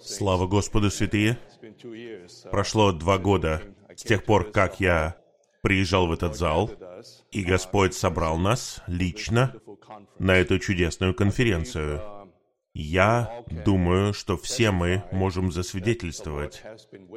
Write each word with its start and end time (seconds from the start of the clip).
Слава 0.00 0.46
Господу, 0.46 0.90
святые! 0.90 1.38
Прошло 2.50 2.92
два 2.92 3.18
года 3.18 3.62
с 3.94 4.02
тех 4.02 4.24
пор, 4.24 4.50
как 4.50 4.80
я 4.80 5.16
приезжал 5.60 6.06
в 6.06 6.12
этот 6.12 6.36
зал, 6.36 6.70
и 7.32 7.42
Господь 7.42 7.94
собрал 7.94 8.38
нас 8.38 8.82
лично 8.86 9.54
на 10.18 10.36
эту 10.36 10.58
чудесную 10.58 11.14
конференцию. 11.14 12.02
Я 12.74 13.44
думаю, 13.64 14.12
что 14.14 14.36
все 14.36 14.70
мы 14.70 15.04
можем 15.10 15.50
засвидетельствовать, 15.50 16.62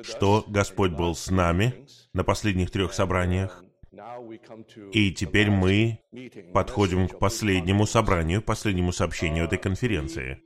что 0.04 0.43
Господь 0.47 0.91
был 0.91 1.15
с 1.15 1.29
нами 1.29 1.88
на 2.13 2.23
последних 2.23 2.71
трех 2.71 2.93
собраниях, 2.93 3.63
и 4.91 5.11
теперь 5.11 5.49
мы 5.49 5.99
подходим 6.54 7.07
к 7.07 7.20
последнему 7.20 7.86
собранию, 7.86 8.41
последнему 8.41 8.91
сообщению 8.91 9.45
этой 9.45 9.57
конференции. 9.57 10.41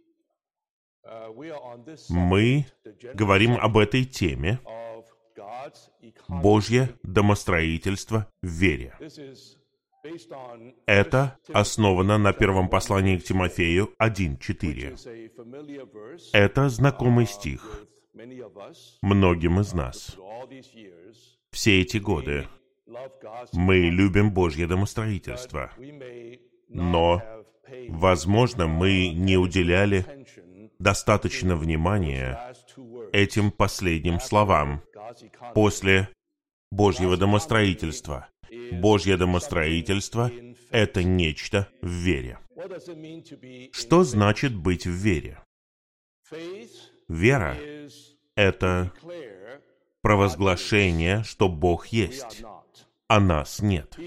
Мы 2.09 2.65
говорим 3.13 3.53
об 3.53 3.77
этой 3.77 4.05
теме 4.05 4.59
Божье 6.27 6.89
домостроительство 7.03 8.25
в 8.41 8.47
вере. 8.47 8.95
Это 10.85 11.37
основано 11.53 12.17
на 12.17 12.33
первом 12.33 12.67
послании 12.69 13.17
к 13.17 13.23
Тимофею 13.23 13.93
1.4. 13.99 16.31
Это 16.33 16.69
знакомый 16.69 17.27
стих 17.27 17.85
многим 19.01 19.59
из 19.59 19.73
нас. 19.73 20.17
Все 21.51 21.81
эти 21.81 21.97
годы 21.97 22.47
мы 23.53 23.89
любим 23.89 24.31
Божье 24.31 24.67
домостроительство, 24.67 25.71
но, 26.67 27.21
возможно, 27.89 28.67
мы 28.67 29.09
не 29.09 29.37
уделяли 29.37 30.05
достаточно 30.81 31.55
внимания 31.55 32.55
этим 33.13 33.51
последним 33.51 34.19
словам 34.19 34.81
после 35.53 36.09
Божьего 36.71 37.17
домостроительства. 37.17 38.27
Божье 38.71 39.17
домостроительство— 39.17 40.31
это 40.71 41.03
нечто 41.03 41.69
в 41.81 41.89
вере. 41.89 42.39
Что 43.71 44.03
значит 44.03 44.55
быть 44.55 44.85
в 44.85 44.91
вере? 44.91 45.39
Вера— 47.07 47.57
это 48.35 48.91
провозглашение, 50.01 51.23
что 51.23 51.47
Бог 51.47 51.87
есть 51.87 52.43
а 53.11 53.19
нас 53.19 53.61
нет. 53.61 53.97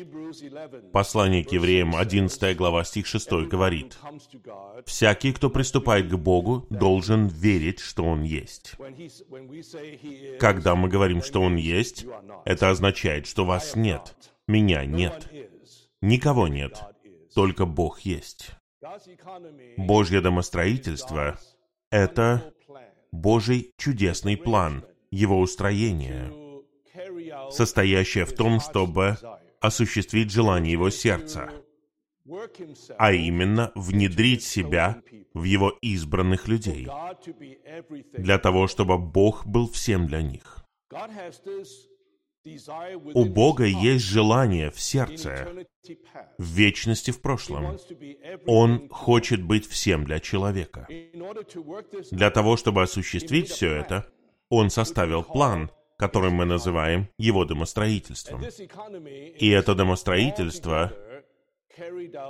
Послание 0.90 1.44
к 1.44 1.52
евреям, 1.52 1.94
11 1.94 2.56
глава, 2.56 2.84
стих 2.84 3.06
6 3.06 3.32
говорит, 3.50 3.98
«Всякий, 4.86 5.34
кто 5.34 5.50
приступает 5.50 6.08
к 6.08 6.14
Богу, 6.14 6.66
должен 6.70 7.26
верить, 7.26 7.80
что 7.80 8.04
Он 8.04 8.22
есть». 8.22 8.76
Когда 10.40 10.74
мы 10.74 10.88
говорим, 10.88 11.22
что 11.22 11.42
Он 11.42 11.56
есть, 11.56 12.06
это 12.46 12.70
означает, 12.70 13.26
что 13.26 13.44
вас 13.44 13.76
нет, 13.76 14.16
меня 14.48 14.86
нет, 14.86 15.30
никого 16.00 16.48
нет, 16.48 16.82
только 17.34 17.66
Бог 17.66 18.00
есть. 18.00 18.52
Божье 19.76 20.22
домостроительство— 20.22 21.38
это 21.90 22.54
Божий 23.12 23.70
чудесный 23.76 24.38
план, 24.38 24.82
Его 25.10 25.40
устроение— 25.40 26.32
состоящая 27.50 28.24
в 28.24 28.34
том, 28.34 28.60
чтобы 28.60 29.18
осуществить 29.60 30.30
желание 30.30 30.72
его 30.72 30.90
сердца, 30.90 31.50
а 32.98 33.12
именно 33.12 33.72
внедрить 33.74 34.42
себя 34.42 35.02
в 35.32 35.44
его 35.44 35.70
избранных 35.82 36.48
людей, 36.48 36.88
для 38.12 38.38
того, 38.38 38.66
чтобы 38.66 38.98
Бог 38.98 39.46
был 39.46 39.68
всем 39.70 40.06
для 40.06 40.22
них. 40.22 40.64
У 43.14 43.24
Бога 43.24 43.64
есть 43.64 44.04
желание 44.04 44.70
в 44.70 44.78
сердце, 44.78 45.66
в 46.36 46.44
вечности 46.44 47.10
в 47.10 47.22
прошлом. 47.22 47.78
Он 48.46 48.88
хочет 48.90 49.42
быть 49.42 49.66
всем 49.66 50.04
для 50.04 50.20
человека. 50.20 50.86
Для 52.10 52.30
того, 52.30 52.58
чтобы 52.58 52.82
осуществить 52.82 53.48
все 53.48 53.74
это, 53.74 54.06
Он 54.50 54.68
составил 54.68 55.22
план— 55.22 55.70
который 55.96 56.30
мы 56.30 56.44
называем 56.44 57.08
его 57.18 57.44
домостроительством. 57.44 58.42
И 59.38 59.48
это 59.48 59.74
домостроительство 59.74 60.92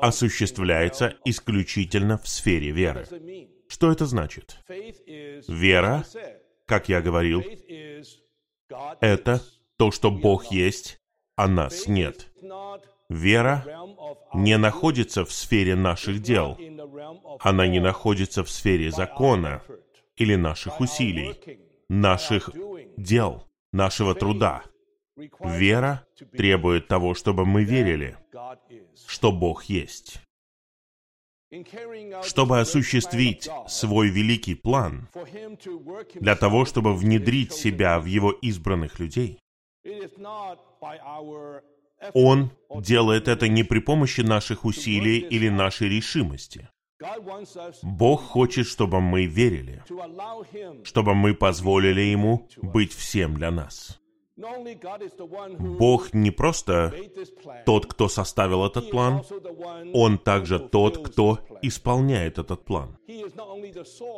осуществляется 0.00 1.16
исключительно 1.25 2.19
в 2.19 2.28
сфере 2.28 2.70
веры. 2.70 3.06
Что 3.69 3.91
это 3.91 4.06
значит? 4.06 4.58
Вера, 4.69 6.04
как 6.66 6.88
я 6.88 7.00
говорил, 7.00 7.42
это 9.00 9.42
то, 9.76 9.91
что 9.91 10.10
Бог 10.10 10.46
есть, 10.46 11.00
а 11.36 11.48
нас 11.48 11.86
нет. 11.86 12.31
Вера 13.08 13.64
не 14.32 14.56
находится 14.56 15.25
в 15.25 15.32
сфере 15.32 15.75
наших 15.75 16.22
дел. 16.22 16.58
Она 17.41 17.66
не 17.66 17.81
находится 17.81 18.44
в 18.44 18.50
сфере 18.50 18.91
закона 18.91 19.62
или 20.16 20.36
наших 20.36 20.81
усилий, 20.81 21.34
наших 21.88 22.50
дел 22.96 23.44
нашего 23.75 24.15
труда. 24.15 24.62
Вера 25.41 26.07
требует 26.37 26.89
того, 26.89 27.15
чтобы 27.15 27.45
мы 27.45 27.65
верили, 27.65 28.17
что 29.07 29.33
Бог 29.33 29.65
есть. 29.65 30.21
Чтобы 32.25 32.59
осуществить 32.59 33.49
свой 33.69 34.09
великий 34.09 34.57
план, 34.57 35.09
для 36.15 36.35
того, 36.35 36.65
чтобы 36.65 36.97
внедрить 36.97 37.53
себя 37.53 38.01
в 38.01 38.07
Его 38.07 38.33
избранных 38.33 38.99
людей, 38.99 39.39
Он 42.12 42.51
делает 42.75 43.29
это 43.29 43.49
не 43.49 43.62
при 43.62 43.79
помощи 43.79 44.23
наших 44.23 44.65
усилий 44.65 45.19
или 45.19 45.49
нашей 45.49 45.89
решимости. 45.89 46.69
Бог 47.82 48.22
хочет, 48.22 48.66
чтобы 48.66 49.00
мы 49.00 49.26
верили, 49.26 49.82
чтобы 50.84 51.15
мы 51.15 51.34
позволили 51.34 52.00
Ему 52.00 52.48
быть 52.62 52.92
всем 52.92 53.34
для 53.34 53.50
нас. 53.50 54.00
Бог 54.37 56.12
не 56.12 56.31
просто 56.32 56.93
тот, 57.64 57.87
кто 57.87 58.09
составил 58.09 58.66
этот 58.66 58.91
план, 58.91 59.22
Он 59.93 60.19
также 60.19 60.59
тот, 60.59 61.06
кто 61.06 61.38
исполняет 61.62 62.38
этот 62.38 62.64
план. 62.64 62.98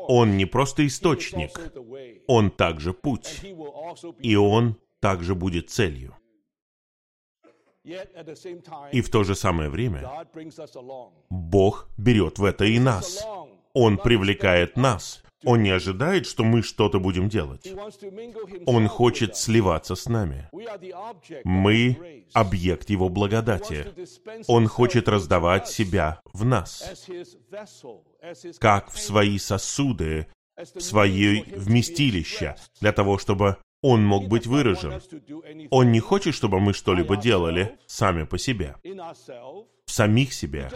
Он 0.09 0.37
не 0.37 0.47
просто 0.47 0.87
источник, 0.87 1.51
Он 2.27 2.51
также 2.51 2.95
путь, 2.95 3.43
и 4.21 4.37
Он 4.37 4.77
также 5.01 5.35
будет 5.35 5.71
целью. 5.71 6.17
И 8.93 9.01
в 9.01 9.11
то 9.11 9.25
же 9.25 9.35
самое 9.35 9.71
время 9.71 10.11
Бог 11.31 11.89
берет 11.97 12.39
в 12.39 12.45
это 12.45 12.65
и 12.65 12.79
нас. 12.79 13.25
Он 13.73 13.99
привлекает 13.99 14.77
нас. 14.77 15.23
Он 15.45 15.63
не 15.63 15.71
ожидает, 15.71 16.27
что 16.27 16.43
мы 16.43 16.63
что-то 16.63 16.99
будем 16.99 17.29
делать. 17.29 17.73
Он 18.67 18.89
хочет 18.89 19.37
сливаться 19.37 19.95
с 19.95 20.07
нами. 20.07 20.49
Мы— 21.45 22.25
объект 22.33 22.91
Его 22.91 23.09
благодати. 23.09 23.87
Он 24.49 24.67
хочет 24.67 25.09
раздавать 25.09 25.69
себя 25.69 26.21
в 26.33 26.45
нас, 26.45 27.07
как 28.59 28.91
в 28.91 28.99
свои 28.99 29.39
сосуды, 29.39 30.27
в 30.57 30.81
свои 30.81 31.43
вместилища, 31.43 32.57
для 32.81 32.93
того, 32.93 33.19
чтобы 33.19 33.59
он 33.83 34.05
мог 34.05 34.29
быть 34.29 34.47
выражен. 34.47 35.01
Он 35.71 35.93
не 35.93 36.01
хочет, 36.01 36.35
чтобы 36.35 36.61
мы 36.61 36.73
что-либо 36.73 37.17
делали 37.17 37.79
сами 37.87 38.25
по 38.25 38.39
себе, 38.39 38.77
в 38.83 39.91
самих 39.91 40.33
себе. 40.33 40.71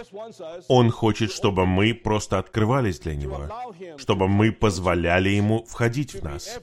Он 0.68 0.90
хочет, 0.90 1.32
чтобы 1.32 1.66
мы 1.66 1.94
просто 1.94 2.38
открывались 2.38 3.00
для 3.00 3.16
Него, 3.16 3.48
чтобы 3.96 4.28
мы 4.28 4.52
позволяли 4.52 5.30
Ему 5.30 5.64
входить 5.64 6.14
в 6.14 6.22
нас, 6.22 6.60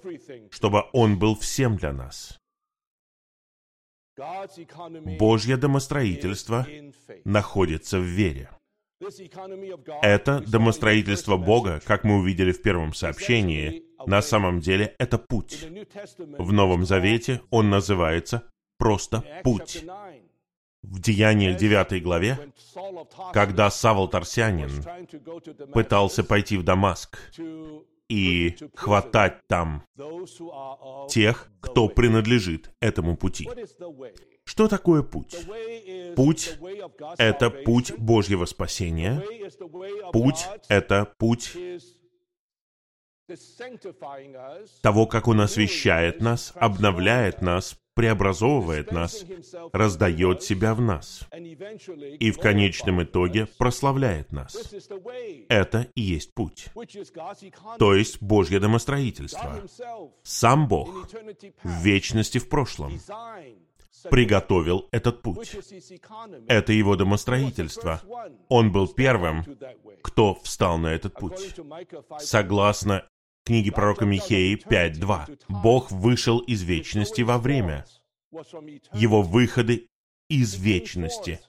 чтобы 0.50 0.86
Он 0.94 1.20
был 1.20 1.36
всем 1.36 1.78
для 1.78 1.92
нас. 1.92 2.40
Божье 5.20 5.58
домостроительство 5.58 6.66
находится 7.24 8.00
в 8.00 8.04
вере. 8.04 8.50
Это 10.02 10.40
домостроительство 10.48 11.38
Бога, 11.38 11.80
как 11.86 12.04
мы 12.04 12.18
увидели 12.18 12.52
в 12.52 12.62
первом 12.64 12.96
сообщении, 12.96 13.84
на 14.06 14.22
самом 14.22 14.60
деле 14.60 14.96
это 15.00 15.18
путь. 15.18 15.66
В 16.38 16.52
Новом 16.52 16.86
Завете 16.86 17.42
он 17.50 17.70
называется 17.70 18.44
просто 18.78 19.24
путь. 19.44 19.84
В 20.84 21.02
Деяниях 21.02 21.58
9 21.58 22.04
главе, 22.04 22.52
когда 23.34 23.70
Савл 23.70 24.08
Тарсянин 24.08 24.72
пытался 25.74 26.24
пойти 26.24 26.58
в 26.58 26.64
Дамаск 26.64 27.18
и 28.10 28.56
хватать 28.76 29.40
там 29.48 29.84
тех, 31.10 31.52
кто 31.60 31.90
принадлежит 31.90 32.72
этому 32.80 33.18
пути. 33.18 33.50
Что 34.46 34.70
такое 34.70 35.04
путь? 35.04 35.36
Путь— 36.16 36.58
это 37.18 37.50
путь 37.50 37.92
Божьего 37.98 38.46
спасения. 38.46 39.22
Путь— 40.14 40.48
это 40.70 41.14
путь 41.18 41.54
того, 44.82 45.06
как 45.06 45.28
Он 45.28 45.42
освещает 45.42 46.22
нас, 46.22 46.54
обновляет 46.56 47.42
нас, 47.42 47.78
преобразовывает 47.94 48.92
нас, 48.92 49.26
раздает 49.74 50.44
себя 50.44 50.74
в 50.76 50.82
нас 50.82 51.28
и 51.34 52.32
в 52.32 52.38
конечном 52.38 53.04
итоге 53.04 53.48
прославляет 53.58 54.32
нас. 54.32 54.56
Это 55.50 55.88
и 55.96 56.02
есть 56.02 56.34
путь. 56.34 56.68
То 57.80 57.96
есть 57.96 58.22
Божье 58.22 58.60
домостроительство. 58.60 59.64
Сам 60.24 60.68
Бог 60.68 61.08
в 61.64 61.82
вечности 61.84 62.38
в 62.38 62.48
прошлом 62.50 63.00
приготовил 64.10 64.88
этот 64.92 65.22
путь. 65.22 65.56
Это 66.48 66.74
его 66.74 66.96
домостроительство. 66.96 68.02
Он 68.48 68.72
был 68.72 68.88
первым, 68.88 69.44
кто 70.04 70.36
встал 70.36 70.78
на 70.78 70.88
этот 70.88 71.14
путь. 71.16 71.56
Согласно 72.20 73.04
книги 73.48 73.72
пророка 73.72 74.04
Михеи 74.04 74.60
5.2. 74.70 75.40
Бог 75.48 75.90
вышел 75.90 76.40
из 76.40 76.64
вечности 76.64 77.22
во 77.22 77.38
время. 77.38 77.86
Его 78.94 79.22
выходы 79.22 79.88
из 80.30 80.56
вечности. 80.56 81.40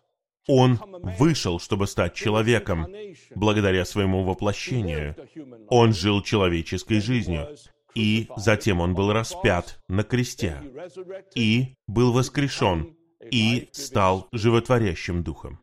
Он 0.46 0.78
вышел, 1.18 1.58
чтобы 1.58 1.88
стать 1.88 2.14
человеком, 2.14 2.86
благодаря 3.34 3.84
своему 3.84 4.22
воплощению. 4.22 5.16
Он 5.68 5.92
жил 5.92 6.22
человеческой 6.22 7.00
жизнью. 7.00 7.48
И 7.96 8.28
затем 8.36 8.80
он 8.80 8.94
был 8.94 9.12
распят 9.12 9.80
на 9.88 10.04
кресте. 10.04 10.62
И 11.34 11.74
был 11.88 12.12
воскрешен. 12.12 12.94
И 13.32 13.68
стал 13.72 14.28
животворящим 14.30 15.24
духом. 15.24 15.58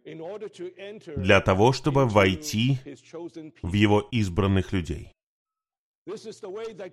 Для 1.15 1.39
того, 1.39 1.71
чтобы 1.71 2.05
войти 2.05 2.77
в 3.61 3.71
его 3.71 4.01
избранных 4.11 4.73
людей. 4.73 5.14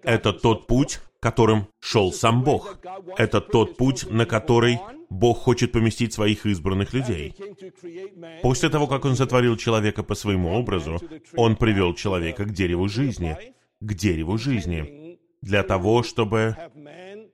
Это 0.03 0.33
тот 0.33 0.67
путь, 0.67 1.01
которым 1.21 1.69
шел 1.81 2.13
сам 2.13 2.43
Бог. 2.43 2.79
Это 3.19 3.41
тот 3.41 3.77
путь, 3.77 4.11
на 4.11 4.25
который 4.25 4.79
Бог 5.11 5.39
хочет 5.39 5.73
поместить 5.73 6.15
своих 6.15 6.47
избранных 6.47 6.95
людей. 6.95 7.35
После 8.43 8.71
того, 8.71 8.87
как 8.87 9.05
Он 9.05 9.15
сотворил 9.15 9.57
человека 9.57 10.03
по 10.03 10.15
своему 10.15 10.53
образу, 10.55 10.99
Он 11.37 11.57
привел 11.57 11.95
человека 11.95 12.45
к 12.45 12.53
дереву 12.53 12.89
жизни, 12.89 13.37
к 13.81 13.95
дереву 13.95 14.39
жизни, 14.39 15.19
для 15.43 15.63
того, 15.63 16.03
чтобы 16.03 16.57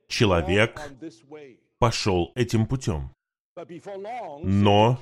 человек 0.09 0.93
пошел 1.79 2.33
этим 2.35 2.67
путем. 2.67 3.13
Но 4.43 4.99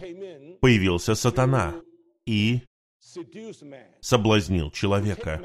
появился 0.61 1.15
сатана 1.15 1.75
и 2.27 2.63
соблазнил 4.01 4.71
человека. 4.71 5.41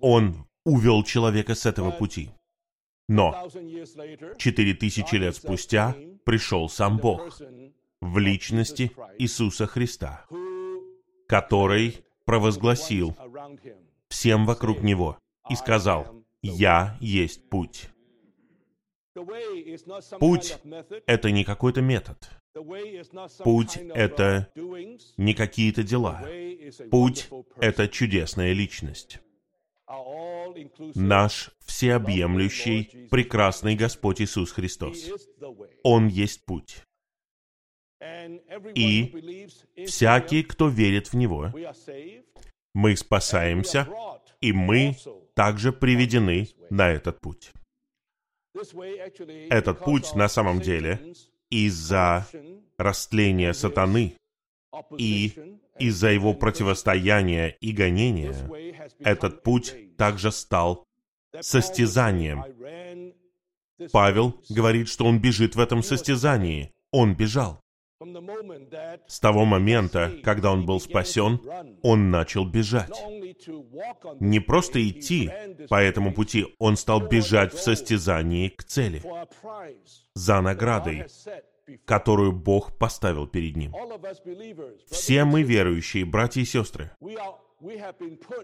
Он 0.00 0.46
увел 0.64 1.02
человека 1.02 1.54
с 1.54 1.66
этого 1.66 1.90
пути. 1.90 2.30
Но 3.08 3.48
четыре 4.38 4.74
тысячи 4.74 5.16
лет 5.16 5.36
спустя 5.36 5.96
пришел 6.24 6.68
сам 6.68 6.98
Бог 6.98 7.40
в 8.00 8.18
личности 8.18 8.92
Иисуса 9.18 9.66
Христа, 9.66 10.26
который 11.26 12.04
провозгласил 12.24 13.16
всем 14.08 14.46
вокруг 14.46 14.82
Него 14.82 15.18
и 15.48 15.54
сказал, 15.54 16.24
«Я 16.42 16.96
есть 17.00 17.48
путь». 17.48 17.88
Путь— 20.18 20.58
это 21.06 21.30
не 21.30 21.44
какой-то 21.44 21.82
метод. 21.82 22.41
Путь— 22.54 23.76
это 23.94 24.52
не 25.16 25.34
какие-то 25.34 25.82
дела. 25.82 26.26
Путь— 26.90 27.30
это 27.56 27.88
чудесная 27.88 28.52
личность. 28.52 29.20
Наш 30.94 31.50
всеобъемлющий, 31.64 33.08
прекрасный 33.10 33.74
Господь 33.74 34.20
Иисус 34.20 34.52
Христос. 34.52 35.10
Он 35.82 36.08
есть 36.08 36.44
путь. 36.44 36.82
И 38.74 39.48
всякий, 39.86 40.42
кто 40.42 40.68
верит 40.68 41.12
в 41.12 41.16
Него, 41.16 41.52
мы 42.74 42.96
спасаемся, 42.96 43.88
и 44.40 44.52
мы 44.52 44.96
также 45.34 45.72
приведены 45.72 46.48
на 46.70 46.90
этот 46.90 47.20
путь. 47.20 47.52
Этот 49.50 49.84
путь 49.84 50.14
на 50.14 50.28
самом 50.28 50.60
деле 50.60 51.14
из-за 51.52 52.26
растления 52.78 53.52
сатаны 53.52 54.14
и 54.96 55.32
из-за 55.78 56.08
его 56.08 56.32
противостояния 56.32 57.48
и 57.60 57.72
гонения, 57.72 58.34
этот 59.00 59.42
путь 59.42 59.96
также 59.98 60.32
стал 60.32 60.84
состязанием. 61.40 62.44
Павел 63.92 64.40
говорит, 64.48 64.88
что 64.88 65.04
он 65.04 65.20
бежит 65.20 65.54
в 65.54 65.60
этом 65.60 65.82
состязании. 65.82 66.72
Он 66.90 67.14
бежал. 67.14 67.60
С 69.06 69.20
того 69.20 69.44
момента, 69.44 70.12
когда 70.24 70.52
он 70.52 70.66
был 70.66 70.80
спасен, 70.80 71.40
он 71.82 72.10
начал 72.10 72.44
бежать. 72.44 72.90
Не 74.20 74.40
просто 74.40 74.88
идти 74.88 75.30
по 75.68 75.80
этому 75.82 76.12
пути, 76.12 76.46
он 76.58 76.76
стал 76.76 77.06
бежать 77.06 77.52
в 77.52 77.60
состязании 77.60 78.48
к 78.48 78.64
цели, 78.64 79.02
за 80.14 80.40
наградой, 80.40 81.06
которую 81.84 82.32
Бог 82.32 82.76
поставил 82.78 83.26
перед 83.26 83.56
ним. 83.56 83.74
Все 84.90 85.24
мы 85.24 85.42
верующие, 85.42 86.04
братья 86.04 86.40
и 86.40 86.44
сестры, 86.44 86.90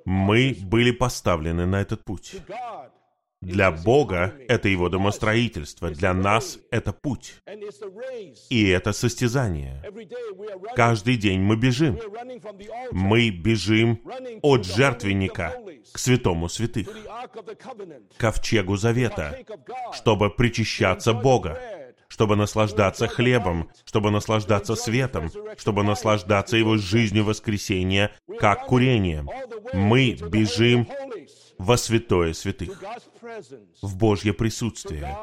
мы 0.05 0.56
были 0.62 0.91
поставлены 0.93 1.67
на 1.67 1.81
этот 1.81 2.05
путь. 2.05 2.37
Для 3.40 3.70
Бога 3.70 4.35
это 4.49 4.69
Его 4.69 4.88
домостроительство, 4.88 5.90
для 5.90 6.12
нас 6.12 6.58
это 6.70 6.93
путь. 6.93 7.37
И 8.50 8.69
это 8.69 8.93
состязание. 8.93 9.82
Каждый 10.75 11.17
день 11.17 11.40
мы 11.40 11.56
бежим. 11.56 11.99
Мы 12.90 13.31
бежим 13.31 14.00
от 14.43 14.67
жертвенника 14.67 15.55
к 15.93 15.99
святому 15.99 16.49
святых, 16.49 16.88
к 16.88 18.20
ковчегу 18.20 18.76
завета, 18.76 19.38
чтобы 19.93 20.31
причащаться 20.31 21.12
Бога, 21.12 21.61
чтобы 22.08 22.34
наслаждаться 22.34 23.06
хлебом, 23.06 23.70
чтобы 23.84 24.11
наслаждаться 24.11 24.75
светом, 24.75 25.31
чтобы 25.56 25.84
наслаждаться 25.84 26.56
Его 26.56 26.76
жизнью 26.76 27.25
воскресения, 27.25 28.12
как 28.41 28.67
курением. 28.67 29.29
Мы 29.73 30.14
бежим 30.14 30.88
во 31.58 31.77
святое 31.77 32.32
святых, 32.32 32.82
в 33.82 33.96
Божье 33.96 34.32
присутствие, 34.32 35.17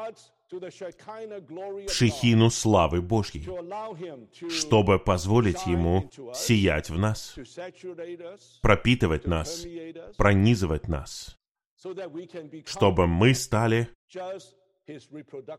в 0.50 1.90
шехину 1.90 2.50
славы 2.50 3.02
Божьей, 3.02 3.48
чтобы 4.48 4.98
позволить 4.98 5.66
Ему 5.66 6.08
сиять 6.34 6.90
в 6.90 6.98
нас, 6.98 7.34
пропитывать 8.62 9.26
нас, 9.26 9.66
пронизывать 10.16 10.88
нас, 10.88 11.36
чтобы 12.64 13.06
мы 13.06 13.34
стали 13.34 13.88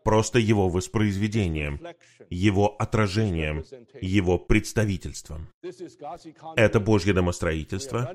просто 0.04 0.40
его 0.40 0.70
воспроизведением, 0.70 1.80
его 2.30 2.76
отражением, 2.80 3.64
его 4.02 4.38
представительством. 4.38 5.50
Это 6.56 6.80
Божье 6.80 7.14
домостроительство. 7.14 8.14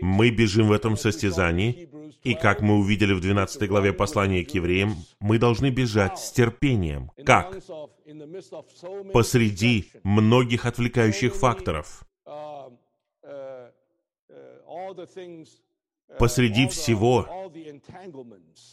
Мы 0.00 0.30
бежим 0.30 0.68
в 0.68 0.72
этом 0.72 0.96
состязании, 0.96 1.88
и 2.22 2.34
как 2.34 2.60
мы 2.60 2.78
увидели 2.78 3.12
в 3.12 3.20
12 3.20 3.68
главе 3.68 3.92
послания 3.92 4.44
к 4.44 4.50
евреям, 4.50 4.96
мы 5.20 5.38
должны 5.38 5.70
бежать 5.70 6.18
с 6.18 6.32
терпением. 6.32 7.10
Как? 7.24 7.58
Посреди 9.12 9.90
многих 10.04 10.66
отвлекающих 10.66 11.34
факторов 11.34 12.06
посреди 16.18 16.68
всего, 16.68 17.28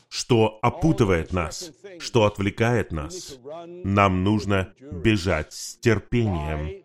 что 0.09 0.59
опутывает 0.61 1.33
нас, 1.33 1.71
что 1.99 2.25
отвлекает 2.25 2.91
нас, 2.91 3.37
нам 3.65 4.23
нужно 4.23 4.73
бежать 4.79 5.53
с 5.53 5.77
терпением, 5.77 6.83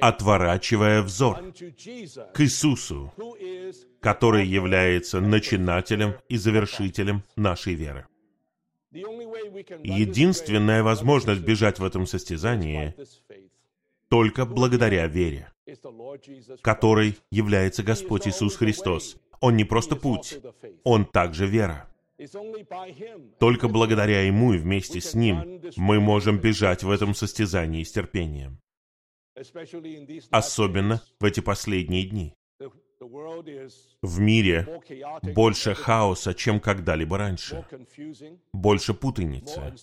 отворачивая 0.00 1.02
взор 1.02 1.52
к 2.34 2.40
Иисусу, 2.40 3.12
который 4.00 4.46
является 4.46 5.20
начинателем 5.20 6.14
и 6.28 6.36
завершителем 6.36 7.24
нашей 7.36 7.74
веры. 7.74 8.06
Единственная 8.90 10.82
возможность 10.82 11.42
бежать 11.42 11.78
в 11.78 11.84
этом 11.84 12.06
состязании 12.06 12.94
только 14.08 14.46
благодаря 14.46 15.06
вере, 15.06 15.52
которой 16.62 17.16
является 17.30 17.82
Господь 17.82 18.26
Иисус 18.26 18.56
Христос. 18.56 19.16
Он 19.40 19.56
не 19.56 19.64
просто 19.64 19.96
путь, 19.96 20.40
Он 20.84 21.04
также 21.04 21.46
вера. 21.46 21.88
Только 23.38 23.68
благодаря 23.68 24.22
Ему 24.22 24.54
и 24.54 24.58
вместе 24.58 25.00
с 25.00 25.14
Ним 25.14 25.62
мы 25.76 26.00
можем 26.00 26.38
бежать 26.38 26.82
в 26.82 26.90
этом 26.90 27.14
состязании 27.14 27.84
с 27.84 27.92
терпением. 27.92 28.58
Особенно 30.30 31.00
в 31.20 31.24
эти 31.24 31.40
последние 31.40 32.04
дни. 32.04 32.34
В 34.02 34.18
мире 34.18 34.82
больше 35.22 35.74
хаоса, 35.74 36.34
чем 36.34 36.58
когда-либо 36.58 37.16
раньше. 37.16 37.64
Больше 38.52 38.94
путаницы. 38.94 39.74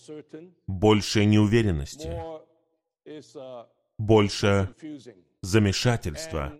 Больше 0.66 1.24
неуверенности. 1.24 2.12
Больше 3.98 4.74
замешательства. 5.42 6.58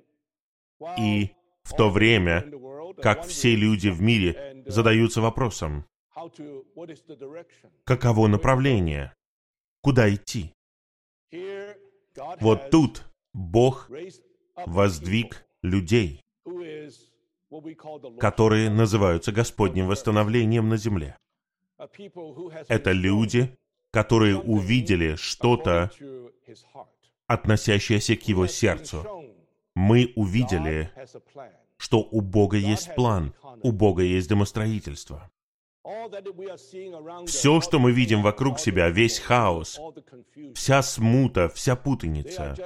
И 0.99 1.31
в 1.63 1.75
то 1.77 1.91
время, 1.91 2.45
как 3.03 3.27
все 3.27 3.55
люди 3.55 3.89
в 3.89 4.01
мире 4.01 4.63
задаются 4.67 5.21
вопросом, 5.21 5.85
каково 7.85 8.29
направление, 8.29 9.15
куда 9.83 10.13
идти. 10.15 10.55
Вот 12.41 12.71
тут 12.71 13.05
Бог 13.33 13.91
воздвиг 14.65 15.47
людей, 15.63 16.23
которые 18.19 18.71
называются 18.71 19.33
Господним 19.33 19.87
восстановлением 19.87 20.69
на 20.69 20.77
земле. 20.77 21.19
Это 22.69 22.93
люди, 22.93 23.57
которые 23.91 24.39
увидели 24.39 25.17
что-то, 25.17 25.91
относящееся 27.27 28.17
к 28.17 28.23
его 28.23 28.47
сердцу. 28.47 29.07
Мы 29.75 30.13
увидели, 30.17 30.91
что 31.77 32.01
у 32.01 32.21
Бога 32.21 32.57
есть 32.57 32.95
план, 32.95 33.35
у 33.63 33.73
Бога 33.73 34.03
есть 34.03 34.29
домостроительство. 34.29 35.31
Все, 37.27 37.61
что 37.61 37.79
мы 37.79 37.93
видим 37.93 38.23
вокруг 38.23 38.59
себя, 38.59 38.89
весь 38.89 39.19
хаос, 39.19 39.79
вся 40.55 40.83
смута, 40.83 41.49
вся 41.49 41.77
путаница, 41.77 42.57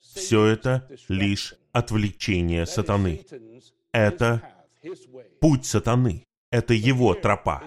все 0.00 0.44
это 0.46 0.88
лишь 1.08 1.54
отвлечение 1.72 2.66
сатаны. 2.66 3.24
Это 3.92 4.42
путь 5.40 5.66
сатаны. 5.66 6.26
Это 6.52 6.74
его 6.74 7.14
тропа. 7.14 7.62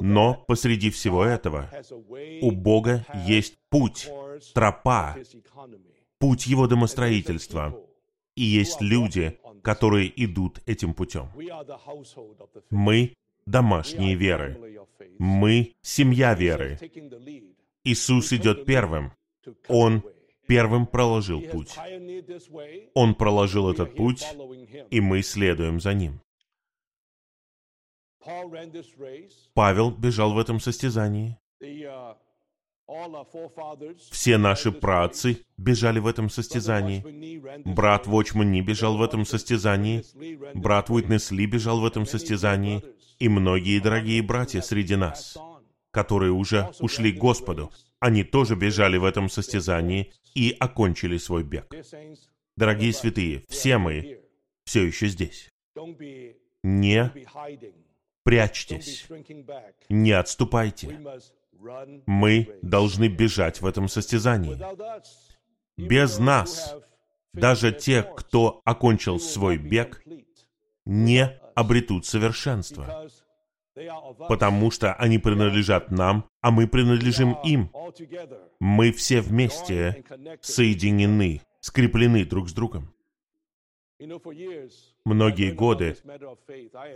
Но 0.00 0.44
посреди 0.46 0.90
всего 0.90 1.24
этого 1.24 1.68
у 2.40 2.52
Бога 2.52 3.04
есть 3.26 3.56
путь, 3.70 4.08
тропа, 4.54 5.16
путь 6.18 6.46
его 6.46 6.66
домостроительства. 6.66 7.76
И 8.36 8.42
есть 8.42 8.80
люди, 8.80 9.38
которые 9.62 10.12
идут 10.24 10.60
этим 10.66 10.94
путем. 10.94 11.28
Мы 12.70 13.14
домашние 13.46 14.14
веры. 14.14 14.78
Мы 15.18 15.74
семья 15.82 16.34
веры. 16.34 16.78
Иисус 17.84 18.32
идет 18.32 18.64
первым. 18.64 19.12
Он 19.68 20.02
первым 20.46 20.86
проложил 20.86 21.40
путь. 21.40 21.76
Он 22.94 23.14
проложил 23.14 23.70
этот 23.70 23.94
путь, 23.96 24.24
и 24.90 25.00
мы 25.00 25.22
следуем 25.22 25.80
за 25.80 25.94
ним. 25.94 26.20
Павел 29.54 29.90
бежал 29.90 30.32
в 30.32 30.38
этом 30.38 30.60
состязании. 30.60 31.38
Все 34.10 34.36
наши 34.36 34.72
праотцы 34.72 35.38
бежали 35.56 35.98
в 35.98 36.06
этом 36.06 36.28
состязании. 36.28 37.02
Брат 37.64 38.06
Вочман 38.06 38.50
Ни 38.50 38.60
бежал 38.60 38.96
в 38.96 39.02
этом 39.02 39.24
состязании. 39.24 40.04
Брат 40.54 40.90
Уитнес 40.90 41.30
Ли 41.30 41.46
бежал 41.46 41.80
в 41.80 41.86
этом 41.86 42.06
состязании. 42.06 42.82
И 43.18 43.28
многие 43.28 43.78
дорогие 43.78 44.22
братья 44.22 44.60
среди 44.60 44.96
нас, 44.96 45.38
которые 45.92 46.32
уже 46.32 46.70
ушли 46.80 47.12
к 47.12 47.18
Господу, 47.18 47.72
они 48.00 48.24
тоже 48.24 48.56
бежали 48.56 48.98
в 48.98 49.04
этом 49.04 49.28
состязании 49.28 50.12
и 50.34 50.54
окончили 50.58 51.16
свой 51.16 51.42
бег. 51.42 51.72
Дорогие 52.56 52.92
святые, 52.92 53.44
все 53.48 53.78
мы 53.78 54.20
все 54.64 54.86
еще 54.86 55.08
здесь. 55.08 55.48
Не 56.62 57.12
прячьтесь, 58.24 59.06
не 59.88 60.12
отступайте. 60.12 60.98
Мы 62.06 62.58
должны 62.62 63.08
бежать 63.08 63.60
в 63.60 63.66
этом 63.66 63.88
состязании. 63.88 64.58
Без 65.76 66.18
нас 66.18 66.74
даже 67.32 67.72
те, 67.72 68.02
кто 68.02 68.60
окончил 68.64 69.18
свой 69.20 69.58
бег, 69.58 70.02
не 70.84 71.40
обретут 71.54 72.06
совершенство, 72.06 73.08
потому 74.28 74.70
что 74.70 74.94
они 74.94 75.18
принадлежат 75.18 75.90
нам, 75.90 76.28
а 76.40 76.50
мы 76.50 76.68
принадлежим 76.68 77.36
им. 77.44 77.70
Мы 78.60 78.92
все 78.92 79.20
вместе 79.20 80.04
соединены, 80.40 81.42
скреплены 81.60 82.24
друг 82.24 82.48
с 82.48 82.52
другом. 82.52 82.93
Многие 83.98 85.52
годы, 85.52 85.96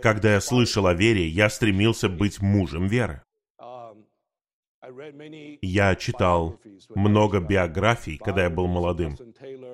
когда 0.01 0.33
я 0.33 0.41
слышал 0.41 0.85
о 0.85 0.93
вере, 0.93 1.27
я 1.27 1.49
стремился 1.49 2.09
быть 2.09 2.41
мужем 2.41 2.87
веры. 2.87 3.23
Я 5.61 5.95
читал 5.95 6.59
много 6.95 7.39
биографий, 7.39 8.17
когда 8.17 8.43
я 8.43 8.49
был 8.49 8.67
молодым. 8.67 9.17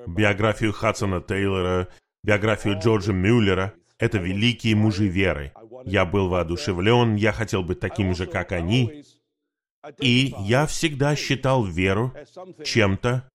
Биографию 0.08 0.74
Хадсона 0.74 1.22
Тейлора, 1.22 1.88
биографию 2.24 2.80
Джорджа 2.80 3.14
Мюллера. 3.14 3.74
Это 3.98 4.18
великие 4.18 4.76
мужи 4.76 5.08
веры. 5.08 5.54
Я 5.86 6.06
был 6.06 6.28
воодушевлен, 6.30 7.16
я 7.16 7.32
хотел 7.32 7.64
быть 7.64 7.80
таким 7.80 8.14
же, 8.14 8.26
как 8.26 8.52
они. 8.52 9.04
И 10.00 10.34
я 10.40 10.66
всегда 10.66 11.16
считал 11.16 11.64
веру 11.64 12.14
чем-то 12.64 13.30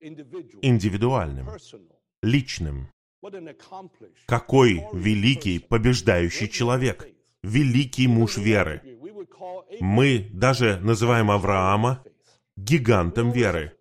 индивидуальным, 0.00 1.48
личным. 2.22 2.93
Какой 4.26 4.86
великий 4.92 5.58
побеждающий 5.58 6.48
человек, 6.48 7.08
великий 7.42 8.06
муж 8.06 8.36
веры. 8.36 8.82
Мы 9.80 10.30
даже 10.32 10.78
называем 10.80 11.30
Авраама 11.30 12.04
гигантом 12.56 13.30
веры. 13.30 13.72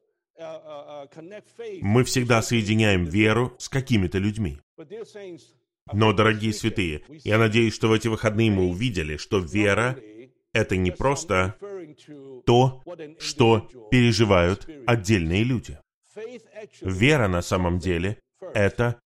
Мы 1.82 2.04
всегда 2.04 2.42
соединяем 2.42 3.06
веру 3.06 3.56
с 3.60 3.70
какими-то 3.70 4.18
людьми. 4.18 4.60
Но, 5.92 6.14
дорогие 6.14 6.54
святые, 6.54 7.04
я 7.24 7.38
надеюсь, 7.38 7.74
что 7.74 7.90
в 7.90 7.94
эти 7.94 8.08
выходные 8.08 8.50
мы 8.50 8.68
увидели, 8.68 9.18
что 9.18 9.40
вера— 9.40 9.98
это 10.54 10.78
не 10.78 10.92
просто 10.92 11.56
то, 12.46 12.82
что 13.20 13.70
переживают 13.92 14.70
отдельные 14.88 15.44
люди. 15.44 15.78
Вера 16.82 17.28
на 17.28 17.42
самом 17.42 17.80
деле— 17.80 18.18
это 18.54 19.00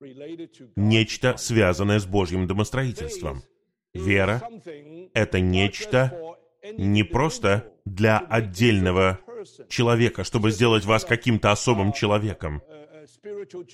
нечто, 0.76 1.38
связанное 1.38 2.00
с 2.00 2.06
Божьим 2.06 2.48
домостроительством. 2.48 3.44
Вера— 3.94 4.42
это 5.14 5.40
нечто 5.40 6.38
не 6.78 7.04
просто 7.04 7.72
для 7.86 8.20
отдельного 8.20 9.20
человека, 9.70 10.24
чтобы 10.24 10.52
сделать 10.52 10.86
вас 10.86 11.06
каким-то 11.06 11.52
особым 11.52 11.94
человеком, 11.94 12.62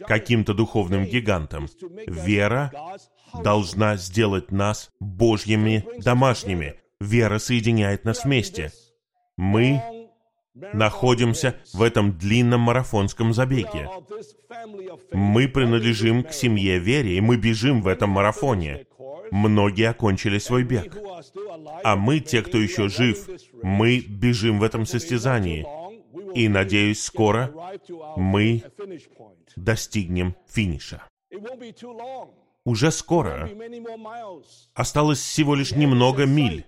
каким-то 0.05 0.53
духовным 0.53 1.05
гигантом. 1.05 1.67
Вера 2.07 2.71
должна 3.43 3.97
сделать 3.97 4.51
нас 4.51 4.91
Божьими 4.99 5.85
домашними. 5.99 6.79
Вера 6.99 7.39
соединяет 7.39 8.05
нас 8.05 8.23
вместе. 8.23 8.71
Мы 9.35 9.81
находимся 10.55 11.55
в 11.73 11.81
этом 11.81 12.17
длинном 12.17 12.61
марафонском 12.61 13.33
забеге. 13.33 13.89
Мы 15.11 15.47
принадлежим 15.47 16.23
к 16.23 16.33
семье 16.33 16.79
вере, 16.79 17.17
и 17.17 17.21
мы 17.21 17.37
бежим 17.37 17.81
в 17.81 17.87
этом 17.87 18.11
марафоне. 18.11 18.85
Многие 19.31 19.89
окончили 19.89 20.37
свой 20.37 20.63
бег. 20.63 20.95
А 21.83 21.95
мы, 21.95 22.19
те, 22.19 22.41
кто 22.41 22.57
еще 22.57 22.87
жив, 22.87 23.27
мы 23.61 23.99
бежим 23.99 24.59
в 24.59 24.63
этом 24.63 24.85
состязании. 24.85 25.65
И, 26.35 26.47
надеюсь, 26.47 27.03
скоро 27.03 27.51
мы 28.15 28.63
достигнем 29.55 30.35
финиша. 30.47 31.03
Уже 32.65 32.91
скоро. 32.91 33.49
Осталось 34.73 35.19
всего 35.19 35.55
лишь 35.55 35.71
немного 35.71 36.25
миль. 36.25 36.65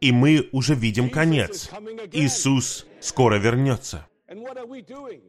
И 0.00 0.12
мы 0.12 0.48
уже 0.52 0.74
видим 0.74 1.10
конец. 1.10 1.70
Иисус 2.12 2.86
скоро 3.00 3.36
вернется. 3.36 4.06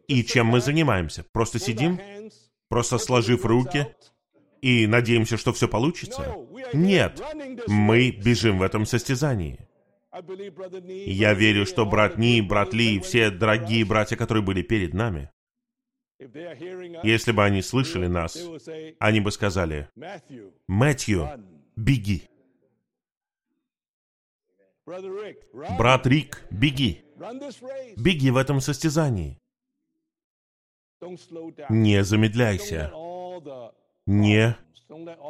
И 0.08 0.24
чем 0.24 0.48
мы 0.48 0.62
занимаемся? 0.62 1.26
Просто 1.32 1.60
сидим? 1.60 2.00
Просто 2.70 3.00
сложив 3.00 3.46
руки? 3.46 3.88
и 4.62 4.88
надеемся, 4.88 5.38
что 5.38 5.54
все 5.54 5.68
получится. 5.68 6.36
Нет, 6.74 7.22
мы 7.68 8.12
бежим 8.12 8.60
в 8.60 8.62
этом 8.62 8.86
состязании. 8.86 9.60
Я 11.06 11.34
верю, 11.34 11.66
что 11.66 11.86
брат 11.86 12.18
Ни, 12.18 12.42
брат 12.42 12.74
Ли 12.74 12.96
и 12.96 13.00
все 13.00 13.32
дорогие 13.32 13.86
братья, 13.86 14.16
которые 14.16 14.44
были 14.44 14.62
перед 14.62 14.94
нами, 14.94 15.30
если 17.04 17.32
бы 17.32 17.44
они 17.44 17.62
слышали 17.62 18.08
нас, 18.08 18.38
они 19.00 19.20
бы 19.20 19.32
сказали, 19.32 19.90
«Мэтью, 20.68 21.30
беги!» 21.76 22.28
Брат 25.78 26.08
Рик, 26.08 26.44
беги! 26.50 27.04
Беги 27.98 28.32
в 28.32 28.38
этом 28.38 28.60
состязании. 28.62 29.38
Не 31.70 32.04
замедляйся 32.04 32.92
не 34.06 34.56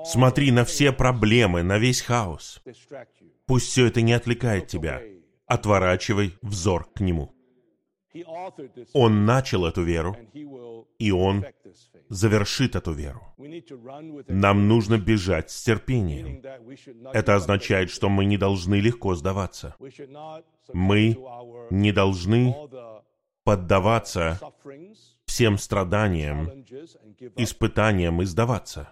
Смотри 0.05 0.51
на 0.51 0.65
все 0.65 0.91
проблемы, 0.91 1.61
на 1.61 1.77
весь 1.77 2.01
хаос. 2.01 2.61
Пусть 3.45 3.67
все 3.67 3.85
это 3.85 4.01
не 4.01 4.13
отвлекает 4.13 4.67
тебя. 4.67 5.01
Отворачивай 5.45 6.33
взор 6.41 6.89
к 6.91 6.99
Нему. 7.01 7.35
Он 8.93 9.25
начал 9.25 9.65
эту 9.65 9.83
веру, 9.83 10.17
и 10.99 11.11
Он 11.11 11.45
завершит 12.09 12.75
эту 12.75 12.91
веру. 12.91 13.21
Нам 14.27 14.67
нужно 14.67 14.97
бежать 14.97 15.49
с 15.51 15.63
терпением. 15.63 16.41
Это 17.13 17.35
означает, 17.35 17.89
что 17.89 18.09
мы 18.09 18.25
не 18.25 18.37
должны 18.37 18.75
легко 18.75 19.15
сдаваться. 19.15 19.75
Мы 20.73 21.17
не 21.69 21.91
должны 21.91 22.55
поддаваться 23.43 24.39
всем 25.25 25.57
страданиям, 25.57 26.65
испытаниям 27.37 28.21
и 28.21 28.25
сдаваться. 28.25 28.91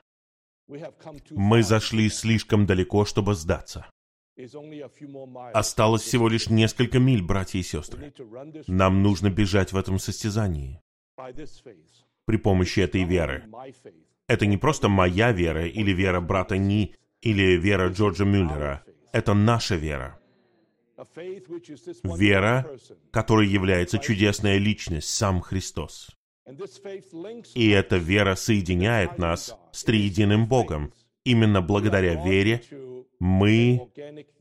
Мы 1.31 1.63
зашли 1.63 2.09
слишком 2.09 2.65
далеко, 2.65 3.03
чтобы 3.05 3.33
сдаться. 3.35 3.85
Осталось 5.53 6.01
всего 6.01 6.29
лишь 6.29 6.49
несколько 6.49 6.99
миль, 6.99 7.21
братья 7.21 7.59
и 7.59 7.63
сестры. 7.63 8.13
Нам 8.67 9.03
нужно 9.03 9.29
бежать 9.29 9.73
в 9.73 9.77
этом 9.77 9.99
состязании 9.99 10.81
при 12.25 12.37
помощи 12.37 12.79
этой 12.79 13.03
веры. 13.03 13.43
Это 14.27 14.45
не 14.45 14.57
просто 14.57 14.87
моя 14.87 15.31
вера 15.31 15.67
или 15.67 15.91
вера 15.91 16.21
брата 16.21 16.57
Ни 16.57 16.95
или 17.21 17.57
вера 17.57 17.89
Джорджа 17.89 18.25
Мюллера. 18.25 18.83
Это 19.11 19.33
наша 19.33 19.75
вера. 19.75 20.19
Вера, 22.03 22.69
которой 23.11 23.47
является 23.47 23.97
чудесная 23.97 24.57
личность, 24.57 25.09
сам 25.09 25.41
Христос. 25.41 26.09
И 27.55 27.69
эта 27.69 27.97
вера 27.97 28.35
соединяет 28.35 29.17
нас 29.17 29.55
с 29.71 29.83
триединым 29.83 30.47
Богом. 30.47 30.93
Именно 31.29 31.61
благодаря 31.61 32.15
вере 32.15 32.63
мы 33.19 33.91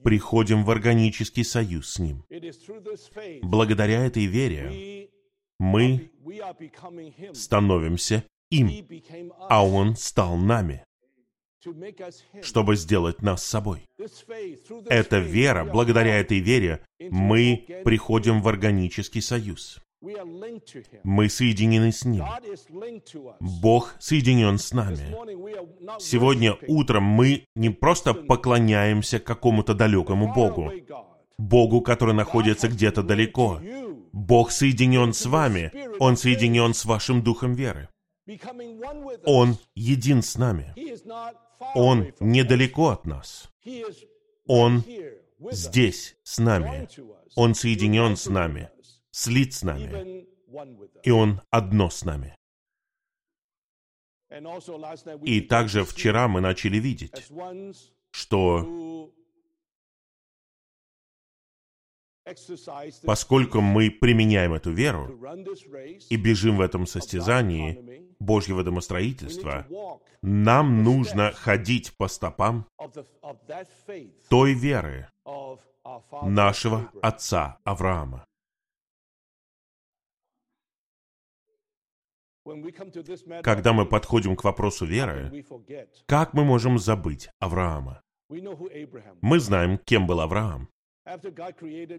приходим 0.02 0.64
в 0.64 0.71
органический 0.71 1.45
союз 1.45 1.90
с 1.90 1.99
Ним. 1.99 2.25
Благодаря 3.42 4.07
этой 4.07 4.25
вере 4.25 5.11
мы 5.59 6.11
становимся 7.35 8.25
им, 8.50 8.71
а 9.50 9.66
Он 9.66 9.97
стал 9.97 10.38
нами, 10.38 10.83
чтобы 12.40 12.76
сделать 12.76 13.21
нас 13.21 13.45
собой. 13.45 13.83
Эта 14.87 15.18
вера, 15.18 15.66
благодаря 15.66 16.21
этой 16.21 16.38
вере, 16.38 16.80
мы 16.99 17.66
приходим 17.85 18.40
в 18.40 18.49
органический 18.49 19.21
союз. 19.21 19.78
Мы 20.00 21.28
соединены 21.28 21.90
с 21.90 22.05
Ним. 22.05 22.25
Бог 23.40 23.95
соединен 23.99 24.59
с 24.59 24.73
нами. 24.73 25.17
Сегодня 26.00 26.57
утром 26.69 27.02
мы 27.02 27.47
не 27.57 27.71
просто 27.71 28.14
поклоняемся 28.14 29.19
какому-то 29.19 29.75
далекому 29.75 30.33
Богу, 30.33 30.73
Богу, 31.37 31.81
который 31.81 32.14
находится 32.14 32.69
где-то 32.69 33.02
далеко. 33.02 33.61
Бог 34.12 34.52
соединен 34.52 35.12
с 35.12 35.26
вами. 35.26 35.73
Он 35.99 36.17
соединен 36.17 36.75
с 36.75 36.85
вашим 36.85 37.23
духом 37.23 37.55
веры. 37.55 37.88
Он 39.25 39.57
един 39.75 40.23
с 40.23 40.37
нами. 40.37 40.75
Он 41.75 42.12
недалеко 42.21 42.90
от 42.90 43.05
нас. 43.05 43.50
Он 44.47 44.85
здесь, 45.50 46.17
с 46.23 46.38
нами. 46.38 46.88
Он 47.35 47.55
соединен 47.55 48.17
с 48.17 48.26
нами 48.26 48.71
слит 49.19 49.53
с 49.53 49.63
нами, 49.63 50.27
и 51.03 51.11
Он 51.11 51.41
одно 51.51 51.91
с 51.91 52.05
нами. 52.05 52.37
И 55.25 55.41
также 55.41 55.85
вчера 55.85 56.29
мы 56.29 56.41
начали 56.41 56.79
видеть, 56.79 57.27
что 58.11 59.11
поскольку 63.05 63.61
мы 63.61 63.90
применяем 63.90 64.53
эту 64.53 64.71
веру 64.71 65.19
и 66.11 66.16
бежим 66.16 66.59
в 66.59 66.61
этом 66.61 66.87
состязании 66.87 68.14
Божьего 68.21 68.62
домостроительства, 68.62 69.66
нам 70.23 70.85
нужно 70.85 71.33
ходить 71.33 71.97
по 71.97 72.09
стопам 72.09 72.66
той 74.29 74.53
веры 74.53 75.09
нашего 76.23 76.90
отца 77.01 77.59
Авраама. 77.64 78.28
Когда 83.43 83.73
мы 83.73 83.87
подходим 83.87 84.37
к 84.37 84.45
вопросу 84.45 84.87
веры, 84.87 85.45
как 86.07 86.35
мы 86.35 86.45
можем 86.45 86.79
забыть 86.79 87.29
Авраама? 87.39 88.03
Мы 89.21 89.41
знаем, 89.41 89.79
кем 89.79 90.07
был 90.07 90.21
Авраам. 90.21 90.69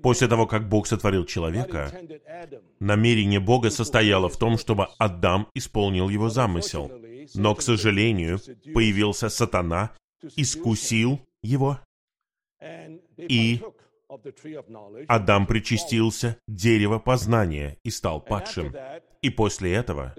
После 0.03 0.27
того, 0.27 0.45
как 0.45 0.69
Бог 0.69 0.85
сотворил 0.87 1.25
человека, 1.25 1.91
намерение 2.79 3.39
Бога 3.39 3.69
состояло 3.71 4.29
в 4.29 4.37
том, 4.37 4.57
чтобы 4.57 4.87
Адам 4.99 5.47
исполнил 5.55 6.09
его 6.09 6.29
замысел. 6.29 6.91
Но, 7.33 7.55
к 7.55 7.61
сожалению, 7.61 8.39
появился 8.73 9.29
сатана, 9.29 9.91
искусил 10.35 11.19
его, 11.41 11.79
и 13.17 13.61
Адам 15.07 15.47
причастился 15.47 16.37
дерева 16.47 16.99
познания 16.99 17.77
и 17.83 17.89
стал 17.89 18.21
падшим. 18.21 18.73
И 19.21 19.29
после 19.29 19.73
этого 19.73 20.15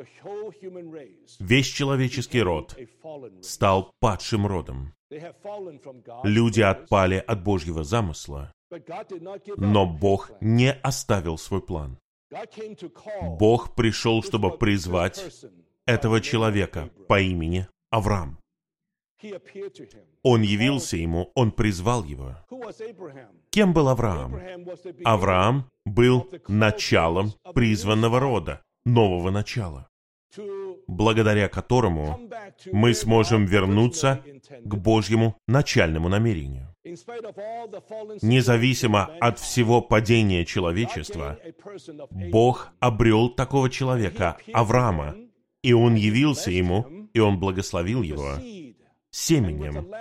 весь 1.38 1.66
человеческий 1.66 2.42
род 2.42 2.76
стал 3.40 3.92
падшим 3.98 4.46
родом. 4.46 4.94
Люди 6.22 6.60
отпали 6.60 7.24
от 7.26 7.42
Божьего 7.42 7.82
замысла, 7.82 8.52
но 9.56 9.86
Бог 9.86 10.30
не 10.40 10.72
оставил 10.72 11.38
свой 11.38 11.62
план. 11.62 11.98
Бог 13.22 13.74
пришел, 13.74 14.22
чтобы 14.22 14.56
призвать 14.56 15.46
этого 15.86 16.20
человека 16.20 16.90
по 17.08 17.20
имени 17.20 17.66
Авраам. 17.90 18.38
Он 20.22 20.42
явился 20.42 20.96
ему, 20.96 21.30
он 21.34 21.52
призвал 21.52 22.04
его. 22.04 22.36
Кем 23.50 23.74
был 23.74 23.88
Авраам? 23.88 24.40
Авраам 25.04 25.68
был 25.84 26.30
началом 26.46 27.32
призванного 27.52 28.20
рода, 28.20 28.62
нового 28.94 29.31
начала, 29.31 29.88
благодаря 30.87 31.48
которому 31.48 32.20
мы 32.72 32.94
сможем 32.94 33.46
вернуться 33.46 34.22
к 34.64 34.74
Божьему 34.76 35.37
начальному 35.46 36.09
намерению. 36.09 36.74
Независимо 38.22 39.11
от 39.20 39.38
всего 39.38 39.81
падения 39.81 40.44
человечества, 40.44 41.38
Бог 42.11 42.72
обрел 42.81 43.29
такого 43.29 43.70
человека, 43.70 44.38
Авраама, 44.53 45.14
и 45.62 45.72
он 45.72 45.94
явился 45.94 46.50
ему, 46.50 46.87
и 47.12 47.18
он 47.18 47.38
благословил 47.38 48.03
его 48.03 48.37
семенем 49.11 49.92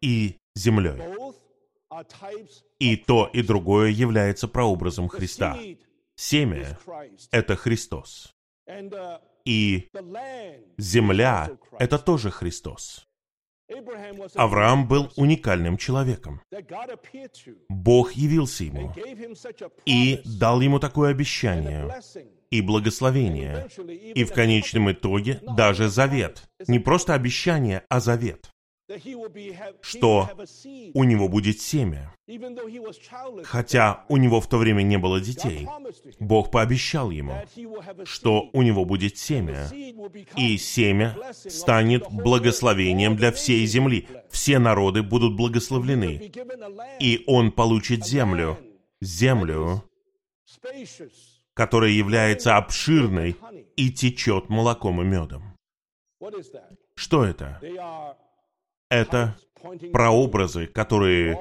и 0.00 0.36
землей. 0.54 1.00
И 2.78 2.96
то, 2.96 3.28
и 3.32 3.42
другое 3.42 3.90
является 3.90 4.48
прообразом 4.48 5.08
Христа. 5.08 5.58
Семя— 6.24 6.78
это 7.32 7.56
Христос. 7.56 8.32
И 9.44 9.88
земля— 10.78 11.50
это 11.80 11.98
тоже 11.98 12.30
Христос. 12.30 13.08
Авраам 14.36 14.86
был 14.86 15.10
уникальным 15.16 15.76
человеком. 15.76 16.40
Бог 17.68 18.12
явился 18.12 18.62
ему 18.62 18.94
и 19.84 20.20
дал 20.24 20.60
ему 20.60 20.78
такое 20.78 21.10
обещание 21.10 21.90
и 22.50 22.60
благословение, 22.60 23.68
и 24.14 24.22
в 24.22 24.32
конечном 24.32 24.92
итоге 24.92 25.40
даже 25.56 25.88
завет. 25.88 26.48
Не 26.68 26.78
просто 26.78 27.14
обещание, 27.14 27.82
а 27.88 27.98
завет 27.98 28.48
что 29.80 30.28
у 30.94 31.04
него 31.04 31.28
будет 31.28 31.60
семя. 31.60 32.14
Хотя 33.44 34.04
у 34.08 34.16
него 34.16 34.40
в 34.40 34.48
то 34.48 34.58
время 34.58 34.82
не 34.82 34.98
было 34.98 35.20
детей, 35.20 35.66
Бог 36.18 36.50
пообещал 36.50 37.10
ему, 37.10 37.34
что 38.04 38.50
у 38.52 38.62
него 38.62 38.84
будет 38.84 39.18
семя, 39.18 39.68
и 40.36 40.56
семя 40.58 41.16
станет 41.32 42.04
благословением 42.10 43.16
для 43.16 43.32
всей 43.32 43.66
земли. 43.66 44.08
Все 44.30 44.58
народы 44.58 45.02
будут 45.02 45.36
благословлены, 45.36 46.32
и 47.00 47.24
он 47.26 47.52
получит 47.52 48.06
землю, 48.06 48.58
землю, 49.00 49.84
которая 51.54 51.90
является 51.90 52.56
обширной 52.56 53.36
и 53.76 53.90
течет 53.90 54.48
молоком 54.48 55.02
и 55.02 55.04
медом. 55.04 55.56
Что 56.94 57.24
это? 57.24 57.60
Это 58.92 59.36
прообразы, 59.90 60.66
которые 60.66 61.38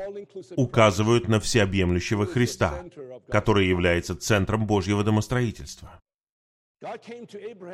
указывают 0.56 1.28
на 1.28 1.42
всеобъемлющего 1.42 2.26
Христа, 2.26 2.86
который 3.28 3.68
является 3.68 4.16
центром 4.16 4.66
Божьего 4.66 5.04
домостроительства. 5.04 6.00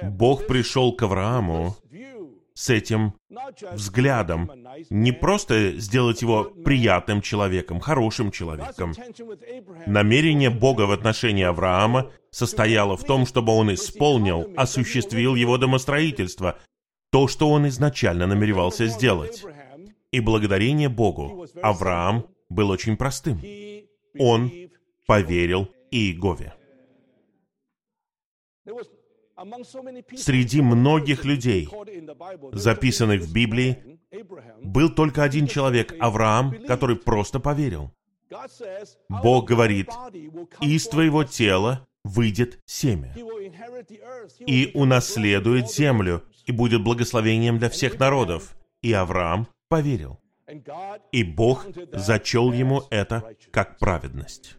Бог 0.01 0.47
пришел 0.47 0.95
к 0.95 1.03
Аврааму 1.03 1.75
с 2.55 2.71
этим 2.71 3.13
взглядом. 3.71 4.49
Не 4.89 5.11
просто 5.11 5.73
сделать 5.77 6.23
его 6.23 6.45
приятным 6.45 7.21
человеком, 7.21 7.79
хорошим 7.79 8.31
человеком. 8.31 8.95
Намерение 9.85 10.49
Бога 10.49 10.87
в 10.87 10.91
отношении 10.91 11.43
Авраама 11.43 12.09
состояло 12.31 12.97
в 12.97 13.03
том, 13.03 13.27
чтобы 13.27 13.53
он 13.53 13.71
исполнил, 13.75 14.51
осуществил 14.57 15.35
его 15.35 15.59
домостроительство, 15.59 16.57
то, 17.11 17.27
что 17.27 17.49
он 17.49 17.67
изначально 17.67 18.25
намеревался 18.25 18.87
сделать. 18.87 19.45
И 20.11 20.19
благодарение 20.19 20.89
Богу 20.89 21.45
Авраам 21.61 22.27
был 22.49 22.69
очень 22.69 22.97
простым. 22.97 23.41
Он 24.17 24.51
поверил 25.05 25.69
Иегове. 25.91 26.53
Среди 30.15 30.61
многих 30.61 31.25
людей, 31.25 31.69
записанных 32.53 33.21
в 33.21 33.33
Библии, 33.33 33.99
был 34.63 34.89
только 34.89 35.23
один 35.23 35.47
человек, 35.47 35.93
Авраам, 35.99 36.65
который 36.65 36.95
просто 36.95 37.39
поверил. 37.39 37.91
Бог 39.09 39.47
говорит, 39.47 39.89
из 40.61 40.87
твоего 40.87 41.23
тела 41.23 41.87
выйдет 42.03 42.59
семя, 42.65 43.15
и 44.39 44.71
унаследует 44.73 45.69
землю, 45.69 46.23
и 46.45 46.51
будет 46.51 46.83
благословением 46.83 47.59
для 47.59 47.69
всех 47.69 47.99
народов. 47.99 48.55
И 48.81 48.91
Авраам 48.93 49.47
поверил. 49.67 50.19
И 51.11 51.23
Бог 51.23 51.65
зачел 51.91 52.53
ему 52.53 52.83
это 52.89 53.35
как 53.51 53.77
праведность. 53.79 54.57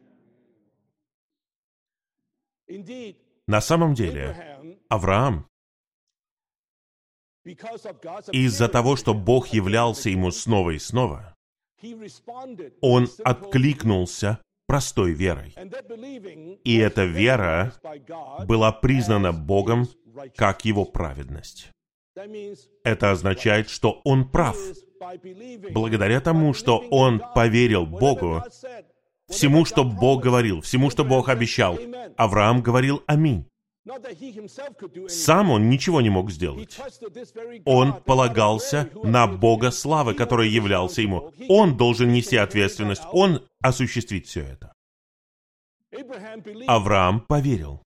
На 3.47 3.61
самом 3.63 3.95
деле, 3.95 4.59
Авраам, 4.89 5.47
из-за 7.45 8.69
того, 8.69 8.97
что 8.97 9.15
Бог 9.15 9.49
являлся 9.49 10.11
ему 10.11 10.31
снова 10.31 10.71
и 10.71 10.79
снова, 10.79 11.35
он 12.83 13.09
откликнулся 13.25 14.43
простой 14.67 15.13
верой. 15.13 15.55
И 16.65 16.77
эта 16.77 17.05
вера 17.05 17.73
была 18.47 18.73
признана 18.73 19.33
Богом 19.33 19.89
как 20.37 20.67
его 20.67 20.85
праведность. 20.85 21.71
Это 22.85 23.11
означает, 23.11 23.71
что 23.71 24.01
он 24.05 24.29
прав. 24.29 24.57
Благодаря 25.71 26.21
тому, 26.21 26.55
что 26.55 26.79
он 26.91 27.23
поверил 27.35 27.87
Богу, 27.87 28.43
всему, 29.29 29.65
что 29.65 29.85
Бог 29.85 30.23
говорил, 30.23 30.61
всему, 30.61 30.91
что 30.91 31.05
Бог 31.05 31.29
обещал, 31.29 31.79
Авраам 32.17 32.63
говорил 32.63 33.03
«Аминь». 33.07 33.47
Сам 35.09 35.51
он 35.51 35.71
ничего 35.71 36.01
не 36.01 36.11
мог 36.11 36.31
сделать. 36.31 36.79
Он 37.65 38.03
полагался 38.03 38.91
на 39.03 39.27
Бога 39.27 39.71
славы, 39.71 40.15
который 40.15 40.49
являлся 40.51 41.01
ему. 41.01 41.33
Он 41.49 41.77
должен 41.77 42.13
нести 42.13 42.37
ответственность, 42.37 43.03
он 43.13 43.47
осуществит 43.63 44.27
все 44.27 44.43
это. 44.43 44.73
Авраам 46.67 47.21
поверил. 47.21 47.83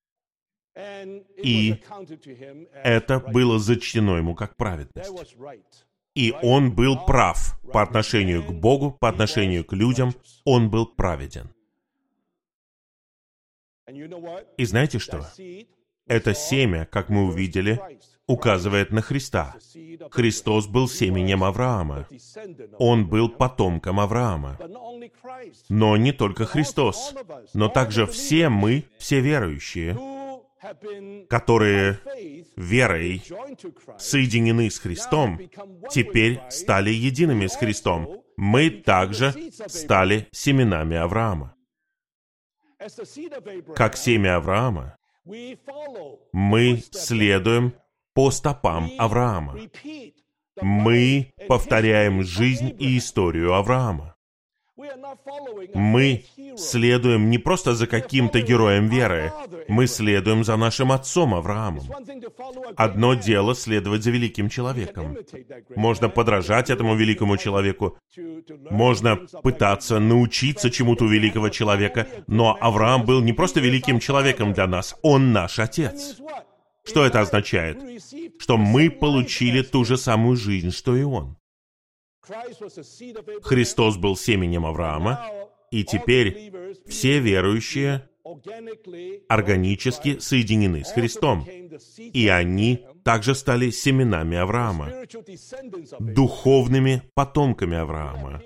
И 0.74 1.76
это 2.72 3.20
было 3.20 3.58
зачтено 3.58 4.16
ему 4.16 4.34
как 4.34 4.56
праведность. 4.56 5.36
И 6.14 6.34
он 6.42 6.74
был 6.74 7.04
прав 7.06 7.58
по 7.72 7.82
отношению 7.82 8.42
к 8.42 8.52
Богу, 8.52 8.92
по 8.92 9.08
отношению 9.08 9.64
к 9.64 9.72
людям. 9.72 10.14
Он 10.44 10.70
был 10.70 10.86
праведен. 10.86 11.50
И 14.56 14.64
знаете 14.64 14.98
что? 14.98 15.26
Это 16.06 16.34
семя, 16.34 16.86
как 16.86 17.08
мы 17.08 17.26
увидели, 17.26 17.80
указывает 18.26 18.90
на 18.92 19.02
Христа. 19.02 19.54
Христос 20.10 20.66
был 20.66 20.88
семенем 20.88 21.44
Авраама. 21.44 22.06
Он 22.78 23.08
был 23.08 23.28
потомком 23.28 24.00
Авраама. 24.00 24.58
Но 25.68 25.96
не 25.96 26.12
только 26.12 26.44
Христос, 26.44 27.14
но 27.54 27.68
также 27.68 28.06
все 28.06 28.48
мы, 28.48 28.84
все 28.98 29.20
верующие, 29.20 29.96
которые 31.28 32.00
верой 32.56 33.22
соединены 33.98 34.70
с 34.70 34.78
Христом, 34.78 35.40
теперь 35.90 36.40
стали 36.50 36.90
едиными 36.90 37.46
с 37.46 37.56
Христом. 37.56 38.22
Мы 38.36 38.70
также 38.70 39.34
стали 39.66 40.28
семенами 40.32 40.96
Авраама. 40.96 41.54
Как 43.74 43.96
семя 43.96 44.36
Авраама, 44.36 44.96
мы 45.24 46.82
следуем 46.90 47.74
по 48.14 48.30
стопам 48.30 48.90
Авраама. 48.98 49.58
Мы 50.60 51.32
повторяем 51.48 52.22
жизнь 52.22 52.76
и 52.78 52.98
историю 52.98 53.54
Авраама. 53.54 54.11
Мы 55.74 56.24
следуем 56.56 57.30
не 57.30 57.38
просто 57.38 57.74
за 57.74 57.86
каким-то 57.86 58.40
героем 58.40 58.88
веры, 58.88 59.32
мы 59.68 59.86
следуем 59.86 60.44
за 60.44 60.56
нашим 60.56 60.92
отцом 60.92 61.34
Авраамом. 61.34 61.84
Одно 62.76 63.14
дело 63.14 63.54
следовать 63.54 64.02
за 64.02 64.10
великим 64.10 64.48
человеком. 64.48 65.16
Можно 65.76 66.08
подражать 66.08 66.70
этому 66.70 66.94
великому 66.94 67.36
человеку, 67.36 67.98
можно 68.70 69.16
пытаться 69.42 69.98
научиться 69.98 70.70
чему-то 70.70 71.04
у 71.04 71.08
великого 71.08 71.50
человека, 71.50 72.06
но 72.26 72.56
Авраам 72.60 73.04
был 73.04 73.20
не 73.20 73.34
просто 73.34 73.60
великим 73.60 74.00
человеком 74.00 74.54
для 74.54 74.66
нас, 74.66 74.96
он 75.02 75.32
наш 75.32 75.58
отец. 75.58 76.16
Что 76.84 77.04
это 77.04 77.20
означает? 77.20 77.80
Что 78.40 78.56
мы 78.56 78.90
получили 78.90 79.62
ту 79.62 79.84
же 79.84 79.96
самую 79.96 80.36
жизнь, 80.36 80.70
что 80.70 80.96
и 80.96 81.02
он. 81.02 81.36
Христос 83.42 83.96
был 83.96 84.16
семенем 84.16 84.64
Авраама, 84.64 85.28
и 85.70 85.84
теперь 85.84 86.52
все 86.86 87.18
верующие 87.18 88.08
органически 89.28 90.18
соединены 90.18 90.84
с 90.84 90.92
Христом, 90.92 91.44
и 91.98 92.28
они 92.28 92.86
также 93.04 93.34
стали 93.34 93.70
семенами 93.70 94.36
Авраама, 94.36 94.92
духовными 95.98 97.02
потомками 97.14 97.76
Авраама. 97.76 98.40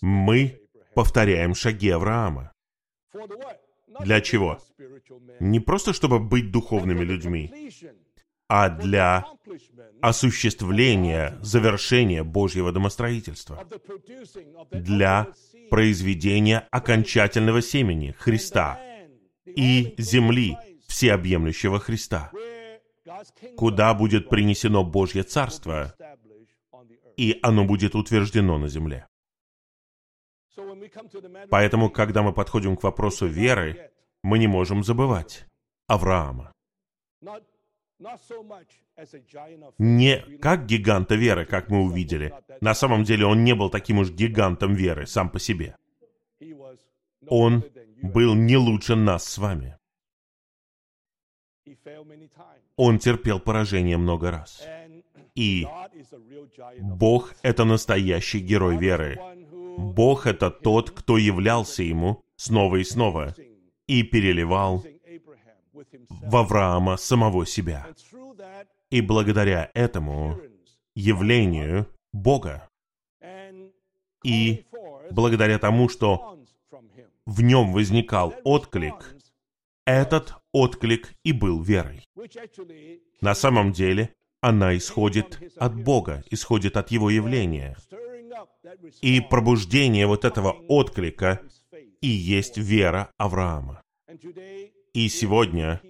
Мы 0.00 0.60
повторяем 0.94 1.54
шаги 1.54 1.90
Авраама. 1.90 2.52
Для 4.00 4.20
чего? 4.20 4.58
Не 5.38 5.60
просто 5.60 5.92
чтобы 5.92 6.18
быть 6.18 6.50
духовными 6.50 7.04
людьми, 7.04 7.70
а 8.48 8.68
для 8.68 9.26
осуществления, 10.02 11.38
завершения 11.40 12.22
Божьего 12.22 12.72
домостроительства, 12.72 13.66
для 14.70 15.28
произведения 15.70 16.68
окончательного 16.70 17.62
семени 17.62 18.12
Христа 18.12 18.78
и 19.46 19.94
земли 19.98 20.56
всеобъемлющего 20.86 21.80
Христа, 21.80 22.30
куда 23.56 23.94
будет 23.94 24.28
принесено 24.28 24.84
Божье 24.84 25.22
Царство, 25.22 25.94
и 27.16 27.38
оно 27.42 27.64
будет 27.64 27.94
утверждено 27.94 28.58
на 28.58 28.68
земле. 28.68 29.06
Поэтому, 31.50 31.90
когда 31.90 32.22
мы 32.22 32.32
подходим 32.32 32.76
к 32.76 32.82
вопросу 32.82 33.26
веры, 33.26 33.90
мы 34.22 34.38
не 34.38 34.46
можем 34.46 34.84
забывать 34.84 35.46
Авраама 35.86 36.52
не 39.78 40.38
как 40.38 40.66
гиганта 40.66 41.14
веры, 41.14 41.46
как 41.46 41.68
мы 41.70 41.82
увидели. 41.82 42.34
На 42.60 42.74
самом 42.74 43.04
деле 43.04 43.26
он 43.26 43.44
не 43.44 43.54
был 43.54 43.70
таким 43.70 43.98
уж 43.98 44.10
гигантом 44.10 44.74
веры 44.74 45.06
сам 45.06 45.30
по 45.30 45.38
себе. 45.38 45.76
Он 47.28 47.64
был 48.02 48.34
не 48.34 48.56
лучше 48.56 48.96
нас 48.96 49.24
с 49.24 49.38
вами. 49.38 49.78
Он 52.76 52.98
терпел 52.98 53.40
поражение 53.40 53.96
много 53.96 54.30
раз. 54.30 54.66
И 55.34 55.66
Бог— 56.80 57.34
это 57.42 57.64
настоящий 57.64 58.40
герой 58.40 58.76
веры. 58.76 59.18
Бог— 59.78 60.26
это 60.26 60.50
тот, 60.50 60.90
кто 60.90 61.18
являлся 61.18 61.82
ему 61.82 62.22
снова 62.36 62.76
и 62.76 62.84
снова 62.84 63.34
и 63.86 64.02
переливал 64.02 64.84
в 66.08 66.36
Авраама 66.36 66.96
самого 66.96 67.46
себя. 67.46 67.86
И 68.90 69.00
благодаря 69.00 69.70
этому 69.74 70.38
явлению 70.94 71.86
Бога 72.12 72.68
и 74.24 74.64
благодаря 75.10 75.58
тому, 75.58 75.88
что 75.88 76.38
в 77.26 77.42
нем 77.42 77.72
возникал 77.72 78.34
отклик, 78.44 79.16
этот 79.84 80.34
отклик 80.52 81.12
и 81.24 81.32
был 81.32 81.62
верой. 81.62 82.06
На 83.20 83.34
самом 83.34 83.72
деле, 83.72 84.14
она 84.40 84.76
исходит 84.76 85.40
от 85.56 85.74
Бога, 85.74 86.22
исходит 86.30 86.76
от 86.76 86.90
Его 86.90 87.10
явления. 87.10 87.76
И 89.00 89.20
пробуждение 89.20 90.06
вот 90.06 90.24
этого 90.24 90.52
отклика 90.68 91.40
и 92.00 92.08
есть 92.08 92.56
вера 92.56 93.10
Авраама. 93.16 93.82
И 94.94 95.08
сегодня 95.08 95.82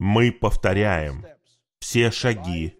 мы 0.00 0.32
повторяем 0.32 1.24
все 1.78 2.10
шаги 2.10 2.76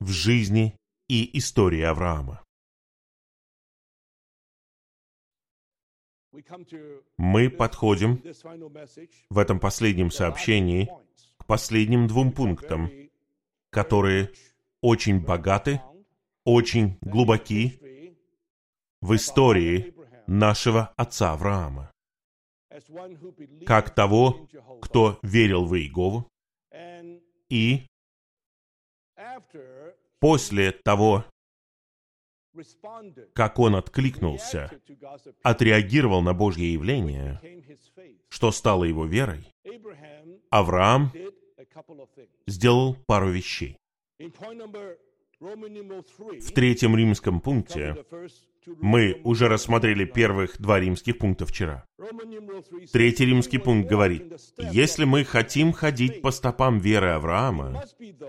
в 0.00 0.08
жизни 0.08 0.74
и 1.08 1.38
истории 1.38 1.82
Авраама. 1.82 2.42
Мы 7.18 7.50
подходим 7.50 8.22
в 9.28 9.38
этом 9.38 9.60
последнем 9.60 10.10
сообщении 10.10 10.88
к 11.36 11.44
последним 11.44 12.06
двум 12.06 12.32
пунктам, 12.32 12.90
которые 13.68 14.32
очень 14.80 15.20
богаты, 15.20 15.82
очень 16.44 16.96
глубоки 17.02 18.16
в 19.02 19.14
истории 19.14 19.94
нашего 20.26 20.94
отца 20.96 21.32
Авраама. 21.32 21.92
Как 23.66 23.94
того, 23.94 24.48
кто 24.80 25.18
верил 25.22 25.64
в 25.64 25.74
Иегову, 25.76 26.28
и 27.48 27.86
после 30.20 30.72
того, 30.72 31.24
как 33.34 33.58
он 33.58 33.74
откликнулся, 33.74 34.70
отреагировал 35.42 36.22
на 36.22 36.32
Божье 36.34 36.72
явление, 36.72 37.40
что 38.28 38.52
стало 38.52 38.84
его 38.84 39.04
верой, 39.04 39.52
Авраам 40.50 41.12
сделал 42.46 42.96
пару 43.06 43.30
вещей. 43.30 43.76
В 45.38 46.52
третьем 46.52 46.96
римском 46.96 47.40
пункте 47.40 48.04
мы 48.66 49.20
уже 49.24 49.48
рассмотрели 49.48 50.04
первых 50.04 50.60
два 50.60 50.80
римских 50.80 51.18
пункта 51.18 51.46
вчера. 51.46 51.86
Третий 52.92 53.26
римский 53.26 53.58
пункт 53.58 53.88
говорит, 53.88 54.32
если 54.58 55.04
мы 55.04 55.24
хотим 55.24 55.72
ходить 55.72 56.22
по 56.22 56.30
стопам 56.30 56.78
веры 56.78 57.10
Авраама, 57.10 57.84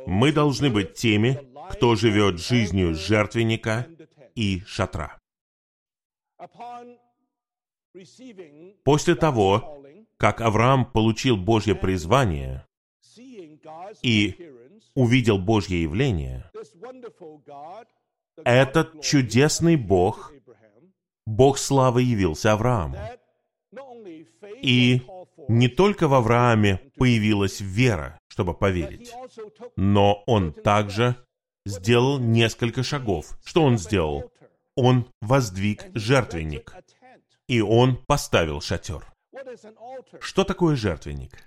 мы 0.05 0.31
должны 0.31 0.69
быть 0.69 0.93
теми, 0.93 1.39
кто 1.71 1.95
живет 1.95 2.39
жизнью 2.39 2.93
жертвенника 2.95 3.87
и 4.35 4.61
шатра. 4.65 5.17
После 8.83 9.15
того, 9.15 9.83
как 10.17 10.41
Авраам 10.41 10.85
получил 10.85 11.37
Божье 11.37 11.75
призвание 11.75 12.65
и 14.01 14.51
увидел 14.93 15.37
Божье 15.37 15.81
явление, 15.81 16.49
этот 18.43 19.01
чудесный 19.01 19.75
Бог, 19.75 20.31
Бог 21.25 21.57
славы 21.57 22.03
явился 22.03 22.53
Аврааму. 22.53 22.97
И 24.61 25.01
не 25.47 25.67
только 25.67 26.07
в 26.07 26.13
Аврааме 26.13 26.81
появилась 26.97 27.61
вера, 27.61 28.19
чтобы 28.27 28.53
поверить, 28.53 29.13
но 29.75 30.23
он 30.27 30.53
также 30.53 31.15
сделал 31.65 32.19
несколько 32.19 32.83
шагов. 32.83 33.37
Что 33.43 33.63
он 33.63 33.77
сделал? 33.77 34.31
Он 34.75 35.07
воздвиг 35.21 35.85
жертвенник, 35.93 36.73
и 37.47 37.61
он 37.61 37.97
поставил 38.07 38.61
шатер. 38.61 39.05
Что 40.19 40.43
такое 40.43 40.75
жертвенник? 40.75 41.43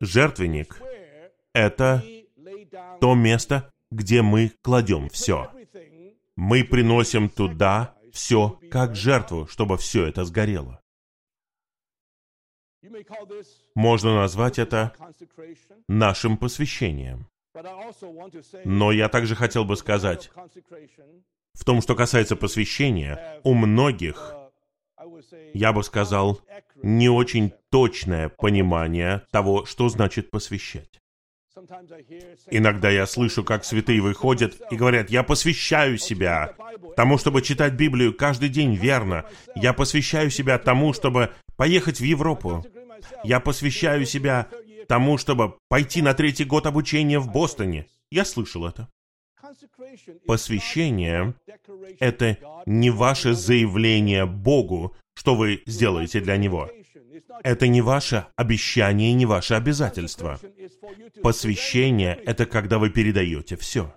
Жертвенник— 0.00 0.80
это 1.54 2.02
то 3.00 3.14
место, 3.14 3.70
где 3.90 4.22
мы 4.22 4.52
кладем 4.62 5.08
все. 5.08 5.50
Мы 6.36 6.64
приносим 6.64 7.28
туда 7.28 7.94
все 8.12 8.58
как 8.70 8.94
жертву, 8.96 9.46
чтобы 9.46 9.76
все 9.76 10.06
это 10.06 10.24
сгорело. 10.24 10.80
Можно 13.74 14.14
назвать 14.16 14.58
это 14.58 14.94
нашим 15.88 16.36
посвящением. 16.36 17.26
Но 18.64 18.92
я 18.92 19.08
также 19.08 19.34
хотел 19.34 19.64
бы 19.64 19.76
сказать, 19.76 20.30
в 21.54 21.64
том, 21.64 21.80
что 21.80 21.94
касается 21.94 22.34
посвящения, 22.36 23.40
у 23.44 23.54
многих, 23.54 24.34
я 25.54 25.72
бы 25.72 25.84
сказал, 25.84 26.40
не 26.82 27.08
очень 27.08 27.52
точное 27.70 28.28
понимание 28.28 29.22
того, 29.30 29.64
что 29.64 29.88
значит 29.88 30.30
посвящать. 30.30 31.00
Иногда 32.50 32.90
я 32.90 33.06
слышу, 33.06 33.44
как 33.44 33.64
святые 33.64 34.00
выходят 34.00 34.60
и 34.70 34.76
говорят, 34.76 35.10
я 35.10 35.22
посвящаю 35.22 35.98
себя 35.98 36.54
тому, 36.96 37.16
чтобы 37.16 37.42
читать 37.42 37.74
Библию 37.74 38.14
каждый 38.14 38.48
день 38.48 38.74
верно. 38.74 39.24
Я 39.54 39.72
посвящаю 39.72 40.30
себя 40.30 40.58
тому, 40.58 40.92
чтобы 40.92 41.32
поехать 41.56 42.00
в 42.00 42.04
Европу. 42.04 42.64
Я 43.22 43.40
посвящаю 43.40 44.04
себя 44.04 44.48
тому, 44.88 45.16
чтобы 45.18 45.56
пойти 45.68 46.02
на 46.02 46.14
третий 46.14 46.44
год 46.44 46.66
обучения 46.66 47.18
в 47.18 47.30
Бостоне. 47.30 47.86
Я 48.10 48.24
слышал 48.24 48.66
это. 48.66 48.88
Посвящение— 50.26 51.34
это 52.00 52.38
не 52.66 52.90
ваше 52.90 53.34
заявление 53.34 54.26
Богу, 54.26 54.96
что 55.14 55.34
вы 55.34 55.62
сделаете 55.66 56.20
для 56.20 56.36
Него. 56.36 56.70
Это 57.42 57.68
не 57.68 57.80
ваше 57.80 58.26
обещание 58.36 59.12
не 59.12 59.26
ваше 59.26 59.54
обязательство. 59.54 60.38
Посвящение— 61.22 62.14
это 62.26 62.46
когда 62.46 62.78
вы 62.78 62.90
передаете 62.90 63.56
все. 63.56 63.94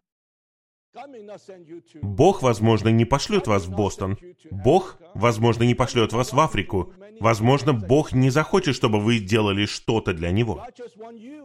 Бог, 2.02 2.42
возможно, 2.42 2.90
не 2.90 3.06
пошлет 3.06 3.48
вас 3.48 3.66
в 3.66 3.76
Бостон. 3.76 4.18
Бог, 4.50 4.98
возможно, 5.14 5.64
не 5.64 5.76
пошлет 5.76 6.14
вас 6.14 6.34
в 6.34 6.40
Африку. 6.40 6.94
Возможно, 7.20 7.74
Бог 7.74 8.14
не 8.14 8.30
захочет, 8.30 8.76
чтобы 8.76 9.00
вы 9.00 9.20
делали 9.20 9.66
что-то 9.66 10.14
для 10.14 10.32
Него. 10.32 10.66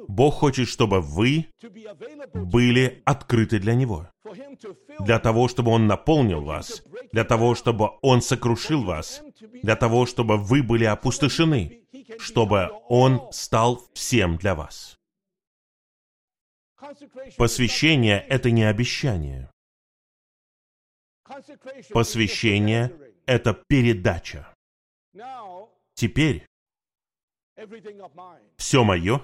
Бог 0.08 0.34
хочет, 0.34 0.68
чтобы 0.68 1.00
вы 1.00 1.46
были 2.34 3.02
открыты 3.04 3.58
для 3.58 3.74
Него. 3.74 4.08
Для 5.00 5.18
того, 5.18 5.48
чтобы 5.48 5.70
Он 5.70 5.86
наполнил 5.86 6.42
вас. 6.42 6.82
Для 7.12 7.24
того, 7.24 7.54
чтобы 7.54 7.90
Он 8.02 8.22
сокрушил 8.22 8.84
вас. 8.84 9.22
Для 9.62 9.76
того, 9.76 10.06
чтобы 10.06 10.36
вы 10.36 10.62
были 10.62 10.84
опустошены. 10.84 11.84
Чтобы 12.18 12.70
Он 12.88 13.32
стал 13.32 13.82
всем 13.94 14.36
для 14.36 14.54
вас. 14.54 14.98
Посвящение— 17.36 18.24
это 18.28 18.50
не 18.50 18.64
обещание. 18.64 19.50
Посвящение— 21.90 22.92
это 23.26 23.54
передача. 23.68 24.54
Теперь 25.94 26.46
все 28.56 28.84
мое 28.84 29.22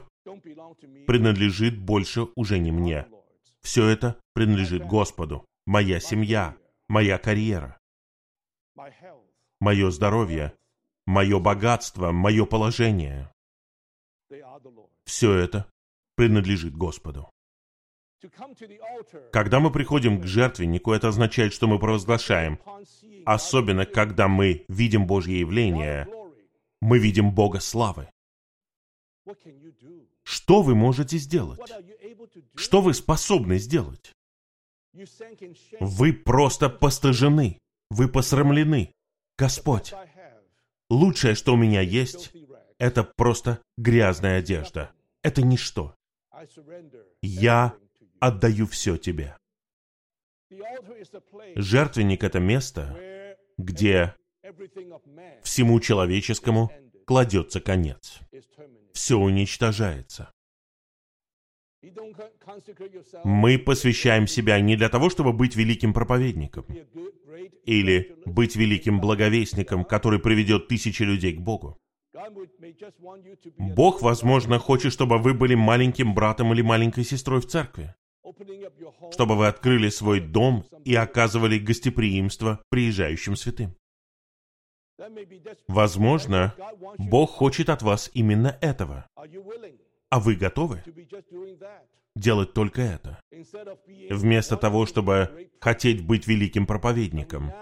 принадлежит 1.07 1.79
больше 1.79 2.29
уже 2.37 2.59
не 2.59 2.71
мне. 2.71 3.07
Все 3.63 3.89
это 3.89 4.21
принадлежит 4.35 4.87
Господу. 4.87 5.45
Моя 5.67 6.01
семья, 6.01 6.57
моя 6.89 7.19
карьера, 7.19 7.79
мое 9.61 9.91
здоровье, 9.91 10.55
мое 11.07 11.39
богатство, 11.39 12.13
мое 12.13 12.47
положение. 12.47 13.33
Все 15.05 15.35
это 15.35 15.71
принадлежит 16.17 16.77
Господу. 16.77 17.31
Когда 19.33 19.61
мы 19.61 19.71
приходим 19.71 20.21
к 20.21 20.27
жертвеннику, 20.27 20.93
это 20.93 21.09
означает, 21.09 21.53
что 21.53 21.67
мы 21.69 21.79
провозглашаем, 21.79 22.59
особенно 23.25 23.87
когда 23.87 24.27
мы 24.27 24.65
видим 24.69 25.07
Божье 25.07 25.39
явление, 25.41 26.09
мы 26.81 26.99
видим 26.99 27.33
Бога 27.33 27.61
славы. 27.61 28.09
Что 30.25 30.63
вы 30.63 30.75
можете 30.75 31.17
сделать? 31.19 31.61
Что 32.55 32.81
вы 32.81 32.95
способны 32.95 33.59
сделать? 33.59 34.13
Вы 35.81 36.13
просто 36.13 36.69
постыжены. 36.69 37.59
Вы 37.91 38.09
посрамлены. 38.09 38.93
Господь, 39.37 39.95
лучшее, 40.91 41.35
что 41.35 41.55
у 41.55 41.57
меня 41.57 41.81
есть, 41.81 42.33
это 42.79 43.05
просто 43.05 43.63
грязная 43.77 44.39
одежда. 44.39 44.93
Это 45.23 45.43
ничто. 45.43 45.95
Я 47.23 47.75
отдаю 48.21 48.67
все 48.67 48.97
тебе. 48.97 49.37
Жертвенник— 51.55 52.23
это 52.25 52.41
место, 52.41 53.37
где 53.59 54.15
всему 55.43 55.81
человеческому 55.81 56.73
кладется 57.07 57.61
конец. 57.61 58.19
Все 58.93 59.17
уничтожается. 59.17 60.31
Мы 63.25 63.59
посвящаем 63.59 64.27
себя 64.27 64.61
не 64.61 64.77
для 64.77 64.89
того, 64.89 65.11
чтобы 65.11 65.33
быть 65.33 65.55
великим 65.57 65.93
проповедником 65.93 66.67
или 67.65 68.17
быть 68.25 68.57
великим 68.57 69.01
благовестником, 69.01 69.85
который 69.85 70.19
приведет 70.19 70.69
тысячи 70.69 71.03
людей 71.03 71.35
к 71.35 71.41
Богу. 71.41 71.79
Бог, 73.59 74.03
возможно, 74.03 74.59
хочет, 74.59 74.93
чтобы 74.93 75.19
вы 75.19 75.35
были 75.35 75.55
маленьким 75.55 76.15
братом 76.15 76.53
или 76.53 76.63
маленькой 76.63 77.05
сестрой 77.05 77.41
в 77.41 77.47
церкви. 77.47 77.95
Чтобы 79.13 79.37
вы 79.37 79.47
открыли 79.47 79.89
свой 79.89 80.21
дом 80.21 80.65
и 80.85 80.95
оказывали 80.95 81.59
гостеприимство 81.59 82.61
приезжающим 82.71 83.37
святым. 83.37 83.77
Возможно, 85.69 86.55
Бог 86.99 87.31
хочет 87.31 87.69
от 87.69 87.83
вас 87.83 88.11
именно 88.15 88.59
этого. 88.61 89.07
А 90.11 90.21
вы 90.21 90.37
готовы? 90.37 90.83
делать 92.19 92.53
только 92.53 92.83
это. 92.83 93.21
Вместо 94.11 94.57
того, 94.57 94.87
чтобы 94.87 95.51
хотеть 95.61 96.05
быть 96.05 96.27
великим 96.27 96.67
проповедником, 96.67 97.53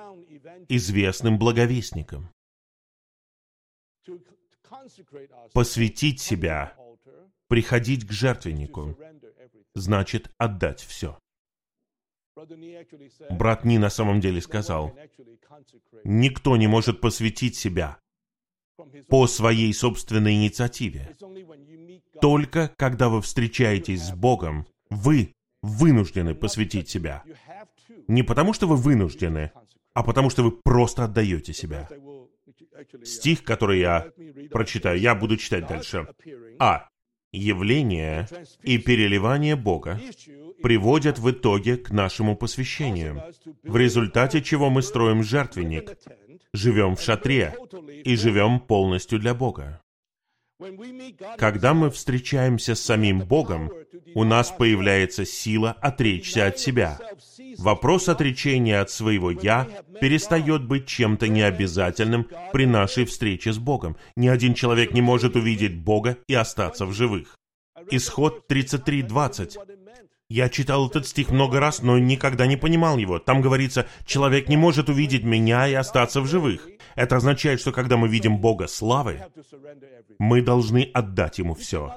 известным 0.68 1.38
благовестником. 1.38 2.30
Посвятить 5.52 6.20
себя, 6.20 6.76
приходить 7.48 8.06
к 8.06 8.12
жертвеннику, 8.12 8.96
значит 9.74 10.30
отдать 10.38 10.80
все. 10.80 11.18
Брат 13.30 13.64
Ни 13.64 13.78
на 13.78 13.88
самом 13.88 14.20
деле 14.20 14.40
сказал, 14.40 14.94
никто 16.04 16.56
не 16.56 16.66
может 16.66 17.00
посвятить 17.00 17.56
себя 17.56 17.98
по 19.08 19.26
своей 19.26 19.72
собственной 19.72 20.34
инициативе. 20.34 21.14
Только 22.20 22.72
когда 22.76 23.08
вы 23.08 23.22
встречаетесь 23.22 24.02
с 24.02 24.12
Богом, 24.12 24.66
вы 24.90 25.32
вынуждены 25.62 26.34
посвятить 26.34 26.88
себя. 26.88 27.24
Не 28.08 28.22
потому, 28.22 28.52
что 28.52 28.66
вы 28.66 28.76
вынуждены, 28.76 29.50
а 29.94 30.02
потому, 30.02 30.30
что 30.30 30.42
вы 30.42 30.52
просто 30.52 31.04
отдаете 31.04 31.52
себя. 31.52 31.88
Стих, 33.02 33.42
который 33.42 33.80
я 33.80 34.10
прочитаю, 34.50 35.00
я 35.00 35.14
буду 35.14 35.36
читать 35.36 35.66
дальше. 35.66 36.06
А. 36.58 36.88
Явление 37.32 38.28
и 38.62 38.78
переливание 38.78 39.56
Бога 39.56 40.00
приводят 40.62 41.18
в 41.18 41.30
итоге 41.30 41.76
к 41.76 41.90
нашему 41.90 42.36
посвящению, 42.36 43.22
в 43.62 43.76
результате 43.76 44.42
чего 44.42 44.70
мы 44.70 44.82
строим 44.82 45.22
жертвенник, 45.22 45.98
живем 46.56 46.96
в 46.96 47.02
шатре 47.02 47.54
и 48.04 48.16
живем 48.16 48.60
полностью 48.60 49.18
для 49.18 49.34
Бога. 49.34 49.80
Когда 51.36 51.74
мы 51.74 51.90
встречаемся 51.90 52.74
с 52.74 52.80
самим 52.80 53.20
Богом, 53.20 53.70
у 54.14 54.24
нас 54.24 54.50
появляется 54.50 55.26
сила 55.26 55.72
отречься 55.82 56.46
от 56.46 56.58
себя. 56.58 56.98
Вопрос 57.58 58.08
отречения 58.08 58.80
от 58.80 58.90
своего 58.90 59.30
«я» 59.30 59.68
перестает 60.00 60.66
быть 60.66 60.86
чем-то 60.86 61.28
необязательным 61.28 62.28
при 62.52 62.64
нашей 62.64 63.04
встрече 63.04 63.52
с 63.52 63.58
Богом. 63.58 63.96
Ни 64.16 64.28
один 64.28 64.54
человек 64.54 64.92
не 64.92 65.02
может 65.02 65.36
увидеть 65.36 65.76
Бога 65.76 66.16
и 66.26 66.34
остаться 66.34 66.86
в 66.86 66.92
живых. 66.92 67.36
Исход 67.90 68.50
33.20. 68.50 69.85
Я 70.28 70.48
читал 70.48 70.88
этот 70.88 71.06
стих 71.06 71.30
много 71.30 71.60
раз, 71.60 71.82
но 71.82 71.98
никогда 71.98 72.46
не 72.46 72.56
понимал 72.56 72.98
его. 72.98 73.18
Там 73.20 73.40
говорится, 73.40 73.86
человек 74.04 74.48
не 74.48 74.56
может 74.56 74.88
увидеть 74.88 75.22
меня 75.22 75.68
и 75.68 75.74
остаться 75.74 76.20
в 76.20 76.26
живых. 76.26 76.68
Это 76.96 77.16
означает, 77.16 77.60
что 77.60 77.70
когда 77.70 77.96
мы 77.96 78.08
видим 78.08 78.38
Бога 78.38 78.66
славы, 78.66 79.24
мы 80.18 80.42
должны 80.42 80.90
отдать 80.92 81.38
Ему 81.38 81.54
все. 81.54 81.94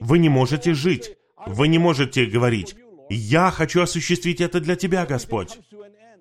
Вы 0.00 0.18
не 0.18 0.28
можете 0.28 0.74
жить. 0.74 1.16
Вы 1.46 1.68
не 1.68 1.78
можете 1.78 2.26
говорить, 2.26 2.74
«Я 3.08 3.50
хочу 3.50 3.80
осуществить 3.80 4.40
это 4.40 4.60
для 4.60 4.76
Тебя, 4.76 5.06
Господь». 5.06 5.58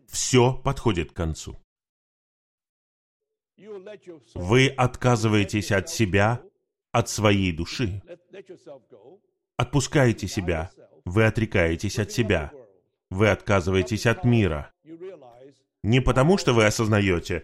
Все 0.07 0.53
подходит 0.53 1.11
к 1.11 1.15
концу. 1.15 1.57
Вы 4.33 4.67
отказываетесь 4.69 5.71
от 5.71 5.89
себя, 5.89 6.41
от 6.91 7.09
своей 7.09 7.51
души. 7.51 8.01
Отпускаете 9.57 10.27
себя, 10.27 10.71
вы 11.07 11.25
отрекаетесь 11.25 11.99
от 11.99 12.11
себя. 12.11 12.51
Вы 13.09 13.29
отказываетесь 13.29 14.05
от 14.05 14.25
мира. 14.25 14.71
Не 15.83 16.01
потому, 16.01 16.37
что 16.37 16.53
вы 16.53 16.65
осознаете, 16.65 17.43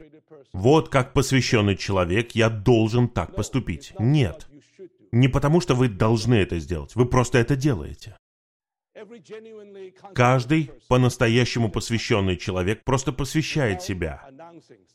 вот 0.51 0.89
как 0.89 1.13
посвященный 1.13 1.77
человек 1.77 2.31
я 2.31 2.49
должен 2.49 3.07
так 3.07 3.35
поступить. 3.35 3.93
Нет. 3.99 4.47
Не 5.11 5.27
потому, 5.27 5.61
что 5.61 5.75
вы 5.75 5.87
должны 5.87 6.35
это 6.35 6.59
сделать. 6.59 6.95
Вы 6.95 7.05
просто 7.05 7.37
это 7.37 7.55
делаете. 7.55 8.17
Каждый 10.13 10.71
по-настоящему 10.87 11.69
посвященный 11.69 12.37
человек 12.37 12.83
просто 12.83 13.11
посвящает 13.11 13.81
себя, 13.81 14.29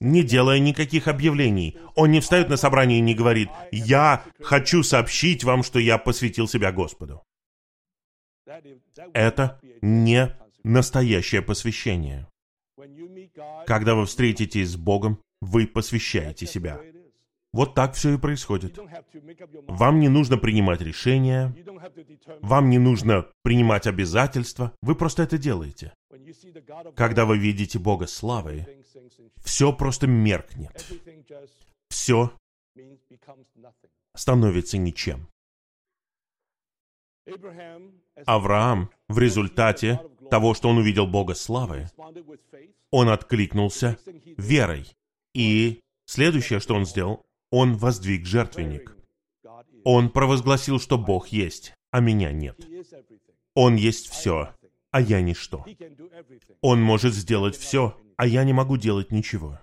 не 0.01 0.23
делая 0.23 0.61
никаких 0.61 1.09
объявлений. 1.09 1.77
Он 1.95 2.11
не 2.11 2.21
встает 2.21 2.49
на 2.49 2.57
собрание 2.57 2.99
и 2.99 3.03
не 3.03 3.15
говорит 3.15 3.49
«Я 3.73 4.25
хочу 4.41 4.83
сообщить 4.83 5.45
вам, 5.45 5.63
что 5.63 5.79
я 5.79 5.99
посвятил 5.99 6.49
себя 6.49 6.73
Господу». 6.73 7.23
Это 9.13 9.61
не 9.83 10.37
настоящее 10.63 11.43
посвящение. 11.43 12.27
Когда 13.67 13.95
вы 13.95 14.07
встретитесь 14.07 14.71
с 14.71 14.77
Богом, 14.77 15.21
вы 15.41 15.67
посвящаете 15.67 16.47
себя. 16.47 16.81
Вот 17.53 17.75
так 17.75 17.95
все 17.95 18.15
и 18.15 18.19
происходит. 18.19 18.79
Вам 19.67 20.01
не 20.01 20.09
нужно 20.09 20.37
принимать 20.37 20.81
решения, 20.81 21.55
вам 22.43 22.69
не 22.69 22.79
нужно 22.79 23.27
принимать 23.43 23.87
обязательства, 23.87 24.73
вы 24.83 24.95
просто 24.95 25.23
это 25.23 25.39
делаете. 25.39 25.95
Когда 26.95 27.25
вы 27.25 27.39
видите 27.39 27.79
Бога 27.79 28.07
славы, 28.07 28.67
все 29.43 29.73
просто 29.73 30.07
меркнет. 30.07 30.85
Все 31.89 32.33
становится 34.15 34.77
ничем. 34.77 35.29
Авраам 38.27 38.91
в 39.09 39.19
результате 39.19 40.01
того, 40.31 40.55
что 40.55 40.69
он 40.69 40.79
увидел 40.79 41.07
Бога 41.07 41.35
славы, 41.35 41.89
он 42.91 43.09
откликнулся 43.09 43.99
верой. 44.37 44.87
И 45.35 45.81
следующее, 46.07 46.61
что 46.61 46.75
он 46.75 46.87
сделал, 46.87 47.25
он 47.51 47.77
воздвиг 47.77 48.27
жертвенник. 48.27 48.97
Он 49.85 50.11
провозгласил, 50.11 50.81
что 50.81 50.99
Бог 50.99 51.29
есть, 51.29 51.75
а 51.91 52.01
меня 52.01 52.33
нет. 52.33 52.59
Он 53.55 53.77
есть 53.77 54.09
все, 54.09 54.55
а 54.91 55.01
я 55.01 55.21
ничто. 55.21 55.65
Он 56.61 56.83
может 56.83 57.15
сделать 57.15 57.57
все, 57.57 57.97
а 58.17 58.27
я 58.27 58.45
не 58.45 58.53
могу 58.53 58.77
делать 58.77 59.11
ничего. 59.11 59.61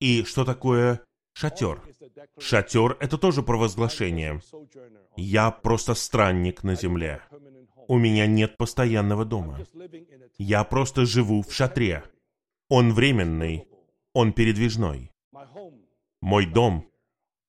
И 0.00 0.24
что 0.24 0.44
такое 0.44 1.00
шатер? 1.34 1.82
Шатер— 2.38 2.96
это 3.00 3.18
тоже 3.18 3.42
провозглашение. 3.42 4.40
Я 5.16 5.50
просто 5.50 5.94
странник 5.94 6.64
на 6.64 6.74
земле. 6.74 7.22
У 7.88 7.98
меня 7.98 8.26
нет 8.26 8.56
постоянного 8.56 9.24
дома. 9.24 9.60
Я 10.38 10.64
просто 10.64 11.04
живу 11.04 11.42
в 11.42 11.52
шатре. 11.52 12.02
Он 12.68 12.94
временный, 12.94 13.68
он 14.14 14.32
передвижной. 14.32 15.10
Мой 16.22 16.46
дом 16.46 16.90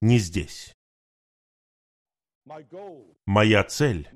не 0.01 0.19
здесь. 0.19 0.75
Моя 3.25 3.63
цель, 3.63 4.09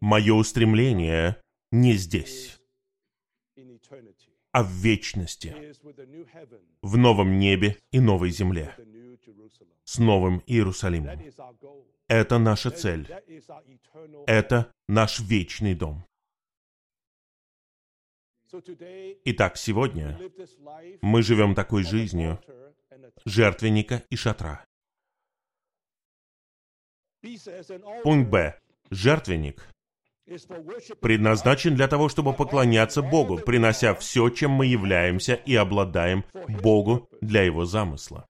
мое 0.00 0.34
устремление 0.34 1.40
не 1.72 1.94
здесь, 1.94 2.59
а 4.52 4.62
в 4.62 4.70
вечности, 4.70 5.74
в 6.82 6.96
новом 6.96 7.38
небе 7.38 7.78
и 7.92 8.00
новой 8.00 8.30
земле, 8.30 8.74
с 9.84 9.98
новым 9.98 10.42
Иерусалимом. 10.46 11.20
Это 12.08 12.38
наша 12.38 12.70
цель. 12.70 13.08
Это 14.26 14.72
наш 14.88 15.20
вечный 15.20 15.74
дом. 15.74 16.04
Итак, 19.24 19.56
сегодня 19.56 20.18
мы 21.02 21.22
живем 21.22 21.54
такой 21.54 21.84
жизнью 21.84 22.42
жертвенника 23.24 24.02
и 24.10 24.16
шатра. 24.16 24.64
Пункт 28.02 28.30
Б. 28.30 28.58
Жертвенник 28.90 29.68
предназначен 31.00 31.74
для 31.74 31.88
того, 31.88 32.08
чтобы 32.08 32.32
поклоняться 32.32 33.02
Богу, 33.02 33.38
принося 33.38 33.94
все, 33.94 34.28
чем 34.30 34.52
мы 34.52 34.66
являемся 34.66 35.34
и 35.34 35.54
обладаем 35.54 36.24
Богу 36.48 37.08
для 37.20 37.42
Его 37.42 37.64
замысла. 37.64 38.26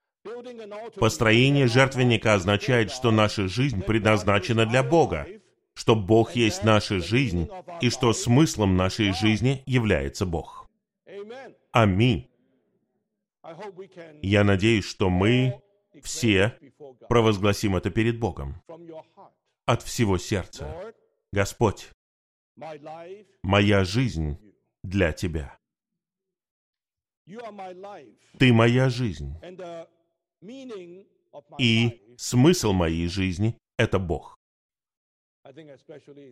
Построение 0.97 1.67
жертвенника 1.67 2.35
означает, 2.35 2.91
что 2.91 3.11
наша 3.11 3.49
жизнь 3.49 3.83
предназначена 3.83 4.67
для 4.67 4.83
Бога, 4.83 5.27
что 5.75 5.95
Бог 5.95 6.37
есть 6.37 6.65
наша 6.65 6.99
жизнь 7.01 7.49
и 7.81 7.91
что 7.91 8.13
смыслом 8.13 8.77
нашей 8.77 9.13
жизни 9.13 9.63
является 9.67 10.27
Бог. 10.27 10.69
Аминь. 11.73 12.29
Я 14.23 14.45
надеюсь, 14.45 14.85
что 14.85 15.11
мы 15.11 15.61
все 16.03 16.57
провозгласим 17.09 17.77
это 17.77 17.91
перед 17.91 18.19
Богом 18.19 18.63
от 19.67 19.83
всего 19.83 20.19
сердца. 20.19 20.93
Господь, 21.33 21.91
моя 23.43 23.85
жизнь 23.85 24.37
для 24.83 25.13
Тебя. 25.13 25.57
Ты 28.39 28.53
моя 28.53 28.89
жизнь. 28.89 29.35
И 31.59 32.17
смысл 32.19 32.73
моей 32.73 33.07
жизни— 33.07 33.57
это 33.79 33.99
Бог. 33.99 34.37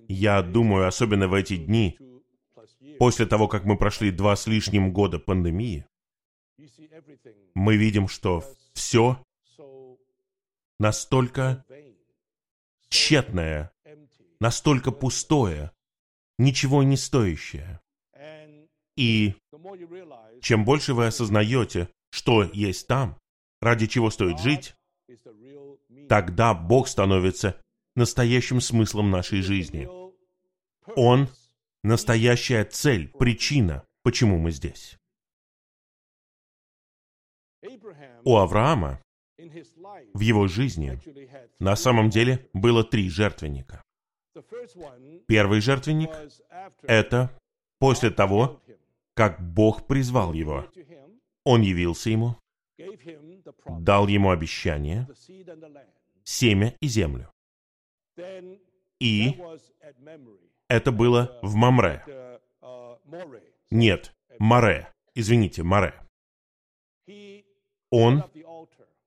Я 0.09 0.43
думаю, 0.43 0.89
особенно 0.89 1.29
в 1.29 1.35
эти 1.35 1.57
дни, 1.57 1.99
после 2.99 3.27
того, 3.27 3.47
как 3.47 3.65
мы 3.65 3.79
прошли 3.79 4.11
два 4.11 4.35
с 4.35 4.47
лишним 4.47 4.93
года 4.93 5.19
пандемии, 5.19 5.87
мы 7.55 7.77
видим, 7.77 8.09
что 8.09 8.43
все 8.75 9.23
настолько 10.79 11.65
тщетное, 12.89 13.73
настолько 14.41 14.91
пустое, 14.91 15.73
ничего 16.39 16.83
не 16.83 16.97
стоящее. 16.97 17.81
И 18.97 19.35
чем 20.41 20.65
больше 20.65 20.95
вы 20.95 21.07
осознаете, 21.07 21.89
что 22.11 22.43
есть 22.43 22.87
там, 22.87 23.17
ради 23.61 23.87
чего 23.87 24.11
стоит 24.11 24.41
жить, 24.41 24.75
тогда 26.09 26.55
Бог 26.55 26.89
становится 26.89 27.61
настоящим 27.95 28.61
смыслом 28.61 29.11
нашей 29.11 29.43
жизни. 29.43 29.89
Он– 30.97 31.29
настоящая 31.85 32.65
цель, 32.65 33.09
причина, 33.09 33.85
почему 34.03 34.39
мы 34.39 34.51
здесь. 34.51 34.99
У 38.25 38.37
Авраама 38.37 39.01
в 40.15 40.21
его 40.21 40.47
жизни 40.49 41.01
на 41.59 41.77
самом 41.77 42.11
деле 42.11 42.49
было 42.53 42.85
три 42.85 43.09
жертвенника. 43.09 43.83
Первый 45.27 45.61
жертвенник– 45.61 46.11
это 46.83 47.31
после 47.79 48.11
того, 48.11 48.61
как 49.15 49.41
Бог 49.41 49.87
призвал 49.87 50.33
его. 50.33 50.67
Он 51.45 51.63
явился 51.63 52.11
ему, 52.11 52.37
дал 53.81 54.07
ему 54.07 54.31
обещание, 54.31 55.09
семя 56.25 56.75
и 56.81 56.87
землю. 56.89 57.31
И 59.01 59.41
это 60.69 60.93
было 60.93 61.39
в 61.43 61.55
Мамре. 61.55 62.05
Нет, 63.71 64.13
Море. 64.39 64.93
Извините, 65.15 65.63
Море. 65.63 65.95
Он 67.91 68.25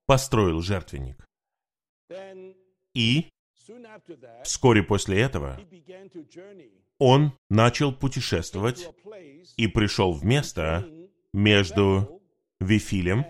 построил 0.06 0.62
жертвенник. 0.62 1.26
И 2.94 3.30
вскоре 4.44 4.84
после 4.84 5.22
этого 5.22 5.60
он 6.98 7.34
начал 7.50 7.94
путешествовать 7.94 8.90
и 9.58 9.68
пришел 9.68 10.14
в 10.14 10.24
место 10.24 10.88
между 11.34 12.22
Вифилем 12.60 13.26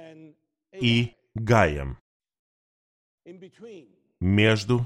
и 0.74 1.16
Гаем. 1.36 1.98
Между. 4.20 4.86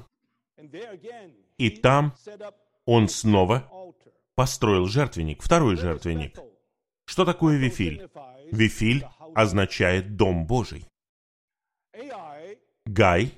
И 1.57 1.69
там 1.69 2.15
он 2.85 3.09
снова 3.09 3.71
построил 4.35 4.85
жертвенник, 4.85 5.41
второй 5.41 5.77
жертвенник. 5.77 6.37
Что 7.05 7.25
такое 7.25 7.57
Вифиль? 7.57 8.09
Вифиль 8.51 9.05
означает 9.33 10.15
«дом 10.15 10.45
Божий». 10.45 10.85
Гай 12.85 13.33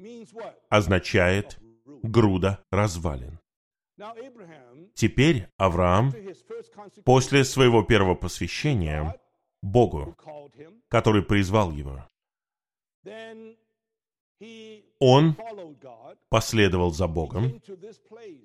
означает 0.70 1.58
«груда 2.04 2.64
развалин». 2.72 3.40
Теперь 4.94 5.48
Авраам, 5.58 6.14
после 7.04 7.44
своего 7.44 7.84
первого 7.84 8.16
посвящения 8.16 9.20
Богу, 9.62 10.16
который 10.88 11.24
призвал 11.24 11.72
его, 11.72 12.08
он 15.00 15.36
последовал 16.30 16.92
за 16.92 17.08
Богом, 17.08 17.62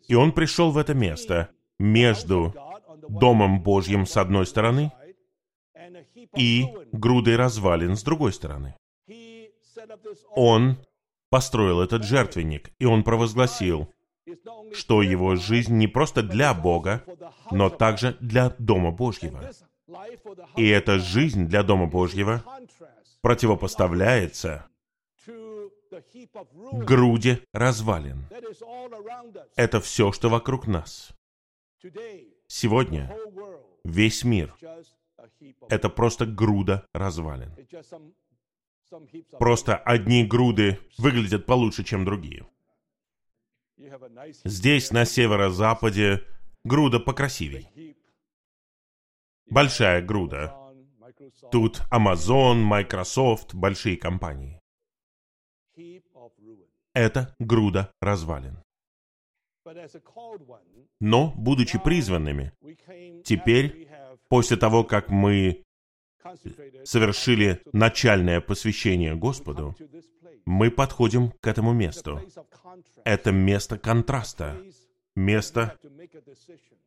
и 0.09 0.15
он 0.15 0.33
пришел 0.33 0.71
в 0.71 0.79
это 0.79 0.95
место 0.95 1.51
между 1.79 2.55
Домом 3.09 3.63
Божьим 3.63 4.07
с 4.07 4.17
одной 4.17 4.47
стороны 4.47 4.93
и 6.37 6.67
грудой 6.93 7.37
развалин 7.37 7.97
с 7.97 8.03
другой 8.03 8.33
стороны. 8.33 8.77
Он 10.35 10.79
построил 11.33 11.81
этот 11.81 12.05
жертвенник, 12.05 12.73
и 12.79 12.85
он 12.85 13.03
провозгласил, 13.03 13.91
что 14.75 15.01
его 15.01 15.35
жизнь 15.37 15.75
не 15.79 15.89
просто 15.89 16.23
для 16.23 16.53
Бога, 16.53 17.03
но 17.51 17.71
также 17.71 18.19
для 18.21 18.51
Дома 18.59 18.91
Божьего. 18.91 19.51
И 20.57 20.69
эта 20.69 20.99
жизнь 20.99 21.47
для 21.47 21.63
Дома 21.63 21.87
Божьего 21.87 22.45
противопоставляется 23.23 24.67
груди 26.73 27.39
развалин. 27.55 28.27
Это 29.57 29.81
все, 29.81 30.13
что 30.13 30.29
вокруг 30.29 30.67
нас. 30.67 31.13
Сегодня 32.47 33.11
весь 33.85 34.23
мир— 34.23 34.55
это 35.71 35.89
просто 35.89 36.27
груда 36.27 36.87
развалин. 36.93 37.57
Просто 39.39 39.77
одни 39.77 40.25
груды 40.25 40.79
выглядят 40.99 41.47
получше, 41.47 41.85
чем 41.85 42.05
другие. 42.05 42.47
Здесь, 44.45 44.91
на 44.91 45.05
северо-западе, 45.05 46.25
груда 46.65 47.01
покрасивей. 47.01 47.97
Большая 49.47 50.03
груда. 50.03 50.55
Тут 51.51 51.83
Amazon, 51.91 52.63
Microsoft, 52.63 53.55
большие 53.55 53.97
компании. 53.97 54.61
Это 56.95 57.35
груда 57.39 57.93
развалин. 58.01 58.63
Но, 61.01 61.33
будучи 61.37 61.79
призванными, 61.79 62.53
теперь, 63.25 63.89
после 64.29 64.57
того, 64.57 64.85
как 64.85 65.11
мы 65.11 65.63
совершили 66.85 67.61
начальное 67.73 68.41
посвящение 68.41 69.15
Господу, 69.15 69.77
мы 70.45 70.71
подходим 70.71 71.33
к 71.41 71.47
этому 71.47 71.73
месту. 71.73 72.21
Это 73.05 73.33
место 73.33 73.79
контраста, 73.79 74.57
место, 75.15 75.79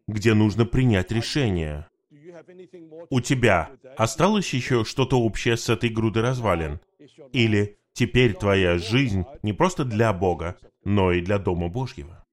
где 0.07 0.33
нужно 0.33 0.65
принять 0.65 1.11
решение. 1.11 1.87
У 3.09 3.21
тебя 3.21 3.71
осталось 3.97 4.53
еще 4.53 4.83
что-то 4.83 5.19
общее 5.19 5.57
с 5.57 5.69
этой 5.69 5.89
грудой 5.89 6.23
развалин? 6.23 6.79
Или 7.31 7.77
теперь 7.93 8.33
твоя 8.33 8.77
жизнь 8.77 9.23
не 9.41 9.53
просто 9.53 9.85
для 9.85 10.11
Бога, 10.11 10.57
но 10.83 11.11
и 11.11 11.21
для 11.21 11.39
Дома 11.39 11.69
Божьего? 11.69 12.25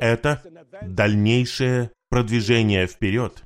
Это 0.00 0.42
дальнейшее 0.82 1.90
продвижение 2.08 2.86
вперед 2.86 3.42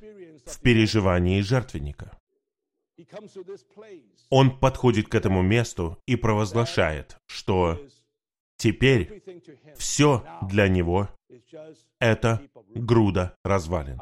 в 0.47 0.59
переживании 0.61 1.41
жертвенника. 1.41 2.17
Он 4.29 4.59
подходит 4.59 5.07
к 5.07 5.15
этому 5.15 5.41
месту 5.41 6.01
и 6.05 6.15
провозглашает, 6.15 7.17
что 7.27 7.79
теперь 8.57 9.23
все 9.75 10.25
для 10.41 10.67
него— 10.67 11.09
это 11.99 12.41
груда 12.73 13.35
развалин. 13.43 14.01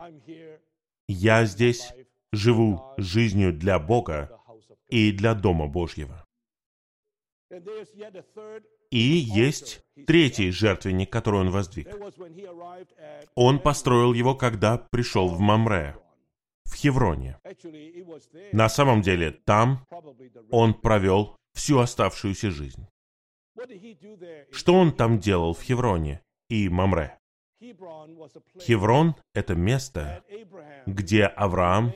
Я 1.08 1.46
здесь 1.46 1.94
живу 2.32 2.82
жизнью 2.98 3.54
для 3.54 3.80
Бога 3.80 4.40
и 4.90 5.12
для 5.12 5.34
Дома 5.36 5.68
Божьего. 5.68 6.26
И 8.92 8.98
есть 8.98 9.82
третий 10.08 10.52
жертвенник, 10.52 11.12
который 11.12 11.42
он 11.42 11.50
воздвиг. 11.52 11.88
Он 13.36 13.60
построил 13.60 14.14
его, 14.14 14.36
когда 14.36 14.78
пришел 14.78 15.28
в 15.28 15.40
Мамре 15.40 15.98
в 16.66 16.76
Хевроне. 16.76 17.38
На 18.52 18.70
самом 18.70 19.02
деле, 19.02 19.32
там 19.32 19.86
он 20.52 20.74
провел 20.74 21.38
всю 21.54 21.80
оставшуюся 21.80 22.52
жизнь. 22.52 22.88
Что 24.52 24.74
он 24.74 24.92
там 24.92 25.20
делал 25.20 25.54
в 25.54 25.62
Хевроне 25.62 26.22
и 26.50 26.70
Мамре? 26.70 27.18
Хеврон— 28.60 29.16
это 29.34 29.56
место, 29.56 30.24
где 30.86 31.26
Авраам 31.26 31.94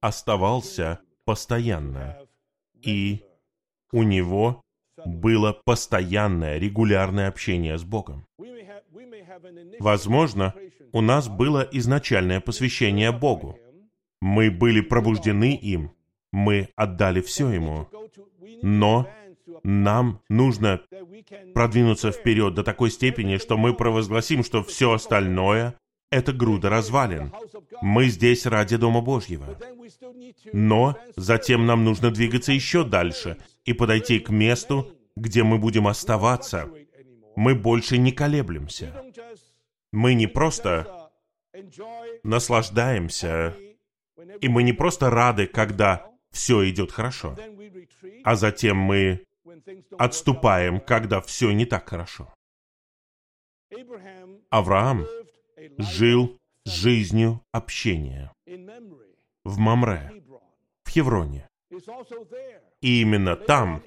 оставался 0.00 1.00
постоянно, 1.24 2.18
и 2.80 3.24
у 3.92 4.02
него 4.02 4.62
было 5.04 5.52
постоянное, 5.64 6.58
регулярное 6.58 7.28
общение 7.28 7.76
с 7.76 7.84
Богом. 7.84 8.26
Возможно, 9.78 10.54
у 10.92 11.00
нас 11.00 11.28
было 11.28 11.68
изначальное 11.72 12.40
посвящение 12.40 13.12
Богу, 13.12 13.58
мы 14.26 14.50
были 14.50 14.80
пробуждены 14.80 15.54
им. 15.54 15.92
Мы 16.32 16.68
отдали 16.74 17.20
все 17.20 17.48
ему. 17.48 17.88
Но 18.60 19.08
нам 19.62 20.20
нужно 20.28 20.82
продвинуться 21.54 22.10
вперед 22.10 22.54
до 22.54 22.64
такой 22.64 22.90
степени, 22.90 23.36
что 23.36 23.56
мы 23.56 23.72
провозгласим, 23.72 24.42
что 24.42 24.64
все 24.64 24.92
остальное— 24.92 25.76
это 26.10 26.32
груда 26.32 26.68
развалин. 26.68 27.32
Мы 27.80 28.06
здесь 28.08 28.46
ради 28.46 28.76
Дома 28.76 29.00
Божьего. 29.00 29.56
Но 30.52 30.98
затем 31.14 31.64
нам 31.64 31.84
нужно 31.84 32.10
двигаться 32.10 32.50
еще 32.52 32.82
дальше 32.82 33.38
и 33.64 33.72
подойти 33.72 34.18
к 34.18 34.30
месту, 34.30 34.92
где 35.14 35.44
мы 35.44 35.58
будем 35.58 35.86
оставаться. 35.86 36.68
Мы 37.36 37.54
больше 37.54 37.96
не 37.96 38.10
колеблемся. 38.10 38.92
Мы 39.92 40.14
не 40.14 40.26
просто 40.26 41.10
наслаждаемся 42.24 43.54
и 44.40 44.48
мы 44.48 44.62
не 44.62 44.72
просто 44.72 45.10
рады, 45.10 45.46
когда 45.46 46.10
все 46.30 46.68
идет 46.68 46.92
хорошо, 46.92 47.36
а 48.24 48.36
затем 48.36 48.76
мы 48.76 49.24
отступаем, 49.98 50.80
когда 50.80 51.20
все 51.20 51.50
не 51.52 51.66
так 51.66 51.88
хорошо. 51.88 52.32
Авраам 54.50 55.06
жил 55.78 56.38
жизнью 56.64 57.42
общения 57.52 58.32
в 59.44 59.58
Мамре, 59.58 60.22
в 60.84 60.90
Хевроне. 60.90 61.48
И 62.80 63.00
именно 63.00 63.36
там, 63.36 63.82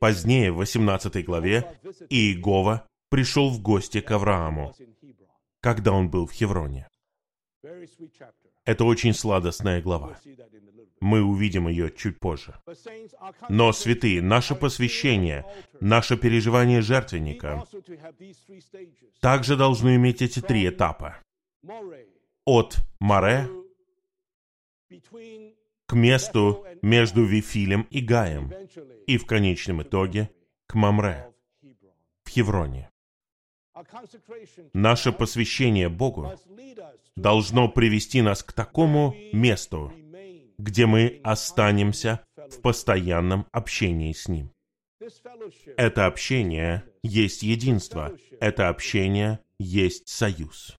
позднее, 0.00 0.50
в 0.50 0.56
18 0.56 1.24
главе, 1.24 1.78
Иегова 2.08 2.86
пришел 3.10 3.50
в 3.50 3.60
гости 3.60 4.00
к 4.00 4.10
Аврааму, 4.10 4.74
когда 5.60 5.92
он 5.92 6.10
был 6.10 6.26
в 6.26 6.32
Хевроне. 6.32 6.88
Это 8.64 8.84
очень 8.84 9.12
сладостная 9.12 9.82
глава. 9.82 10.16
Мы 11.00 11.22
увидим 11.22 11.68
ее 11.68 11.90
чуть 11.90 12.18
позже. 12.18 12.54
Но, 13.48 13.72
святые, 13.72 14.22
наше 14.22 14.54
посвящение, 14.54 15.44
наше 15.80 16.16
переживание 16.16 16.80
жертвенника 16.80 17.64
также 19.20 19.56
должно 19.56 19.94
иметь 19.96 20.22
эти 20.22 20.40
три 20.40 20.66
этапа. 20.68 21.18
От 22.46 22.76
Море 23.00 23.48
к 25.86 25.92
месту 25.92 26.64
между 26.80 27.24
Вифилем 27.24 27.86
и 27.90 28.00
Гаем, 28.00 28.52
и 29.06 29.18
в 29.18 29.26
конечном 29.26 29.82
итоге 29.82 30.30
к 30.66 30.74
Мамре, 30.74 31.30
в 32.22 32.30
Хевроне. 32.30 32.90
Наше 34.72 35.12
посвящение 35.12 35.88
Богу 35.88 36.32
должно 37.16 37.68
привести 37.68 38.22
нас 38.22 38.42
к 38.42 38.52
такому 38.52 39.14
месту, 39.32 39.92
где 40.58 40.86
мы 40.86 41.20
останемся 41.24 42.24
в 42.36 42.60
постоянном 42.60 43.46
общении 43.52 44.12
с 44.12 44.28
Ним. 44.28 44.50
Это 45.76 46.06
общение 46.06 46.84
есть 47.02 47.42
единство, 47.42 48.16
это 48.40 48.68
общение 48.68 49.40
есть 49.58 50.08
союз. 50.08 50.76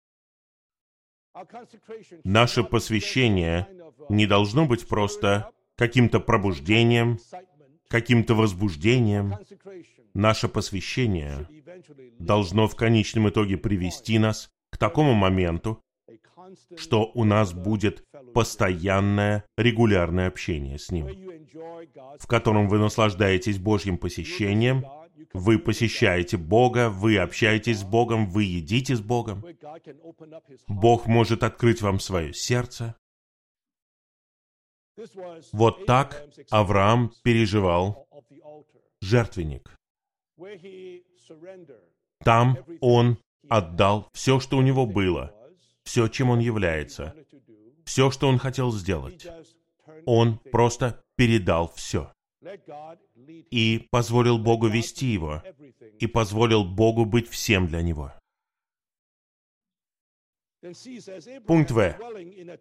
Наше 2.24 2.64
посвящение 2.64 3.68
не 4.10 4.26
должно 4.26 4.66
быть 4.66 4.88
просто 4.88 5.52
каким-то 5.76 6.20
пробуждением, 6.20 7.20
каким-то 7.90 8.36
возбуждением. 8.36 9.36
Наше 10.16 10.48
посвящение 10.48 11.46
должно 12.20 12.70
в 12.70 12.76
конечном 12.78 13.28
итоге 13.28 13.58
привести 13.58 14.18
нас 14.18 14.50
к 14.72 14.78
такому 14.78 15.14
моменту, 15.14 15.82
что 16.78 17.12
у 17.14 17.26
нас 17.26 17.54
будет 17.54 18.06
постоянное, 18.34 19.44
регулярное 19.58 20.28
общение 20.28 20.80
с 20.80 20.90
Ним, 20.90 21.08
в 22.18 22.28
котором 22.28 22.70
вы 22.70 22.80
наслаждаетесь 22.80 23.60
Божьим 23.60 23.98
посещением, 23.98 24.86
вы 25.34 25.60
посещаете 25.60 26.38
Бога, 26.38 26.90
вы 26.90 27.18
общаетесь 27.18 27.80
с 27.80 27.84
Богом, 27.84 28.30
вы 28.30 28.44
едите 28.44 28.96
с 28.96 29.02
Богом. 29.02 29.44
Бог 30.68 31.08
может 31.08 31.44
открыть 31.44 31.82
вам 31.82 32.00
свое 32.00 32.34
сердце. 32.34 32.96
Вот 35.52 35.86
так 35.86 36.26
Авраам 36.52 37.12
переживал 37.22 38.08
жертвенник. 39.02 39.76
Там 42.24 42.58
он 42.82 43.18
отдал 43.50 44.10
все, 44.14 44.40
что 44.40 44.58
у 44.58 44.62
него 44.62 44.86
было, 44.86 45.34
все, 45.84 46.08
чем 46.08 46.30
он 46.30 46.40
является, 46.40 47.16
все, 47.86 48.12
что 48.12 48.28
он 48.28 48.38
хотел 48.38 48.72
сделать. 48.72 49.28
Он 50.06 50.40
просто 50.52 51.04
передал 51.16 51.72
все 51.76 52.12
и 53.52 53.88
позволил 53.92 54.38
Богу 54.38 54.68
вести 54.68 55.08
его, 55.08 55.42
и 56.00 56.08
позволил 56.08 56.64
Богу 56.64 57.06
быть 57.06 57.30
всем 57.30 57.68
для 57.68 57.82
него. 57.82 58.14
Пункт 61.46 61.72
В. 61.72 61.96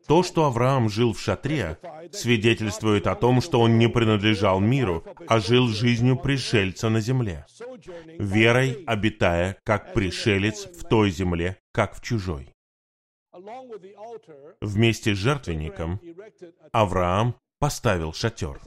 То, 0.06 0.22
что 0.22 0.44
Авраам 0.44 0.88
жил 0.88 1.12
в 1.12 1.20
шатре, 1.20 1.78
свидетельствует 2.12 3.06
о 3.06 3.14
том, 3.14 3.40
что 3.40 3.60
он 3.60 3.78
не 3.78 3.88
принадлежал 3.88 4.60
миру, 4.60 5.04
а 5.26 5.40
жил 5.40 5.68
жизнью 5.68 6.16
пришельца 6.16 6.88
на 6.88 7.00
земле, 7.00 7.46
верой 8.18 8.84
обитая 8.86 9.56
как 9.64 9.94
пришелец 9.94 10.66
в 10.66 10.86
той 10.88 11.10
земле, 11.10 11.58
как 11.72 11.94
в 11.96 12.02
чужой. 12.02 12.52
Вместе 14.60 15.14
с 15.14 15.18
жертвенником 15.18 16.00
Авраам 16.72 17.36
поставил 17.58 18.12
шатер. 18.12 18.60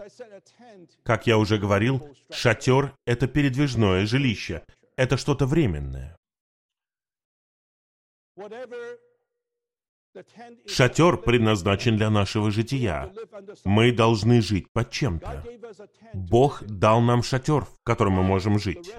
Как 1.04 1.28
я 1.28 1.38
уже 1.38 1.58
говорил, 1.58 2.10
шатер— 2.32 2.94
это 3.06 3.28
передвижное 3.28 4.06
жилище, 4.06 4.64
это 4.96 5.18
что-то 5.18 5.46
временное. 5.46 6.18
Шатер 10.66 11.18
предназначен 11.18 11.98
для 11.98 12.10
нашего 12.10 12.52
жития. 12.52 13.12
Мы 13.66 13.92
должны 13.92 14.42
жить 14.42 14.68
под 14.74 14.92
чем-то. 14.92 15.44
Бог 16.14 16.64
дал 16.64 17.02
нам 17.02 17.24
шатер, 17.24 17.66
в 17.66 17.84
котором 17.84 18.14
мы 18.14 18.24
можем 18.24 18.60
жить. 18.60 18.94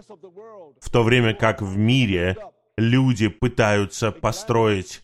В 0.80 0.90
то 0.90 1.02
время 1.02 1.34
как 1.34 1.62
в 1.62 1.76
мире 1.76 2.36
люди 2.76 3.28
пытаются 3.28 4.12
построить 4.12 5.02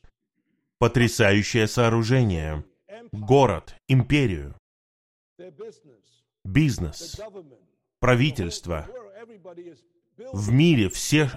потрясающее 0.79 1.67
сооружение, 1.67 2.65
город, 3.13 3.75
империю 3.89 4.55
бизнес, 6.45 7.21
правительство. 8.01 8.87
В 10.33 10.53
мире 10.53 10.89
все 10.89 11.31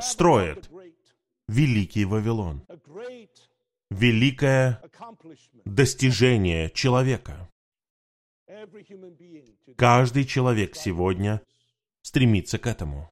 строят 0.00 0.70
Великий 1.48 2.04
Вавилон. 2.04 2.64
Великое 3.90 4.80
достижение 5.64 6.70
человека. 6.70 7.48
Каждый 9.76 10.24
человек 10.24 10.76
сегодня 10.76 11.42
стремится 12.02 12.58
к 12.58 12.66
этому. 12.66 13.10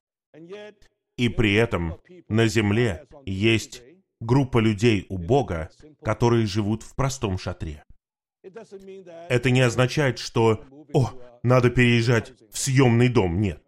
И 1.17 1.29
при 1.29 1.53
этом 1.53 1.99
на 2.27 2.47
земле 2.47 3.05
есть 3.25 3.81
группа 4.21 4.59
людей 4.59 5.05
у 5.09 5.17
Бога, 5.17 5.69
которые 6.01 6.45
живут 6.45 6.83
в 6.83 6.95
простом 6.95 7.37
шатре. 7.37 7.83
Это 8.41 9.49
не 9.51 9.61
означает, 9.61 10.17
что 10.17 10.63
«О, 10.93 11.11
надо 11.43 11.69
переезжать 11.69 12.33
в 12.51 12.57
съемный 12.57 13.09
дом». 13.09 13.41
Нет. 13.41 13.61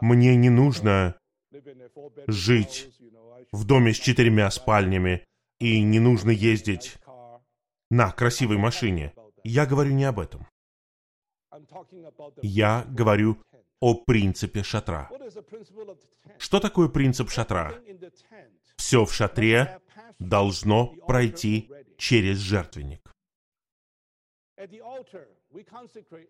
Мне 0.00 0.36
не 0.36 0.50
нужно 0.50 1.16
жить 2.26 2.90
в 3.50 3.64
доме 3.64 3.92
с 3.92 3.96
четырьмя 3.96 4.50
спальнями, 4.50 5.24
и 5.58 5.82
не 5.82 6.00
нужно 6.00 6.30
ездить 6.30 6.96
на 7.90 8.10
красивой 8.12 8.58
машине. 8.58 9.14
Я 9.44 9.66
говорю 9.66 9.92
не 9.92 10.04
об 10.04 10.18
этом. 10.18 10.46
Я 12.42 12.84
говорю 12.88 13.38
о 13.80 13.94
принципе 13.94 14.62
шатра. 14.62 15.10
Что 16.38 16.60
такое 16.60 16.88
принцип 16.88 17.30
шатра? 17.30 17.74
Все 18.76 19.04
в 19.04 19.12
шатре 19.12 19.80
должно 20.18 20.88
пройти 21.06 21.70
через 21.98 22.38
жертвенник. 22.38 23.00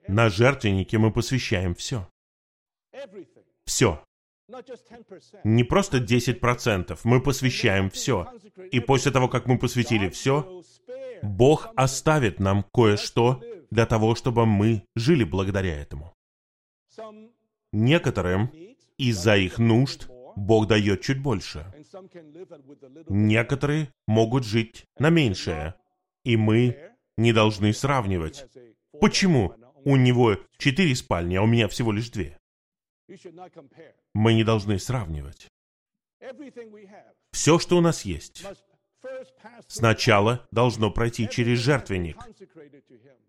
На 0.08 0.28
жертвеннике 0.28 0.98
мы 0.98 1.12
посвящаем 1.12 1.74
все. 1.74 2.08
Все. 3.64 4.04
Не 5.44 5.64
просто 5.64 5.98
10%, 5.98 6.98
мы 7.04 7.20
посвящаем 7.20 7.90
все. 7.90 8.32
И 8.70 8.80
после 8.80 9.10
того, 9.12 9.28
как 9.28 9.46
мы 9.46 9.58
посвятили 9.58 10.08
все, 10.08 10.62
Бог 11.22 11.68
оставит 11.76 12.38
нам 12.40 12.64
кое-что 12.72 13.42
для 13.70 13.86
того, 13.86 14.14
чтобы 14.14 14.46
мы 14.46 14.84
жили 14.94 15.24
благодаря 15.24 15.80
этому. 15.80 16.14
Некоторым 17.72 18.50
из-за 18.96 19.36
их 19.36 19.58
нужд 19.58 20.08
Бог 20.36 20.66
дает 20.66 21.00
чуть 21.00 21.20
больше. 21.20 21.66
Некоторые 23.08 23.88
могут 24.06 24.44
жить 24.44 24.84
на 24.98 25.10
меньшее, 25.10 25.74
и 26.24 26.36
мы 26.36 26.76
не 27.16 27.32
должны 27.32 27.72
сравнивать. 27.72 28.46
Почему 29.00 29.54
у 29.84 29.96
него 29.96 30.36
четыре 30.58 30.94
спальни, 30.94 31.36
а 31.36 31.42
у 31.42 31.46
меня 31.46 31.68
всего 31.68 31.90
лишь 31.90 32.10
две? 32.10 32.38
Мы 34.14 34.34
не 34.34 34.44
должны 34.44 34.78
сравнивать. 34.78 35.48
Все, 37.32 37.58
что 37.58 37.76
у 37.76 37.80
нас 37.80 38.04
есть, 38.04 38.44
сначала 39.68 40.46
должно 40.50 40.90
пройти 40.90 41.28
через 41.28 41.58
жертвенник. 41.58 42.16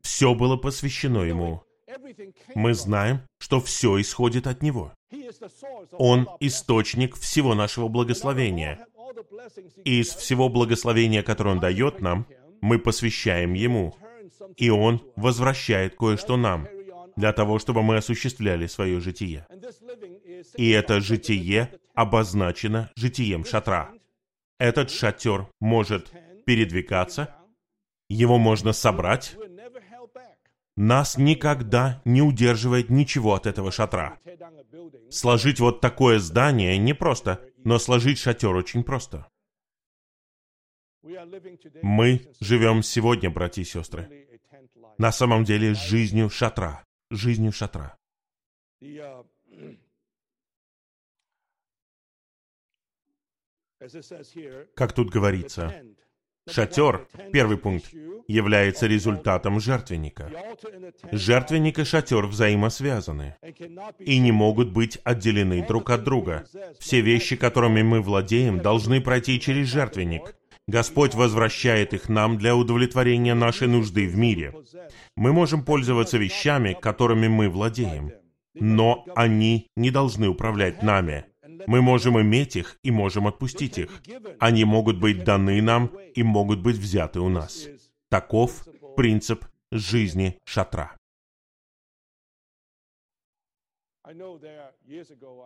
Все 0.01 0.33
было 0.33 0.57
посвящено 0.57 1.19
Ему. 1.19 1.63
Мы 2.55 2.73
знаем, 2.73 3.21
что 3.39 3.59
все 3.61 3.99
исходит 4.01 4.47
от 4.47 4.61
Него. 4.61 4.93
Он 5.91 6.27
источник 6.39 7.15
всего 7.15 7.55
нашего 7.55 7.87
благословения. 7.87 8.85
И 9.83 10.01
из 10.01 10.09
всего 10.09 10.49
благословения, 10.49 11.23
которое 11.23 11.51
Он 11.51 11.59
дает 11.59 12.01
нам, 12.01 12.27
мы 12.61 12.79
посвящаем 12.79 13.53
Ему, 13.53 13.95
и 14.55 14.69
Он 14.69 15.01
возвращает 15.15 15.95
кое-что 15.95 16.37
нам, 16.37 16.67
для 17.17 17.33
того, 17.33 17.59
чтобы 17.59 17.83
мы 17.83 17.97
осуществляли 17.97 18.67
свое 18.67 19.01
житие. 19.01 19.45
И 20.55 20.69
это 20.69 21.01
житие 21.01 21.73
обозначено 21.93 22.91
житием 22.95 23.43
шатра. 23.43 23.91
Этот 24.59 24.91
шатер 24.91 25.49
может 25.59 26.11
передвигаться, 26.45 27.35
его 28.07 28.37
можно 28.37 28.71
собрать. 28.71 29.35
Нас 30.75 31.17
никогда 31.17 32.01
не 32.05 32.21
удерживает 32.21 32.89
ничего 32.91 33.33
от 33.33 33.47
этого 33.47 33.71
шатра. 33.71 34.19
Сложить 35.09 35.59
вот 35.59 35.81
такое 35.81 36.19
здание 36.19 36.77
непросто, 36.77 37.41
но 37.63 37.79
сложить 37.79 38.19
шатер 38.19 38.55
очень 38.55 38.83
просто. 38.83 39.27
Мы 41.81 42.27
живем 42.39 42.83
сегодня, 42.83 43.31
братья 43.31 43.61
и 43.61 43.65
сестры, 43.65 44.27
на 44.97 45.11
самом 45.11 45.45
деле 45.45 45.73
жизнью 45.73 46.29
шатра, 46.29 46.83
жизнью 47.09 47.51
шатра. 47.51 47.97
Как 54.75 54.93
тут 54.93 55.09
говорится, 55.09 55.83
шатер, 56.49 57.07
первый 57.31 57.57
пункт, 57.57 57.93
является 58.27 58.87
результатом 58.87 59.59
жертвенника. 59.59 60.31
Жертвенник 61.11 61.79
и 61.79 61.83
шатер 61.83 62.25
взаимосвязаны 62.25 63.35
и 63.99 64.19
не 64.19 64.31
могут 64.31 64.71
быть 64.71 64.99
отделены 65.03 65.65
друг 65.65 65.91
от 65.91 66.03
друга. 66.03 66.45
Все 66.79 67.01
вещи, 67.01 67.35
которыми 67.35 67.83
мы 67.83 68.01
владеем, 68.01 68.59
должны 68.59 68.99
пройти 68.99 69.39
через 69.39 69.67
жертвенник. 69.67 70.35
Господь 70.67 71.15
возвращает 71.15 71.93
их 71.93 72.09
нам 72.09 72.37
для 72.37 72.55
удовлетворения 72.55 73.33
нашей 73.33 73.69
нужды 73.69 74.05
в 74.07 74.17
мире. 74.17 74.53
Мы 75.15 75.31
можем 75.31 75.63
пользоваться 75.63 76.17
вещами, 76.17 76.77
которыми 76.79 77.29
мы 77.29 77.49
владеем, 77.49 78.11
но 78.53 79.05
они 79.15 79.69
не 79.77 79.91
должны 79.91 80.27
управлять 80.27 80.83
нами. 80.83 81.25
Мы 81.67 81.81
можем 81.81 82.19
иметь 82.21 82.57
их 82.57 82.77
и 82.83 82.91
можем 82.91 83.27
отпустить 83.27 83.77
их. 83.77 84.01
Они 84.39 84.65
могут 84.65 84.99
быть 84.99 85.23
даны 85.23 85.61
нам 85.61 85.87
и 86.15 86.21
могут 86.21 86.59
быть 86.59 86.75
взяты 86.75 87.21
у 87.21 87.29
нас. 87.29 87.67
Таков 88.09 88.67
принцип 88.97 89.45
жизни 89.71 90.37
шатра. 90.43 90.97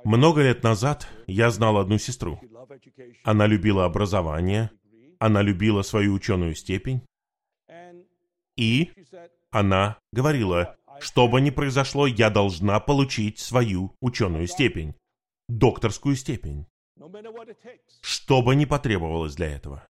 Много 0.03 0.43
лет 0.43 0.63
назад 0.63 1.07
я 1.25 1.49
знал 1.49 1.77
одну 1.77 1.97
сестру. 1.97 2.39
Она 3.23 3.47
любила 3.47 3.85
образование, 3.85 4.69
она 5.21 5.43
любила 5.43 5.83
свою 5.83 6.13
ученую 6.13 6.55
степень, 6.55 7.05
и 8.57 8.91
она 9.51 9.99
говорила, 10.11 10.77
что 10.99 11.27
бы 11.27 11.39
ни 11.41 11.51
произошло, 11.51 12.07
я 12.07 12.31
должна 12.31 12.79
получить 12.79 13.37
свою 13.37 13.95
ученую 14.01 14.47
степень 14.47 14.95
докторскую 15.47 16.15
степень, 16.15 16.65
что 18.01 18.41
бы 18.41 18.55
ни 18.55 18.65
потребовалось 18.65 19.35
для 19.35 19.55
этого. 19.55 19.87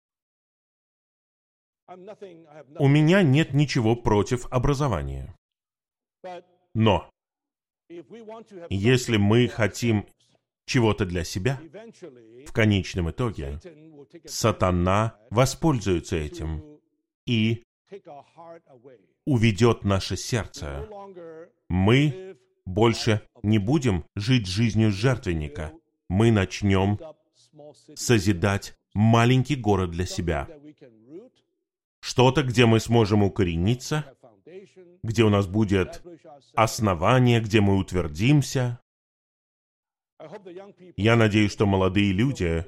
У 2.77 2.87
меня 2.87 3.23
нет 3.23 3.53
ничего 3.53 3.95
против 3.95 4.45
образования. 4.51 5.35
Но 6.75 7.09
если 8.69 9.17
мы 9.17 9.47
хотим 9.47 10.07
чего-то 10.65 11.05
для 11.05 11.23
себя, 11.23 11.59
в 12.47 12.51
конечном 12.51 13.11
итоге 13.11 13.59
сатана 14.25 15.17
воспользуется 15.29 16.15
этим 16.15 16.63
и 17.25 17.63
уведет 19.25 19.83
наше 19.83 20.17
сердце. 20.17 20.87
Мы 21.69 22.37
больше 22.65 23.21
не 23.43 23.59
будем 23.59 24.05
жить 24.15 24.47
жизнью 24.47 24.91
жертвенника. 24.91 25.71
Мы 26.09 26.31
начнем 26.31 26.99
созидать 27.95 28.77
маленький 28.93 29.55
город 29.55 29.91
для 29.91 30.05
себя. 30.05 30.47
Что-то, 31.99 32.43
где 32.43 32.65
мы 32.65 32.79
сможем 32.79 33.23
укорениться, 33.23 34.15
где 35.03 35.23
у 35.23 35.29
нас 35.29 35.47
будет 35.47 36.03
основание, 36.53 37.39
где 37.41 37.61
мы 37.61 37.77
утвердимся. 37.77 38.79
Я 40.97 41.15
надеюсь, 41.15 41.51
что 41.51 41.65
молодые 41.65 42.11
люди, 42.11 42.65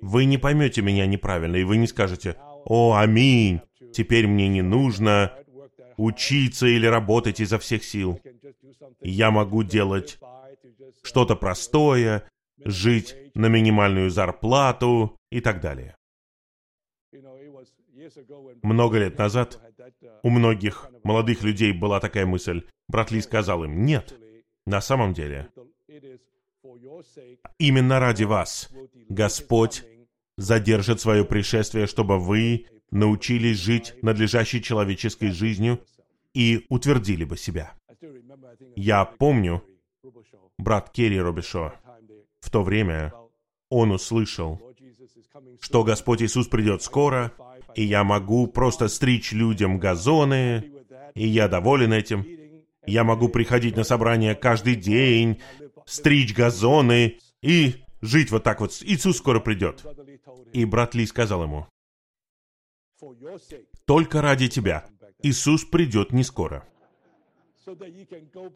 вы 0.00 0.24
не 0.24 0.38
поймете 0.38 0.82
меня 0.82 1.06
неправильно, 1.06 1.56
и 1.56 1.64
вы 1.64 1.76
не 1.76 1.86
скажете, 1.86 2.36
«О, 2.64 2.94
аминь, 2.94 3.60
теперь 3.92 4.26
мне 4.26 4.48
не 4.48 4.62
нужно 4.62 5.32
учиться 5.96 6.66
или 6.66 6.86
работать 6.86 7.40
изо 7.40 7.58
всех 7.58 7.84
сил. 7.84 8.20
Я 9.00 9.30
могу 9.30 9.62
делать 9.62 10.18
что-то 11.02 11.36
простое, 11.36 12.28
жить 12.64 13.16
на 13.34 13.46
минимальную 13.46 14.10
зарплату 14.10 15.16
и 15.30 15.40
так 15.40 15.60
далее. 15.60 15.96
Много 18.62 18.98
лет 18.98 19.18
назад 19.18 19.60
у 20.22 20.30
многих 20.30 20.88
молодых 21.04 21.42
людей 21.42 21.72
была 21.72 22.00
такая 22.00 22.26
мысль. 22.26 22.66
Брат 22.88 23.10
Ли 23.10 23.20
сказал 23.20 23.64
им, 23.64 23.84
нет, 23.84 24.18
на 24.66 24.80
самом 24.80 25.12
деле, 25.12 25.50
именно 27.58 28.00
ради 28.00 28.24
вас 28.24 28.70
Господь 29.08 29.84
задержит 30.36 31.00
свое 31.00 31.24
пришествие, 31.24 31.86
чтобы 31.86 32.18
вы 32.18 32.66
научились 32.90 33.58
жить 33.58 33.94
надлежащей 34.02 34.62
человеческой 34.62 35.30
жизнью 35.30 35.80
и 36.34 36.66
утвердили 36.68 37.24
бы 37.24 37.36
себя. 37.36 37.74
Я 38.76 39.04
помню, 39.04 39.62
брат 40.58 40.90
Керри 40.90 41.20
Робишо, 41.20 41.74
в 42.40 42.50
то 42.50 42.62
время 42.62 43.12
он 43.68 43.92
услышал, 43.92 44.60
что 45.60 45.84
Господь 45.84 46.22
Иисус 46.22 46.48
придет 46.48 46.82
скоро, 46.82 47.32
и 47.74 47.84
я 47.84 48.02
могу 48.02 48.46
просто 48.46 48.88
стричь 48.88 49.32
людям 49.32 49.78
газоны, 49.78 50.72
и 51.14 51.26
я 51.26 51.48
доволен 51.48 51.92
этим. 51.92 52.26
Я 52.86 53.04
могу 53.04 53.28
приходить 53.28 53.76
на 53.76 53.84
собрание 53.84 54.34
каждый 54.34 54.74
день, 54.74 55.40
стричь 55.90 56.34
газоны 56.34 57.18
и 57.42 57.84
жить 58.00 58.30
вот 58.30 58.44
так 58.44 58.60
вот. 58.60 58.78
Иисус 58.82 59.18
скоро 59.18 59.40
придет. 59.40 59.84
И 60.52 60.64
брат 60.64 60.94
Ли 60.94 61.06
сказал 61.06 61.42
ему, 61.44 61.66
только 63.86 64.20
ради 64.20 64.48
тебя 64.48 64.86
Иисус 65.22 65.64
придет 65.64 66.12
не 66.12 66.22
скоро 66.22 66.66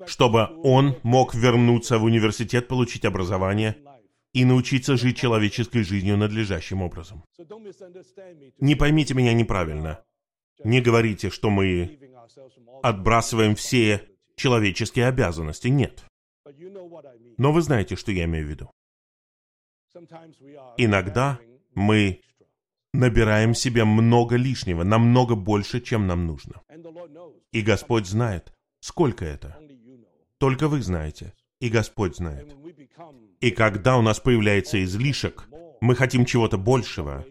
чтобы 0.07 0.49
он 0.63 0.97
мог 1.03 1.35
вернуться 1.35 1.99
в 1.99 2.05
университет, 2.05 2.69
получить 2.69 3.05
образование 3.05 3.77
и 4.33 4.45
научиться 4.45 4.97
жить 4.97 5.19
человеческой 5.19 5.83
жизнью 5.83 6.17
надлежащим 6.17 6.83
образом. 6.83 7.25
Не 8.59 8.75
поймите 8.75 9.15
меня 9.15 9.33
неправильно. 9.33 10.03
Не 10.65 10.81
говорите, 10.81 11.31
что 11.31 11.51
мы 11.51 11.99
отбрасываем 12.83 13.55
все 13.55 14.09
человеческие 14.37 15.07
обязанности. 15.07 15.69
Нет. 15.69 16.05
Но 17.39 17.53
вы 17.53 17.63
знаете, 17.63 17.97
что 17.97 18.13
я 18.13 18.25
имею 18.25 18.47
в 18.47 18.51
виду. 18.51 18.71
Иногда 20.77 21.39
мы 21.75 22.21
набираем 22.93 23.55
себе 23.55 23.85
много 23.85 24.37
лишнего, 24.37 24.83
намного 24.83 25.35
больше, 25.35 25.81
чем 25.81 26.07
нам 26.07 26.27
нужно. 26.27 26.63
И 27.53 27.63
Господь 27.63 28.07
знает, 28.07 28.55
Сколько 28.85 29.25
это? 29.25 29.57
Только 30.37 30.69
вы 30.69 30.83
знаете, 30.83 31.33
и 31.59 31.71
Господь 31.71 32.17
знает. 32.17 32.55
И 33.41 33.51
когда 33.51 33.97
у 33.97 34.03
нас 34.03 34.21
появляется 34.21 34.85
излишек, 34.85 35.49
мы 35.81 35.97
хотим 35.97 36.27
чего-то 36.27 36.59
большего. 36.59 37.25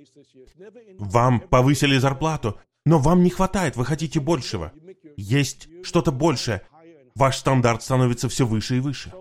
Вам 0.98 1.40
повысили 1.40 2.00
зарплату, 2.00 2.60
но 2.88 2.98
вам 2.98 3.22
не 3.22 3.30
хватает, 3.30 3.76
вы 3.76 3.86
хотите 3.86 4.20
большего. 4.20 4.74
Есть 5.16 5.70
что-то 5.84 6.12
большее. 6.12 6.64
Ваш 7.16 7.38
стандарт 7.38 7.84
становится 7.84 8.30
все 8.30 8.46
выше 8.46 8.78
и 8.78 8.80
выше. 8.80 9.14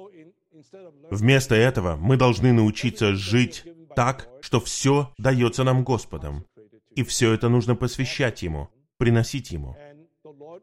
Вместо 1.11 1.55
этого 1.55 1.97
мы 1.97 2.17
должны 2.17 2.53
научиться 2.53 3.15
жить 3.15 3.65
так, 3.95 4.29
что 4.41 4.61
все 4.61 5.13
дается 5.19 5.65
нам 5.65 5.85
Господом. 5.85 6.47
И 6.95 7.03
все 7.03 7.33
это 7.33 7.49
нужно 7.49 7.75
посвящать 7.75 8.43
Ему, 8.43 8.69
приносить 8.97 9.51
Ему. 9.51 9.77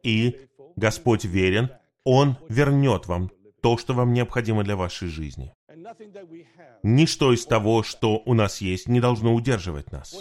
И 0.04 0.38
Господь 0.76 1.26
верен, 1.26 1.70
Он 2.04 2.38
вернет 2.48 3.08
вам 3.08 3.32
то, 3.62 3.78
что 3.78 3.94
вам 3.94 4.14
необходимо 4.14 4.64
для 4.64 4.76
вашей 4.76 5.08
жизни. 5.08 5.54
Ничто 6.84 7.34
из 7.34 7.46
того, 7.46 7.84
что 7.84 8.22
у 8.26 8.34
нас 8.34 8.62
есть, 8.62 8.88
не 8.88 9.00
должно 9.00 9.34
удерживать 9.34 9.92
нас. 9.92 10.16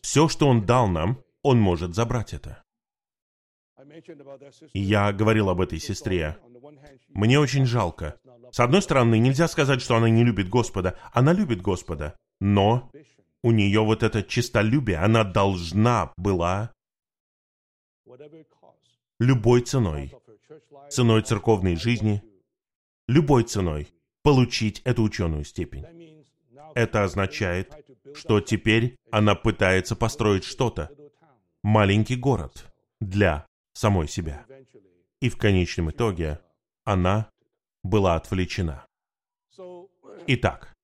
Все, 0.00 0.28
что 0.28 0.48
Он 0.48 0.64
дал 0.64 0.88
нам, 0.88 1.22
Он 1.42 1.60
может 1.60 1.94
забрать 1.94 2.32
это. 2.32 2.64
Я 4.74 5.12
говорил 5.12 5.48
об 5.48 5.60
этой 5.60 5.78
сестре. 5.78 6.38
Мне 7.08 7.38
очень 7.38 7.66
жалко. 7.66 8.18
С 8.52 8.60
одной 8.60 8.82
стороны, 8.82 9.18
нельзя 9.18 9.48
сказать, 9.48 9.80
что 9.80 9.96
она 9.96 10.08
не 10.08 10.24
любит 10.24 10.48
Господа. 10.48 10.98
Она 11.12 11.32
любит 11.32 11.62
Господа. 11.62 12.16
Но 12.40 12.90
у 13.42 13.52
нее 13.52 13.80
вот 13.80 14.02
это 14.02 14.22
чистолюбие, 14.22 14.98
она 14.98 15.24
должна 15.24 16.12
была 16.16 16.72
любой 19.18 19.62
ценой, 19.62 20.12
ценой 20.90 21.22
церковной 21.22 21.76
жизни, 21.76 22.22
любой 23.08 23.44
ценой 23.44 23.88
получить 24.22 24.82
эту 24.84 25.02
ученую 25.04 25.44
степень. 25.44 25.84
Это 26.74 27.04
означает, 27.04 27.72
что 28.14 28.40
теперь 28.40 28.96
она 29.10 29.34
пытается 29.34 29.96
построить 29.96 30.44
что-то, 30.44 30.90
маленький 31.62 32.16
город, 32.16 32.66
для 33.00 33.46
самой 33.76 34.08
себя. 34.08 34.46
И 35.20 35.28
в 35.28 35.36
конечном 35.36 35.90
итоге 35.90 36.40
она 36.84 37.30
была 37.82 38.16
отвлечена. 38.16 38.86
Итак, 40.26 40.74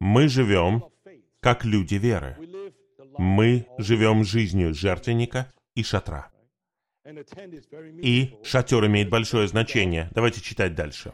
мы 0.00 0.28
живем 0.28 0.84
как 1.40 1.64
люди 1.64 1.96
веры. 1.96 2.36
Мы 3.18 3.66
живем 3.78 4.24
жизнью 4.24 4.72
жертвенника 4.72 5.52
и 5.74 5.82
шатра. 5.82 6.30
И 7.04 8.38
шатер 8.42 8.86
имеет 8.86 9.10
большое 9.10 9.46
значение. 9.46 10.08
Давайте 10.12 10.40
читать 10.40 10.74
дальше. 10.74 11.12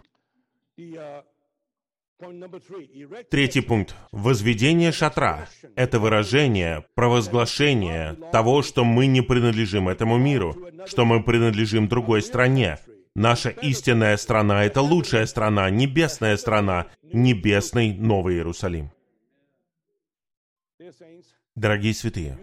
Третий 3.30 3.60
пункт. 3.60 3.94
Возведение 4.12 4.92
шатра— 4.92 5.48
это 5.74 5.98
выражение, 5.98 6.84
провозглашение 6.94 8.16
того, 8.32 8.62
что 8.62 8.84
мы 8.84 9.06
не 9.06 9.22
принадлежим 9.22 9.88
этому 9.88 10.18
миру, 10.18 10.56
что 10.86 11.04
мы 11.04 11.22
принадлежим 11.22 11.88
другой 11.88 12.22
стране. 12.22 12.78
Наша 13.14 13.48
истинная 13.48 14.16
страна— 14.16 14.64
это 14.66 14.82
лучшая 14.82 15.26
страна, 15.26 15.70
небесная 15.70 16.36
страна, 16.36 16.86
небесный 17.02 17.94
Новый 17.94 18.36
Иерусалим. 18.36 18.90
Дорогие 21.56 21.94
святые, 21.94 22.38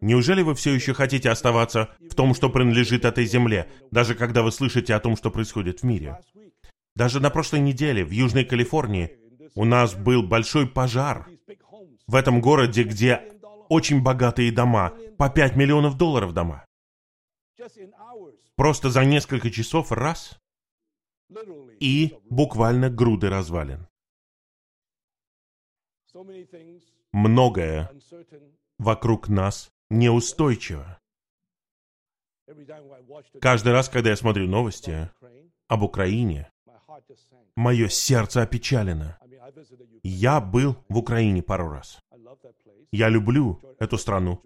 неужели 0.00 0.42
вы 0.42 0.54
все 0.54 0.74
еще 0.74 0.92
хотите 0.92 1.30
оставаться 1.30 1.90
в 2.10 2.14
том, 2.14 2.34
что 2.34 2.50
принадлежит 2.50 3.04
этой 3.04 3.24
земле, 3.24 3.68
даже 3.90 4.14
когда 4.14 4.42
вы 4.42 4.50
слышите 4.50 4.94
о 4.94 5.00
том, 5.00 5.16
что 5.16 5.30
происходит 5.30 5.80
в 5.80 5.82
мире? 5.84 6.18
Даже 6.98 7.20
на 7.20 7.30
прошлой 7.30 7.60
неделе 7.60 8.04
в 8.04 8.10
Южной 8.10 8.44
Калифорнии 8.44 9.16
у 9.54 9.64
нас 9.64 9.94
был 9.94 10.24
большой 10.24 10.68
пожар 10.68 11.28
в 12.08 12.16
этом 12.16 12.40
городе, 12.40 12.82
где 12.82 13.38
очень 13.68 14.02
богатые 14.02 14.50
дома, 14.50 14.92
по 15.16 15.30
5 15.30 15.54
миллионов 15.54 15.96
долларов 15.96 16.34
дома. 16.34 16.66
Просто 18.56 18.90
за 18.90 19.04
несколько 19.04 19.48
часов 19.52 19.92
раз 19.92 20.40
и 21.78 22.18
буквально 22.30 22.90
груды 22.90 23.30
развалин. 23.30 23.86
Многое 27.12 27.92
вокруг 28.76 29.28
нас 29.28 29.70
неустойчиво. 29.88 30.98
Каждый 33.40 33.72
раз, 33.72 33.88
когда 33.88 34.10
я 34.10 34.16
смотрю 34.16 34.48
новости 34.48 35.08
об 35.68 35.84
Украине, 35.84 36.50
мое 37.58 37.88
сердце 37.88 38.42
опечалено. 38.42 39.18
Я 40.04 40.40
был 40.40 40.76
в 40.88 40.96
Украине 40.96 41.42
пару 41.42 41.68
раз. 41.68 42.00
Я 42.92 43.08
люблю 43.08 43.60
эту 43.80 43.98
страну, 43.98 44.40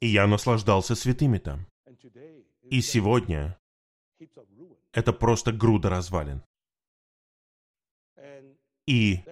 и 0.00 0.06
я 0.06 0.26
наслаждался 0.26 0.94
святыми 0.94 1.38
там. 1.38 1.66
И 2.70 2.82
сегодня 2.82 3.58
это 4.92 5.12
просто 5.12 5.52
груда 5.52 5.88
развалин. 5.88 6.42
И 8.86 9.24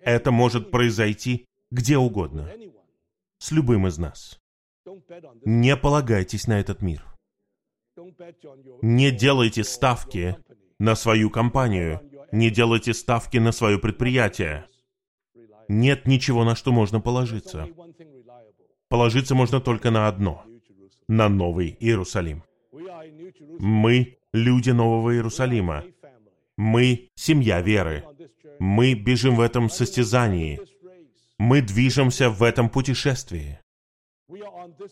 это 0.00 0.30
может 0.30 0.70
произойти 0.70 1.46
где 1.70 1.96
угодно, 1.96 2.50
с 3.38 3.50
любым 3.50 3.86
из 3.86 3.98
нас. 3.98 4.38
Не 5.44 5.76
полагайтесь 5.76 6.46
на 6.46 6.60
этот 6.60 6.82
мир. 6.82 7.04
Не 8.82 9.10
делайте 9.10 9.64
ставки 9.64 10.36
на 10.78 10.94
свою 10.94 11.30
компанию, 11.30 12.00
не 12.36 12.50
делайте 12.50 12.92
ставки 12.92 13.38
на 13.38 13.50
свое 13.50 13.78
предприятие. 13.78 14.66
Нет 15.68 16.06
ничего, 16.06 16.44
на 16.44 16.54
что 16.54 16.70
можно 16.70 17.00
положиться. 17.00 17.68
Положиться 18.88 19.34
можно 19.34 19.60
только 19.60 19.90
на 19.90 20.06
одно— 20.06 20.44
на 21.08 21.28
Новый 21.28 21.76
Иерусалим. 21.80 22.44
Мы— 23.58 24.18
люди 24.32 24.70
Нового 24.70 25.14
Иерусалима. 25.14 25.84
Мы— 26.56 27.08
семья 27.14 27.62
веры. 27.62 28.04
Мы 28.58 28.94
бежим 28.94 29.36
в 29.36 29.40
этом 29.40 29.70
состязании. 29.70 30.60
Мы 31.38 31.62
движемся 31.62 32.28
в 32.30 32.42
этом 32.42 32.68
путешествии. 32.68 33.60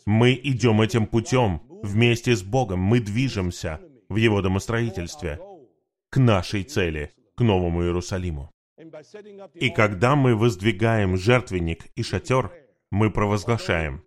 Мы 0.07 0.41
идем 0.43 0.81
этим 0.81 1.07
путем 1.07 1.61
вместе 1.83 2.35
с 2.35 2.43
Богом. 2.43 2.81
Мы 2.81 3.01
движемся 3.01 3.81
в 4.09 4.17
Его 4.17 4.41
домостроительстве 4.41 5.41
к 6.11 6.19
нашей 6.19 6.63
цели, 6.63 7.13
к 7.37 7.41
Новому 7.41 7.83
Иерусалиму. 7.83 8.51
И 9.55 9.71
когда 9.71 10.17
мы 10.17 10.35
воздвигаем 10.35 11.17
жертвенник 11.17 11.87
и 11.95 12.03
шатер, 12.03 12.53
мы 12.91 13.11
провозглашаем, 13.11 14.05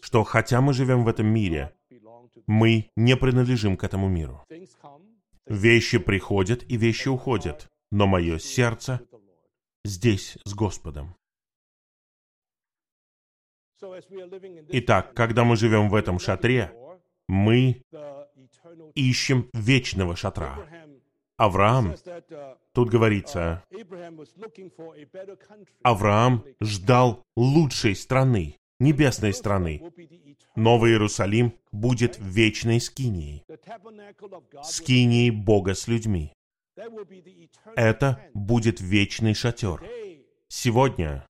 что 0.00 0.24
хотя 0.24 0.60
мы 0.60 0.72
живем 0.72 1.04
в 1.04 1.08
этом 1.08 1.26
мире, 1.26 1.74
мы 2.46 2.90
не 2.96 3.16
принадлежим 3.16 3.76
к 3.76 3.84
этому 3.84 4.08
миру. 4.08 4.44
Вещи 5.46 5.98
приходят 5.98 6.64
и 6.70 6.76
вещи 6.76 7.08
уходят, 7.08 7.70
но 7.90 8.06
мое 8.06 8.38
сердце 8.38 9.00
здесь 9.84 10.38
с 10.44 10.54
Господом. 10.54 11.14
Итак, 14.68 15.14
когда 15.14 15.44
мы 15.44 15.56
живем 15.56 15.88
в 15.90 15.94
этом 15.94 16.18
шатре, 16.18 16.72
мы 17.28 17.82
ищем 18.94 19.50
вечного 19.52 20.16
шатра. 20.16 20.66
Авраам, 21.36 21.94
тут 22.72 22.90
говорится, 22.90 23.64
Авраам 25.82 26.44
ждал 26.60 27.24
лучшей 27.36 27.96
страны, 27.96 28.56
небесной 28.78 29.34
страны. 29.34 29.82
Новый 30.54 30.92
Иерусалим 30.92 31.54
будет 31.72 32.18
вечной 32.20 32.80
скинией, 32.80 33.44
скинией 34.62 35.30
Бога 35.30 35.74
с 35.74 35.88
людьми. 35.88 36.32
Это 37.74 38.20
будет 38.32 38.80
вечный 38.80 39.34
шатер. 39.34 39.82
Сегодня 40.48 41.26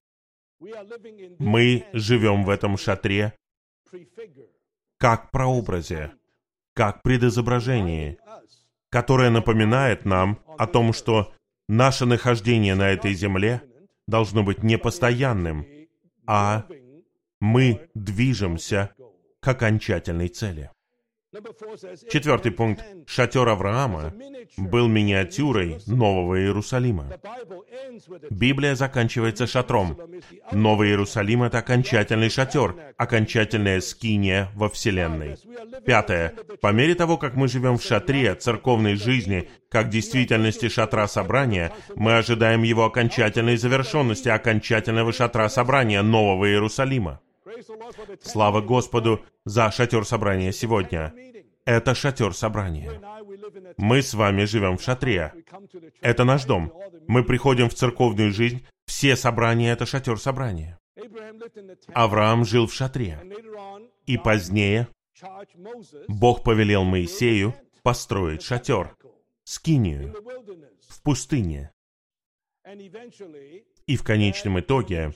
мы 1.39 1.87
живем 1.93 2.45
в 2.45 2.51
этом 2.51 2.77
шатре 2.77 3.35
как 4.99 5.31
прообразе, 5.31 6.13
как 6.75 7.03
предизображение, 7.03 8.19
которое 8.95 9.28
напоминает 9.28 10.05
нам 10.05 10.38
о 10.57 10.68
том, 10.68 10.92
что 10.92 11.32
наше 11.68 12.07
нахождение 12.07 12.76
на 12.76 12.90
этой 12.90 13.12
земле 13.12 13.61
должно 14.07 14.45
быть 14.45 14.62
не 14.62 14.78
постоянным, 14.78 15.66
а 16.28 16.64
мы 17.40 17.88
движемся 17.95 18.95
к 19.40 19.49
окончательной 19.49 20.28
цели. 20.28 20.70
Четвертый 22.11 22.53
пункт. 22.53 22.85
Шатер 23.07 23.49
Авраама 23.49 24.12
был 24.57 24.89
миниатюрой 24.89 25.78
Нового 25.87 26.41
Иерусалима. 26.41 27.12
Библия 28.30 28.74
заканчивается 28.74 29.47
шатром. 29.47 29.99
Новый 30.53 30.89
Иерусалим— 30.89 31.43
это 31.45 31.59
окончательный 31.59 32.30
шатер, 32.30 32.76
окончательная 32.97 33.80
скиния 33.80 34.51
во 34.55 34.68
Вселенной. 34.68 35.37
Пятое. 35.85 36.35
По 36.61 36.72
мере 36.72 36.95
того, 36.95 37.16
как 37.16 37.35
мы 37.35 37.49
живем 37.49 37.78
в 37.78 37.82
шатре 37.82 38.35
церковной 38.35 38.95
жизни, 38.95 39.49
как 39.68 39.89
действительности 39.89 40.68
шатра 40.68 41.07
собрания, 41.09 41.72
мы 41.97 42.16
ожидаем 42.16 42.62
его 42.62 42.85
окончательной 42.85 43.57
завершенности, 43.57 44.28
окончательного 44.28 45.12
шатра 45.12 45.49
собрания 45.49 46.03
Нового 46.03 46.49
Иерусалима. 46.49 47.20
Слава 48.23 48.61
Господу 48.61 49.25
за 49.45 49.71
шатер 49.71 50.05
собрания 50.05 50.53
сегодня. 50.53 51.15
Это 51.65 51.95
шатер 51.95 52.35
собрания. 52.35 53.01
Мы 53.77 54.03
с 54.03 54.15
вами 54.15 54.45
живем 54.45 54.77
в 54.77 54.83
шатре. 54.83 55.33
Это 56.01 56.25
наш 56.25 56.45
дом. 56.45 56.73
Мы 57.09 57.25
приходим 57.25 57.69
в 57.69 57.75
церковную 57.75 58.33
жизнь. 58.33 58.67
Все 58.87 59.17
собрания— 59.17 59.73
это 59.73 59.87
шатер 59.87 60.19
собрания. 60.19 60.79
Авраам 61.95 62.45
жил 62.45 62.67
в 62.67 62.75
шатре. 62.75 63.21
И 64.07 64.19
позднее 64.19 64.89
Бог 66.09 66.43
повелел 66.43 66.85
Моисею 66.85 67.55
построить 67.83 68.43
шатер, 68.43 68.97
скинию, 69.45 70.15
в 70.89 71.03
пустыне. 71.03 71.71
И 73.87 73.97
в 73.97 74.03
конечном 74.03 74.61
итоге 74.61 75.12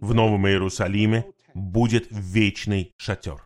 в 0.00 0.14
Новом 0.14 0.46
Иерусалиме 0.48 1.26
будет 1.54 2.06
вечный 2.10 2.92
шатер. 2.96 3.44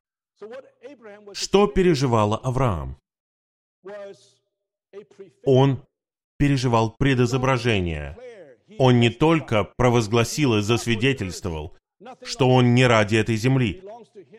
Что 1.33 1.67
переживал 1.67 2.35
Авраам? 2.35 2.97
Он 5.45 5.83
переживал 6.39 6.95
предозображение. 6.99 8.17
Он 8.79 9.01
не 9.01 9.11
только 9.11 9.65
провозгласил 9.77 10.57
и 10.57 10.63
засвидетельствовал, 10.63 11.77
что 12.23 12.49
он 12.49 12.75
не 12.75 12.87
ради 12.87 13.17
этой 13.17 13.37
земли. 13.37 13.83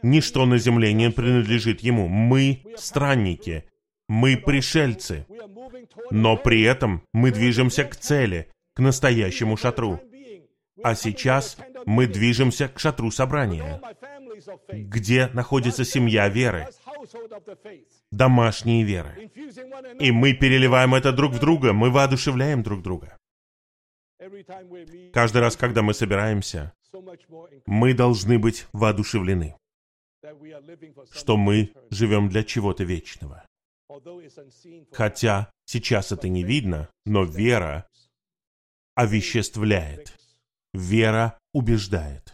Ничто 0.02 0.46
на 0.46 0.58
земле 0.58 0.94
не 0.94 1.10
принадлежит 1.12 1.82
ему. 1.82 2.08
Мы 2.08 2.64
странники. 2.76 3.66
Мы 4.08 4.38
пришельцы. 4.38 5.26
Но 6.12 6.38
при 6.38 6.62
этом 6.62 7.04
мы 7.14 7.32
движемся 7.32 7.84
к 7.84 7.96
цели, 7.96 8.50
к 8.76 8.80
настоящему 8.80 9.58
шатру. 9.58 10.00
А 10.84 10.96
сейчас 10.96 11.58
мы 11.86 12.08
движемся 12.08 12.68
к 12.68 12.80
шатру 12.80 13.12
собрания, 13.12 13.82
где 14.70 15.28
находится 15.28 15.86
семья 15.86 16.30
веры, 16.30 16.68
домашние 18.12 18.84
веры. 18.84 19.32
И 20.00 20.12
мы 20.12 20.34
переливаем 20.34 20.96
это 20.96 21.12
друг 21.12 21.34
в 21.34 21.40
друга, 21.40 21.74
мы 21.74 21.90
воодушевляем 21.90 22.64
друг 22.64 22.82
друга. 22.82 23.18
Каждый 25.14 25.42
раз, 25.42 25.56
когда 25.58 25.82
мы 25.82 25.94
собираемся, 25.94 26.74
мы 27.66 27.94
должны 27.94 28.40
быть 28.40 28.68
воодушевлены, 28.74 29.56
что 31.12 31.38
мы 31.38 31.74
живем 31.90 32.30
для 32.30 32.44
чего-то 32.44 32.84
вечного. 32.84 33.46
Хотя 34.92 35.52
сейчас 35.66 36.12
это 36.12 36.30
не 36.30 36.44
видно, 36.44 36.90
но 37.06 37.24
вера 37.24 37.88
овеществляет. 38.96 40.14
Вера 40.74 41.38
убеждает, 41.54 42.34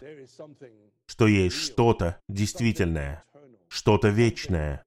что 1.05 1.27
есть 1.27 1.57
что-то 1.57 2.19
действительное, 2.29 3.23
что-то 3.67 4.09
вечное, 4.09 4.83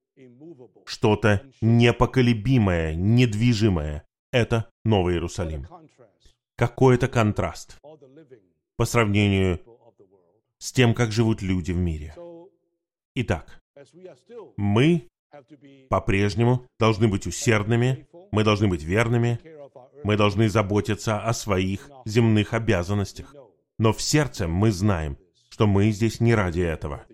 что-то 0.85 1.43
непоколебимое, 1.61 2.95
недвижимое. 2.95 4.05
Это 4.31 4.69
Новый 4.83 5.13
Иерусалим. 5.13 5.67
Какой 6.55 6.95
это 6.95 7.07
контраст 7.07 7.77
по 8.77 8.85
сравнению 8.85 9.61
с 10.57 10.71
тем, 10.71 10.93
как 10.93 11.11
живут 11.11 11.41
люди 11.41 11.71
в 11.71 11.77
мире. 11.77 12.15
Итак, 13.15 13.61
мы 14.57 15.07
по-прежнему 15.89 16.65
должны 16.79 17.07
быть 17.07 17.27
усердными, 17.27 18.07
мы 18.31 18.43
должны 18.43 18.67
быть 18.67 18.83
верными, 18.83 19.39
мы 20.03 20.17
должны 20.17 20.49
заботиться 20.49 21.19
о 21.19 21.33
своих 21.33 21.89
земных 22.05 22.53
обязанностях. 22.53 23.35
Но 23.77 23.93
в 23.93 24.01
сердце 24.01 24.47
мы 24.47 24.71
знаем, 24.71 25.17
что 25.49 25.67
мы 25.67 25.91
здесь 25.91 26.19
не 26.19 26.35
ради 26.35 26.61
этого. 26.61 27.05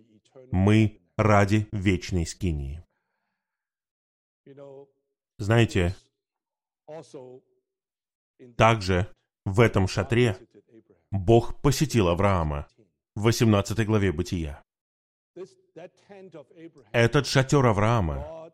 Мы 0.51 1.01
ради 1.17 1.67
вечной 1.71 2.25
скинии. 2.25 2.83
Знаете, 5.37 5.95
также 8.57 9.07
в 9.45 9.59
этом 9.59 9.87
шатре 9.87 10.37
Бог 11.11 11.61
посетил 11.61 12.07
Авраама 12.07 12.67
в 13.15 13.23
18 13.23 13.85
главе 13.85 14.11
Бытия. 14.11 14.63
Этот 16.91 17.27
шатер 17.27 17.65
Авраама 17.65 18.51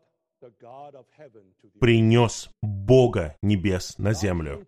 принес 1.80 2.50
Бога 2.62 3.36
небес 3.42 3.98
на 3.98 4.12
землю. 4.12 4.66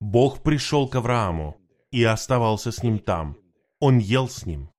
Бог 0.00 0.42
пришел 0.42 0.88
к 0.88 0.94
Аврааму 0.94 1.60
и 1.90 2.04
оставался 2.04 2.72
с 2.72 2.82
ним 2.82 2.98
там. 2.98 3.36
Он 3.80 3.98
ел 3.98 4.28
с 4.28 4.46
ним 4.46 4.70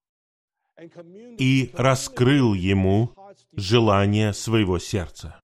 и 1.37 1.71
раскрыл 1.73 2.53
ему 2.53 3.13
желание 3.53 4.33
своего 4.33 4.79
сердца. 4.79 5.41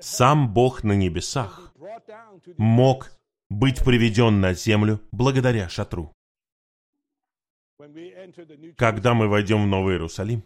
Сам 0.00 0.52
Бог 0.52 0.82
на 0.82 0.92
небесах 0.92 1.72
мог 2.56 3.10
быть 3.48 3.84
приведен 3.84 4.40
на 4.40 4.54
землю 4.54 5.00
благодаря 5.12 5.68
шатру. 5.68 6.12
Когда 8.76 9.14
мы 9.14 9.28
войдем 9.28 9.64
в 9.64 9.66
Новый 9.66 9.94
Иерусалим, 9.94 10.44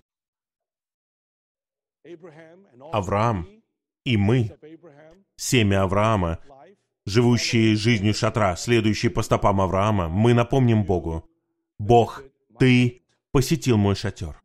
Авраам 2.92 3.48
и 4.04 4.16
мы, 4.16 4.56
семя 5.36 5.82
Авраама, 5.82 6.38
живущие 7.06 7.76
жизнью 7.76 8.14
шатра, 8.14 8.56
следующие 8.56 9.10
по 9.10 9.22
стопам 9.22 9.60
Авраама, 9.60 10.08
мы 10.08 10.34
напомним 10.34 10.84
Богу, 10.84 11.28
«Бог, 11.78 12.22
Ты 12.58 13.02
посетил 13.32 13.76
мой 13.76 13.94
шатер». 13.94 14.40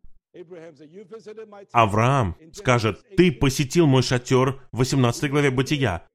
Авраам 1.72 2.36
скажет, 2.54 3.04
«Ты 3.16 3.32
посетил 3.32 3.88
мой 3.88 4.04
шатер» 4.04 4.62
в 4.72 4.78
18 4.78 5.30
главе 5.30 5.52
Бытия, 5.52 6.08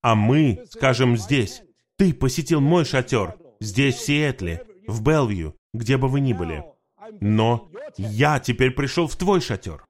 а 0.00 0.14
мы 0.14 0.64
скажем 0.70 1.16
здесь, 1.16 1.62
«Ты 1.96 2.14
посетил 2.14 2.60
мой 2.60 2.84
шатер» 2.84 3.36
здесь, 3.60 3.96
в 3.96 4.06
Сиэтле, 4.06 4.66
в 4.86 5.02
Белвью, 5.02 5.56
где 5.72 5.96
бы 5.96 6.08
вы 6.08 6.20
ни 6.20 6.32
были. 6.32 6.64
Но 7.20 7.70
я 7.96 8.40
теперь 8.40 8.72
пришел 8.72 9.06
в 9.06 9.16
твой 9.16 9.40
шатер. 9.40 9.84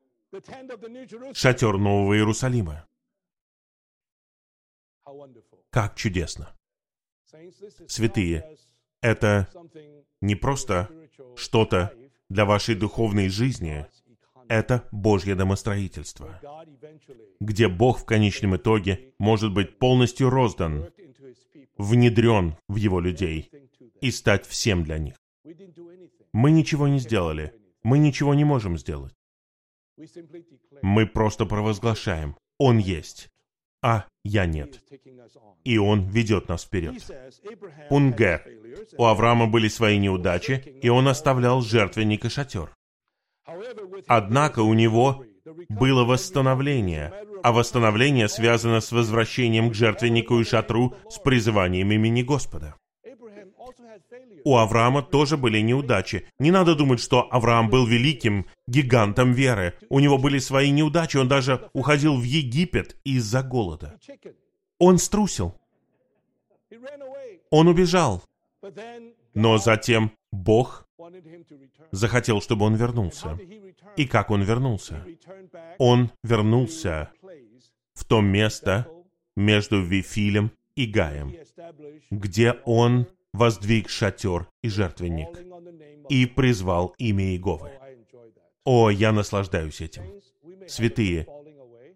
Шатер 1.34 1.78
Нового 1.78 2.14
Иерусалима. 2.14 2.86
Как 5.72 5.96
чудесно. 5.96 6.54
Святые, 7.88 8.58
это 9.00 9.48
не 10.20 10.34
просто 10.34 10.90
что-то 11.34 11.94
для 12.28 12.44
вашей 12.44 12.74
духовной 12.74 13.30
жизни, 13.30 13.86
это 14.48 14.86
Божье 14.92 15.34
домостроительство, 15.34 16.38
где 17.40 17.68
Бог 17.68 18.00
в 18.00 18.04
конечном 18.04 18.56
итоге 18.56 19.14
может 19.18 19.54
быть 19.54 19.78
полностью 19.78 20.28
роздан, 20.28 20.90
внедрен 21.78 22.58
в 22.68 22.76
Его 22.76 23.00
людей 23.00 23.50
и 24.02 24.10
стать 24.10 24.46
всем 24.46 24.84
для 24.84 24.98
них. 24.98 25.14
Мы 26.34 26.50
ничего 26.50 26.86
не 26.86 26.98
сделали. 26.98 27.54
Мы 27.82 27.98
ничего 27.98 28.34
не 28.34 28.44
можем 28.44 28.76
сделать. 28.76 29.14
Мы 30.82 31.06
просто 31.06 31.46
провозглашаем. 31.46 32.36
Он 32.58 32.78
есть, 32.78 33.30
а 33.80 34.06
я 34.24 34.46
нет. 34.46 34.82
И 35.64 35.78
Он 35.78 36.08
ведет 36.08 36.48
нас 36.48 36.64
вперед. 36.64 36.94
Пунге. 37.88 38.42
У 38.96 39.04
Авраама 39.04 39.46
были 39.46 39.68
свои 39.68 39.98
неудачи, 39.98 40.78
и 40.82 40.88
он 40.88 41.08
оставлял 41.08 41.60
жертвенник 41.60 42.24
и 42.24 42.28
шатер. 42.28 42.74
Однако 44.06 44.60
у 44.60 44.74
него 44.74 45.24
было 45.68 46.04
восстановление, 46.04 47.12
а 47.42 47.52
восстановление 47.52 48.28
связано 48.28 48.80
с 48.80 48.92
возвращением 48.92 49.70
к 49.70 49.74
жертвеннику 49.74 50.38
и 50.40 50.44
шатру 50.44 50.94
с 51.08 51.18
призыванием 51.18 51.90
имени 51.90 52.22
Господа. 52.22 52.76
У 54.44 54.56
Авраама 54.56 55.02
тоже 55.02 55.36
были 55.36 55.60
неудачи. 55.60 56.26
Не 56.38 56.50
надо 56.50 56.74
думать, 56.74 57.00
что 57.00 57.28
Авраам 57.30 57.70
был 57.70 57.86
великим 57.86 58.46
гигантом 58.66 59.32
веры. 59.32 59.74
У 59.88 60.00
него 60.00 60.18
были 60.18 60.38
свои 60.38 60.70
неудачи, 60.70 61.16
он 61.16 61.28
даже 61.28 61.68
уходил 61.72 62.16
в 62.16 62.22
Египет 62.22 62.96
из-за 63.04 63.42
голода. 63.42 63.98
Он 64.78 64.98
струсил. 64.98 65.54
Он 67.50 67.68
убежал. 67.68 68.22
Но 69.34 69.58
затем 69.58 70.12
Бог 70.30 70.86
захотел, 71.90 72.40
чтобы 72.40 72.64
он 72.64 72.74
вернулся. 72.74 73.38
И 73.96 74.06
как 74.06 74.30
он 74.30 74.42
вернулся? 74.42 75.04
Он 75.78 76.10
вернулся 76.22 77.10
в 77.94 78.04
то 78.04 78.20
место 78.20 78.88
между 79.36 79.82
Вифилем 79.82 80.50
и 80.74 80.86
Гаем, 80.86 81.34
где 82.10 82.52
он 82.64 83.06
воздвиг 83.32 83.88
шатер 83.88 84.48
и 84.62 84.68
жертвенник 84.68 85.28
и 86.08 86.26
призвал 86.26 86.94
имя 86.98 87.24
Иеговы. 87.24 87.72
О, 88.64 88.90
я 88.90 89.12
наслаждаюсь 89.12 89.80
этим. 89.80 90.04
Святые, 90.68 91.26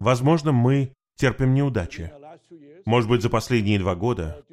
возможно, 0.01 0.53
мы 0.53 0.93
терпим 1.15 1.55
неудачи. 1.55 2.13
Может 2.85 3.09
быть, 3.09 3.23
за 3.23 3.31
последние 3.31 3.79
два 3.79 3.95
года 3.95 4.45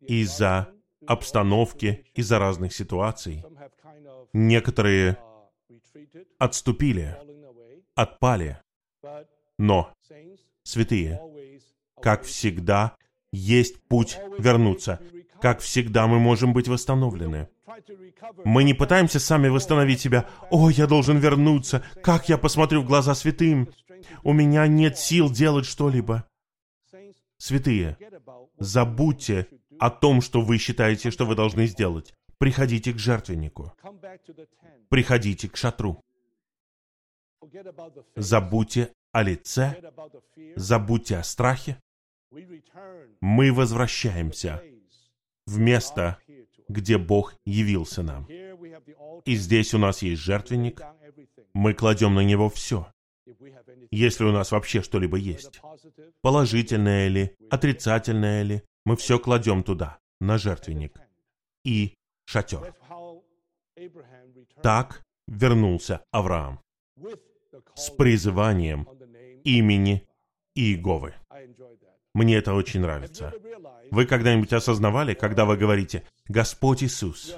из-за 0.00 0.68
обстановки, 1.06 2.06
из-за 2.14 2.38
разных 2.38 2.72
ситуаций 2.74 3.44
некоторые 4.32 5.18
отступили, 6.38 7.16
отпали. 7.94 8.60
Но, 9.58 9.92
святые, 10.62 11.20
как 12.00 12.22
всегда, 12.24 12.96
есть 13.32 13.82
путь 13.88 14.18
вернуться. 14.38 15.00
Как 15.40 15.60
всегда, 15.60 16.06
мы 16.06 16.18
можем 16.18 16.52
быть 16.52 16.68
восстановлены. 16.68 17.48
Мы 18.44 18.64
не 18.64 18.74
пытаемся 18.74 19.20
сами 19.20 19.48
восстановить 19.48 20.00
себя. 20.00 20.28
«О, 20.50 20.70
я 20.70 20.86
должен 20.86 21.18
вернуться! 21.18 21.84
Как 22.02 22.28
я 22.28 22.38
посмотрю 22.38 22.82
в 22.82 22.86
глаза 22.86 23.14
святым? 23.14 23.68
У 24.22 24.32
меня 24.32 24.66
нет 24.66 24.98
сил 24.98 25.30
делать 25.30 25.66
что-либо». 25.66 26.24
Святые, 27.36 27.96
забудьте 28.58 29.46
о 29.78 29.90
том, 29.90 30.20
что 30.20 30.40
вы 30.40 30.58
считаете, 30.58 31.10
что 31.10 31.24
вы 31.24 31.36
должны 31.36 31.66
сделать. 31.66 32.14
Приходите 32.38 32.92
к 32.92 32.98
жертвеннику. 32.98 33.72
Приходите 34.88 35.48
к 35.48 35.56
шатру. 35.56 36.02
Забудьте 38.16 38.92
о 39.12 39.22
лице, 39.22 39.80
забудьте 40.56 41.18
о 41.18 41.22
страхе. 41.22 41.80
Мы 43.20 43.52
возвращаемся 43.52 44.62
в 45.48 45.58
место, 45.58 46.18
где 46.68 46.98
Бог 46.98 47.34
явился 47.46 48.02
нам. 48.02 48.26
И 49.24 49.34
здесь 49.34 49.72
у 49.74 49.78
нас 49.78 50.02
есть 50.02 50.20
жертвенник, 50.20 50.82
мы 51.54 51.72
кладем 51.74 52.14
на 52.14 52.20
него 52.20 52.50
все. 52.50 52.86
Если 53.90 54.24
у 54.24 54.32
нас 54.32 54.52
вообще 54.52 54.82
что-либо 54.82 55.16
есть, 55.16 55.60
положительное 56.20 57.08
ли, 57.08 57.34
отрицательное 57.50 58.42
ли, 58.42 58.62
мы 58.84 58.96
все 58.96 59.18
кладем 59.18 59.62
туда, 59.62 59.98
на 60.20 60.36
жертвенник. 60.38 61.00
и 61.64 61.94
шатер. 62.26 62.74
Так 64.62 65.02
вернулся 65.26 66.02
Авраам 66.12 66.60
с 67.74 67.90
призыванием 67.90 68.88
имени 69.44 70.06
Иеговы. 70.54 71.14
Мне 72.18 72.34
это 72.34 72.52
очень 72.52 72.80
нравится. 72.80 73.32
Вы 73.92 74.04
когда-нибудь 74.04 74.52
осознавали, 74.52 75.14
когда 75.14 75.44
вы 75.44 75.56
говорите 75.56 76.02
«Господь 76.26 76.82
Иисус», 76.82 77.36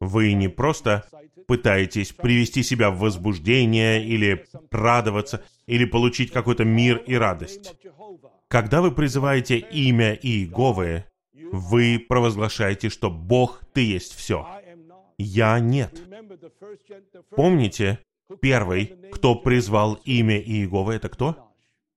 вы 0.00 0.32
не 0.32 0.48
просто 0.48 1.04
пытаетесь 1.46 2.12
привести 2.12 2.64
себя 2.64 2.90
в 2.90 2.98
возбуждение 2.98 4.04
или 4.04 4.46
радоваться, 4.72 5.44
или 5.66 5.84
получить 5.84 6.32
какой-то 6.32 6.64
мир 6.64 6.96
и 6.96 7.14
радость. 7.14 7.76
Когда 8.48 8.82
вы 8.82 8.90
призываете 8.90 9.58
имя 9.58 10.14
Иеговы, 10.14 11.04
вы 11.52 12.04
провозглашаете, 12.08 12.88
что 12.88 13.10
Бог, 13.10 13.60
Ты 13.72 13.82
есть 13.82 14.16
все. 14.16 14.44
Я 15.18 15.60
нет. 15.60 16.00
Помните, 17.36 18.00
первый, 18.40 18.86
кто 19.12 19.36
призвал 19.36 19.94
имя 20.04 20.40
Иеговы, 20.40 20.94
это 20.94 21.08
кто? 21.08 21.50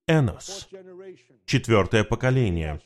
Энос. 0.07 0.67
Четвертое 1.45 2.03
поколение. 2.03 2.79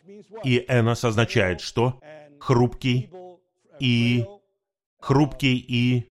И 0.44 0.66
Энос 0.68 1.04
означает 1.04 1.62
что? 1.62 2.00
Хрупкий 2.40 3.10
и... 3.80 4.26
Хрупкий 5.00 5.58
и... 5.58 6.10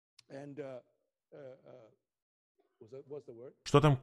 Что 3.64 3.82
там? 3.82 4.00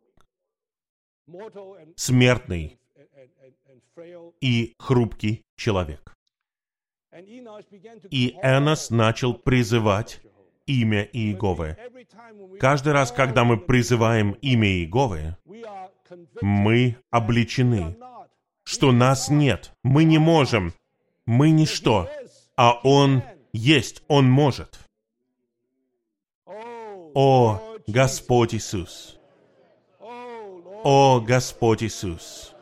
Смертный 1.96 2.78
и 4.40 4.74
хрупкий 4.78 5.44
человек. 5.56 6.14
И 8.10 8.36
Энос 8.42 8.90
начал 8.90 9.34
призывать 9.34 10.20
имя 10.66 11.02
Иеговы. 11.12 11.76
Каждый 12.58 12.92
раз, 12.92 13.12
когда 13.12 13.44
мы 13.44 13.58
призываем 13.58 14.32
имя 14.40 14.68
Иеговы, 14.68 15.36
мы 16.40 16.96
обличены, 17.10 17.96
что 18.64 18.92
нас 18.92 19.28
нет, 19.28 19.72
мы 19.82 20.04
не 20.04 20.18
можем, 20.18 20.72
мы 21.26 21.50
ничто, 21.50 22.08
а 22.56 22.72
Он 22.82 23.22
есть, 23.52 24.02
Он 24.08 24.30
может. 24.30 24.78
О, 27.14 27.60
Господь 27.86 28.54
Иисус! 28.54 29.18
О, 29.98 31.20
Господь 31.20 31.82
Иисус! 31.82 32.54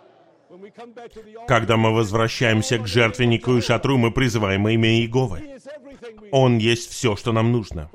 Когда 1.46 1.76
мы 1.76 1.94
возвращаемся 1.94 2.78
к 2.78 2.86
жертвеннику 2.86 3.56
и 3.56 3.60
шатру, 3.60 3.96
мы 3.98 4.10
призываем 4.10 4.68
имя 4.68 4.88
Иеговы. 4.88 5.58
Он 6.32 6.58
есть 6.58 6.90
все, 6.90 7.16
что 7.16 7.32
нам 7.32 7.52
нужно. 7.52 7.90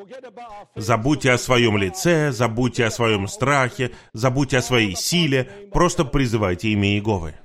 Забудьте 0.76 1.32
о 1.32 1.38
своем 1.38 1.78
лице, 1.78 2.32
забудьте 2.32 2.86
о 2.86 2.92
своем 2.92 3.28
страхе, 3.28 3.92
забудьте 4.14 4.58
о 4.58 4.62
своей 4.62 4.96
силе, 4.96 5.50
просто 5.72 6.06
призывайте 6.06 6.70
имя 6.70 6.90
Иеговы. 6.90 7.36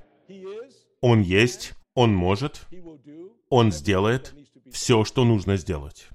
Он 1.00 1.22
есть, 1.22 1.74
Он 1.94 2.14
может, 2.14 2.66
Он 3.48 3.72
сделает 3.72 4.34
все, 4.70 5.04
что 5.04 5.24
нужно 5.24 5.56
сделать. 5.56 6.08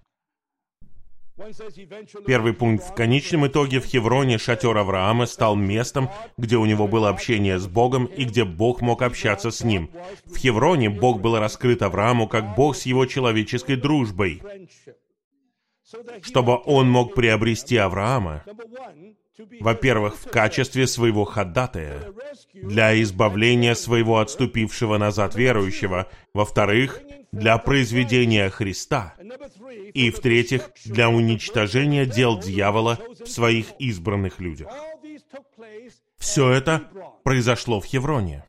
Первый 2.25 2.53
пункт. 2.53 2.85
В 2.85 2.93
конечном 2.93 3.47
итоге 3.47 3.81
в 3.81 3.85
Хевроне 3.85 4.37
шатер 4.37 4.77
Авраама 4.77 5.25
стал 5.25 5.55
местом, 5.55 6.09
где 6.37 6.55
у 6.55 6.65
него 6.65 6.87
было 6.87 7.09
общение 7.09 7.59
с 7.59 7.67
Богом 7.67 8.05
и 8.05 8.23
где 8.23 8.45
Бог 8.45 8.81
мог 8.81 9.01
общаться 9.01 9.51
с 9.51 9.61
ним. 9.61 9.89
В 10.23 10.37
Хевроне 10.37 10.89
Бог 10.89 11.19
был 11.19 11.37
раскрыт 11.37 11.81
Аврааму 11.81 12.29
как 12.29 12.55
Бог 12.55 12.77
с 12.77 12.85
его 12.85 13.05
человеческой 13.05 13.75
дружбой, 13.75 14.41
чтобы 16.21 16.57
он 16.65 16.89
мог 16.89 17.13
приобрести 17.13 17.75
Авраама, 17.75 18.45
во-первых, 19.59 20.17
в 20.17 20.29
качестве 20.29 20.87
своего 20.87 21.25
ходатая 21.25 22.13
для 22.53 23.01
избавления 23.01 23.75
своего 23.75 24.19
отступившего 24.19 24.97
назад 24.97 25.35
верующего, 25.35 26.09
во-вторых, 26.33 27.01
для 27.31 27.57
произведения 27.57 28.49
Христа, 28.49 29.15
и, 29.93 30.09
в-третьих, 30.09 30.69
для 30.85 31.09
уничтожения 31.09 32.05
дел 32.05 32.39
дьявола 32.39 32.99
в 33.19 33.27
своих 33.27 33.67
избранных 33.79 34.39
людях. 34.39 34.71
Все 36.17 36.51
это 36.51 36.89
произошло 37.23 37.81
в 37.81 37.85
Хевроне, 37.85 38.45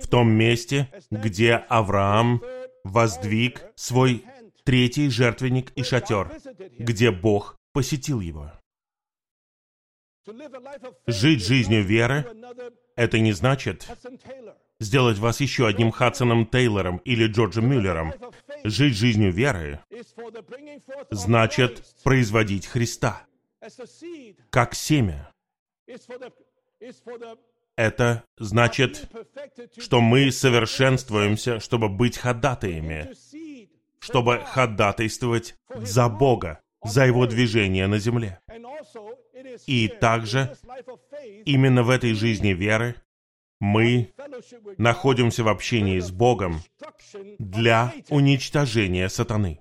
в 0.00 0.06
том 0.08 0.30
месте, 0.30 0.88
где 1.10 1.54
Авраам 1.54 2.40
воздвиг 2.84 3.64
свой 3.74 4.24
третий 4.64 5.10
жертвенник 5.10 5.72
и 5.76 5.82
шатер, 5.82 6.30
где 6.78 7.10
Бог 7.10 7.56
посетил 7.72 8.20
его. 8.20 8.52
Жить 11.06 11.44
жизнью 11.44 11.84
веры— 11.84 12.26
это 12.96 13.18
не 13.18 13.32
значит 13.32 13.88
сделать 14.80 15.18
вас 15.18 15.40
еще 15.40 15.66
одним 15.66 15.90
Хадсоном 15.90 16.46
Тейлором 16.46 16.98
или 16.98 17.26
Джорджем 17.26 17.68
Мюллером. 17.68 18.12
Жить 18.64 18.96
жизнью 18.96 19.32
веры 19.32 19.80
значит 21.10 21.84
производить 22.02 22.66
Христа 22.66 23.26
как 24.50 24.74
семя. 24.74 25.30
Это 27.76 28.24
значит, 28.38 29.08
что 29.78 30.00
мы 30.00 30.32
совершенствуемся, 30.32 31.60
чтобы 31.60 31.88
быть 31.88 32.18
ходатаями, 32.18 33.12
чтобы 34.00 34.40
ходатайствовать 34.44 35.56
за 35.76 36.08
Бога, 36.08 36.60
за 36.84 37.06
Его 37.06 37.26
движение 37.26 37.86
на 37.86 37.98
земле. 37.98 38.40
И 39.66 39.88
также 39.88 40.56
именно 41.44 41.82
в 41.82 41.90
этой 41.90 42.14
жизни 42.14 42.50
веры 42.50 42.94
мы 43.60 44.12
находимся 44.76 45.42
в 45.42 45.48
общении 45.48 45.98
с 45.98 46.10
Богом 46.10 46.60
для 47.38 47.92
уничтожения 48.08 49.08
сатаны. 49.08 49.60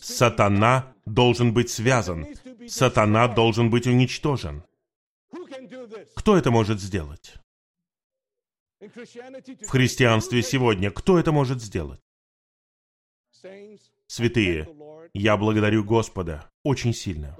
Сатана 0.00 0.94
должен 1.06 1.52
быть 1.52 1.70
связан. 1.70 2.26
Сатана 2.68 3.28
должен 3.28 3.70
быть 3.70 3.86
уничтожен. 3.86 4.64
Кто 6.14 6.36
это 6.36 6.50
может 6.50 6.80
сделать? 6.80 7.34
В 8.80 9.68
христианстве 9.68 10.42
сегодня 10.42 10.90
кто 10.90 11.18
это 11.18 11.32
может 11.32 11.60
сделать? 11.60 12.00
Святые, 14.06 14.68
я 15.14 15.36
благодарю 15.36 15.84
Господа 15.84 16.50
очень 16.64 16.92
сильно 16.92 17.36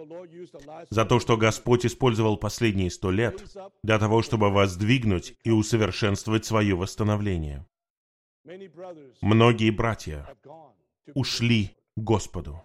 за 0.90 1.04
то, 1.04 1.20
что 1.20 1.36
Господь 1.36 1.86
использовал 1.86 2.36
последние 2.36 2.90
сто 2.90 3.10
лет 3.10 3.44
для 3.82 3.98
того, 3.98 4.22
чтобы 4.22 4.50
воздвигнуть 4.50 5.34
и 5.44 5.50
усовершенствовать 5.50 6.44
свое 6.44 6.74
восстановление. 6.74 7.66
Многие 9.20 9.70
братья 9.70 10.26
ушли 11.14 11.76
Господу, 11.96 12.64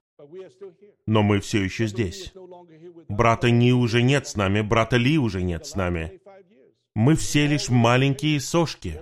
но 1.06 1.24
мы 1.24 1.39
все 1.39 1.64
еще 1.64 1.88
здесь. 1.88 2.34
Брата 3.10 3.51
Ни 3.51 3.72
уже 3.72 4.01
нет 4.01 4.28
с 4.28 4.36
нами, 4.36 4.62
брата 4.62 4.97
Ли 4.97 5.18
уже 5.18 5.41
нет 5.41 5.66
с 5.66 5.76
нами. 5.76 6.20
Мы 6.95 7.16
все 7.16 7.45
лишь 7.45 7.70
маленькие 7.70 8.39
сошки. 8.39 9.01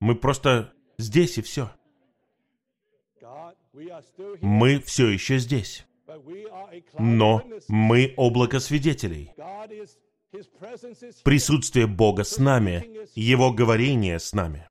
Мы 0.00 0.16
просто 0.16 0.72
здесь 0.98 1.38
и 1.38 1.42
все. 1.42 1.70
Мы 4.40 4.80
все 4.80 5.08
еще 5.08 5.38
здесь. 5.38 5.86
Но 6.98 7.42
мы 7.68 8.14
облако 8.16 8.58
свидетелей. 8.58 9.32
Присутствие 11.24 11.86
Бога 11.86 12.24
с 12.24 12.38
нами, 12.38 13.06
Его 13.14 13.52
говорение 13.52 14.18
с 14.18 14.32
нами. 14.32 14.68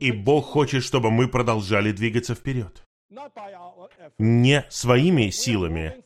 И 0.00 0.12
Бог 0.12 0.46
хочет, 0.46 0.82
чтобы 0.82 1.10
мы 1.10 1.28
продолжали 1.28 1.92
двигаться 1.92 2.34
вперед. 2.34 2.84
Не 4.18 4.64
своими 4.70 5.30
силами, 5.30 6.04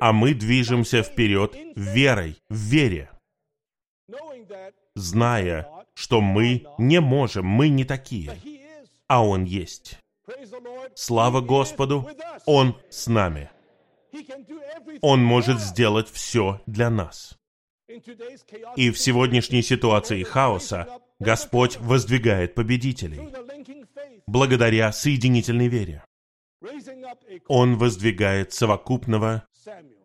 а 0.00 0.12
мы 0.12 0.34
движемся 0.34 1.02
вперед 1.02 1.56
верой, 1.76 2.36
в 2.48 2.56
вере, 2.56 3.10
зная, 4.94 5.68
что 5.94 6.20
мы 6.20 6.64
не 6.78 7.00
можем, 7.00 7.46
мы 7.46 7.68
не 7.68 7.84
такие, 7.84 8.36
а 9.06 9.24
Он 9.24 9.44
есть. 9.44 9.98
Слава 10.94 11.40
Господу, 11.40 12.08
Он 12.46 12.76
с 12.90 13.06
нами. 13.06 13.50
Он 15.00 15.22
может 15.22 15.60
сделать 15.60 16.08
все 16.10 16.60
для 16.66 16.90
нас. 16.90 17.36
И 18.76 18.90
в 18.90 18.98
сегодняшней 18.98 19.62
ситуации 19.62 20.22
хаоса 20.22 21.00
Господь 21.18 21.78
воздвигает 21.78 22.54
победителей 22.54 23.20
благодаря 24.26 24.92
соединительной 24.92 25.68
вере. 25.68 26.04
Он 27.46 27.76
воздвигает 27.76 28.52
совокупного 28.52 29.46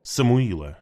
Самуила, 0.03 0.81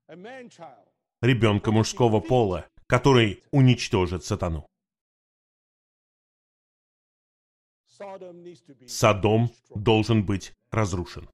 ребенка 1.21 1.71
мужского 1.71 2.19
пола, 2.19 2.65
который 2.87 3.43
уничтожит 3.51 4.25
сатану. 4.25 4.67
Содом 8.87 9.51
должен 9.75 10.25
быть 10.25 10.53
разрушен. 10.71 11.29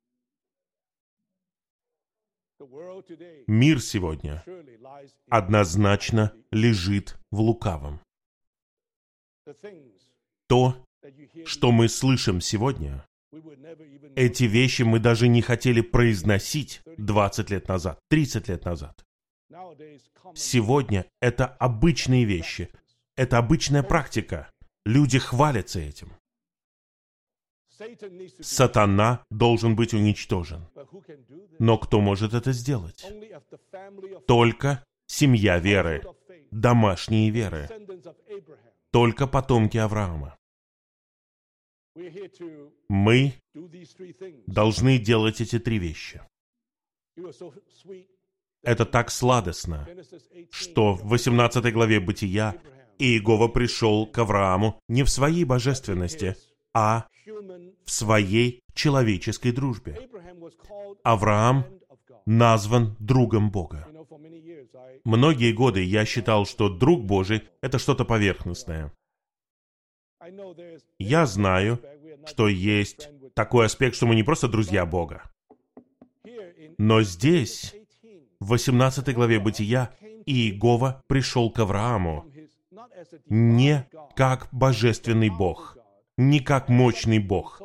Мир 3.48 3.82
сегодня 3.82 4.44
однозначно 5.30 6.34
лежит 6.52 7.18
в 7.32 7.40
лукавом. 7.40 8.02
То, 10.48 10.84
что 11.46 11.72
мы 11.72 11.88
слышим 11.88 12.42
сегодня, 12.42 13.06
эти 14.16 14.46
вещи 14.46 14.82
мы 14.82 15.00
даже 15.00 15.28
не 15.28 15.42
хотели 15.42 15.82
произносить 15.82 16.82
20 16.98 17.50
лет 17.52 17.68
назад, 17.68 18.00
30 18.10 18.48
лет 18.48 18.66
назад. 18.66 19.06
Сегодня 20.36 21.06
это 21.22 21.46
обычные 21.46 22.26
вещи, 22.26 22.70
это 23.16 23.38
обычная 23.38 23.84
практика. 23.84 24.50
Люди 24.86 25.20
хвалятся 25.20 25.80
этим. 25.80 26.12
Сатана 28.42 29.24
должен 29.30 29.76
быть 29.76 29.94
уничтожен. 29.94 30.68
Но 31.60 31.78
кто 31.78 32.02
может 32.02 32.34
это 32.34 32.52
сделать? 32.52 33.06
Только 34.28 34.84
семья 35.06 35.60
веры, 35.60 36.04
домашние 36.52 37.30
веры, 37.30 37.70
только 38.92 39.28
потомки 39.28 39.78
Авраама. 39.78 40.38
Мы 42.88 43.34
должны 44.46 45.00
делать 45.00 45.42
эти 45.42 45.60
три 45.60 45.80
вещи. 45.80 46.22
Это 48.64 48.86
так 48.86 49.10
сладостно, 49.10 49.88
что 50.52 50.94
в 50.94 51.08
18 51.08 51.74
главе 51.74 52.00
Бытия 52.00 52.56
Иегова 53.00 53.48
пришел 53.48 54.06
к 54.06 54.18
Аврааму 54.18 54.80
не 54.88 55.04
в 55.04 55.10
своей 55.10 55.44
божественности, 55.44 56.36
а 56.74 57.08
в 57.86 57.92
своей 57.92 58.62
человеческой 58.74 59.52
дружбе. 59.52 60.10
Авраам 61.04 61.66
назван 62.26 62.96
другом 63.00 63.52
Бога. 63.52 63.88
Многие 65.04 65.54
годы 65.54 65.84
я 65.84 66.06
считал, 66.06 66.46
что 66.46 66.70
друг 66.70 67.06
Божий— 67.06 67.44
это 67.62 67.80
что-то 67.80 68.06
поверхностное. 68.06 68.92
Я 71.00 71.26
знаю, 71.26 71.80
что 72.26 72.48
есть 72.48 73.10
такой 73.34 73.68
аспект, 73.68 73.96
что 73.96 74.06
мы 74.06 74.16
не 74.16 74.24
просто 74.24 74.48
друзья 74.48 74.86
Бога. 74.86 75.24
Но 76.78 77.02
здесь, 77.02 77.74
в 78.40 78.50
18 78.50 79.14
главе 79.16 79.40
Бытия, 79.40 79.92
Иегова 80.26 81.02
пришел 81.08 81.50
к 81.50 81.60
Аврааму 81.60 82.26
не 83.30 83.88
как 84.16 84.50
божественный 84.52 85.30
Бог, 85.30 85.77
не 86.18 86.40
как 86.40 86.70
мощный 86.70 87.20
Бог, 87.20 87.62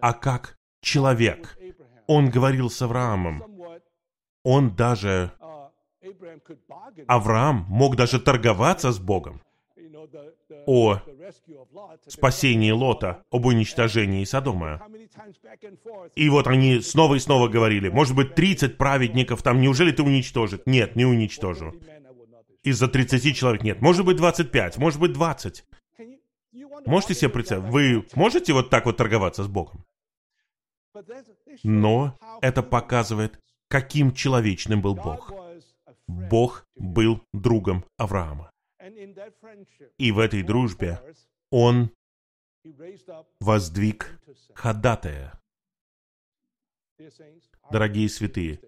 а 0.00 0.12
как 0.12 0.58
человек. 0.80 1.58
Он 2.06 2.28
говорил 2.28 2.68
с 2.70 2.82
Авраамом. 2.82 3.44
Он 4.42 4.74
даже... 4.74 5.32
Авраам 7.06 7.64
мог 7.68 7.96
даже 7.96 8.20
торговаться 8.20 8.92
с 8.92 8.98
Богом 8.98 9.40
о 10.66 11.00
спасении 12.06 12.70
Лота, 12.70 13.24
об 13.30 13.46
уничтожении 13.46 14.24
Содома. 14.24 14.82
И 16.14 16.28
вот 16.28 16.46
они 16.46 16.80
снова 16.80 17.14
и 17.14 17.18
снова 17.18 17.48
говорили, 17.48 17.88
может 17.88 18.14
быть, 18.14 18.34
30 18.34 18.76
праведников 18.76 19.42
там, 19.42 19.60
неужели 19.60 19.92
ты 19.92 20.02
уничтожишь? 20.02 20.60
Нет, 20.66 20.96
не 20.96 21.04
уничтожу. 21.04 21.74
Из-за 22.62 22.88
30 22.88 23.36
человек 23.36 23.62
нет. 23.62 23.82
Может 23.82 24.06
быть, 24.06 24.16
25, 24.16 24.78
может 24.78 25.00
быть, 25.00 25.12
20. 25.12 25.64
Можете 26.86 27.14
себе 27.14 27.30
представить, 27.30 27.70
вы 27.70 28.06
можете 28.14 28.52
вот 28.52 28.70
так 28.70 28.86
вот 28.86 28.96
торговаться 28.96 29.42
с 29.42 29.48
Богом? 29.48 29.84
Но 31.62 32.16
это 32.40 32.62
показывает, 32.62 33.40
каким 33.68 34.12
человечным 34.12 34.80
был 34.80 34.94
Бог. 34.94 35.32
Бог 36.06 36.66
был 36.76 37.22
другом 37.32 37.84
Авраама. 37.96 38.50
И 39.98 40.12
в 40.12 40.18
этой 40.18 40.42
дружбе 40.42 41.00
Он 41.50 41.90
воздвиг 43.40 44.20
ходатая. 44.54 45.40
Дорогие 47.70 48.08
святые, 48.08 48.60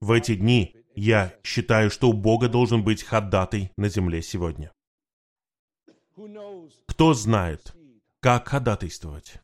в 0.00 0.12
эти 0.12 0.36
дни 0.36 0.76
я 0.94 1.34
считаю, 1.42 1.90
что 1.90 2.10
у 2.10 2.12
Бога 2.12 2.48
должен 2.48 2.84
быть 2.84 3.02
ходатай 3.02 3.72
на 3.76 3.88
земле 3.88 4.22
сегодня. 4.22 4.72
Кто 6.86 7.14
знает, 7.14 7.74
как 8.20 8.48
ходатайствовать 8.48 9.40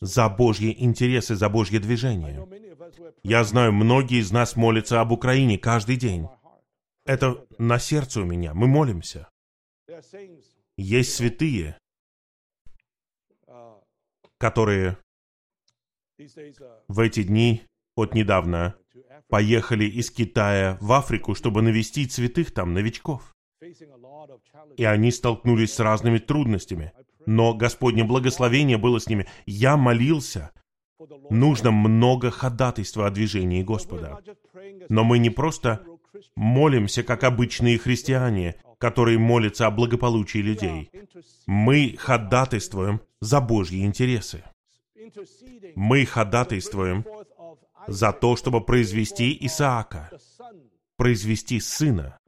за 0.00 0.28
Божьи 0.28 0.74
интересы, 0.78 1.34
за 1.34 1.48
Божье 1.48 1.80
движение? 1.80 2.48
Я 3.22 3.44
знаю, 3.44 3.72
многие 3.72 4.20
из 4.20 4.32
нас 4.32 4.56
молятся 4.56 5.00
об 5.00 5.12
Украине 5.12 5.58
каждый 5.58 5.96
день. 5.96 6.28
Это 7.04 7.46
на 7.58 7.78
сердце 7.78 8.20
у 8.20 8.24
меня. 8.24 8.54
Мы 8.54 8.66
молимся. 8.66 9.28
Есть 10.76 11.14
святые, 11.14 11.78
которые 14.38 14.98
в 16.88 17.00
эти 17.00 17.22
дни, 17.22 17.62
от 17.96 18.14
недавно, 18.14 18.76
поехали 19.28 19.84
из 19.84 20.10
Китая 20.10 20.78
в 20.80 20.92
Африку, 20.92 21.34
чтобы 21.34 21.62
навестить 21.62 22.12
святых 22.12 22.52
там, 22.52 22.74
новичков. 22.74 23.34
И 24.76 24.84
они 24.84 25.10
столкнулись 25.10 25.74
с 25.74 25.80
разными 25.80 26.18
трудностями. 26.18 26.92
Но 27.26 27.54
Господне 27.54 28.04
благословение 28.04 28.78
было 28.78 29.00
с 29.00 29.08
ними. 29.08 29.26
Я 29.46 29.76
молился. 29.76 30.52
Нужно 31.30 31.70
много 31.70 32.30
ходатайства 32.30 33.06
о 33.06 33.10
движении 33.10 33.62
Господа. 33.62 34.20
Но 34.88 35.04
мы 35.04 35.18
не 35.18 35.30
просто 35.30 35.84
молимся, 36.34 37.02
как 37.02 37.24
обычные 37.24 37.78
христиане, 37.78 38.56
которые 38.78 39.18
молятся 39.18 39.66
о 39.66 39.70
благополучии 39.70 40.38
людей. 40.38 40.90
Мы 41.46 41.96
ходатайствуем 41.98 43.00
за 43.20 43.40
Божьи 43.40 43.84
интересы. 43.84 44.42
Мы 45.74 46.04
ходатайствуем 46.04 47.04
за 47.86 48.12
то, 48.12 48.36
чтобы 48.36 48.60
произвести 48.60 49.36
Исаака, 49.40 50.10
произвести 50.98 51.60
Сына, 51.60 52.18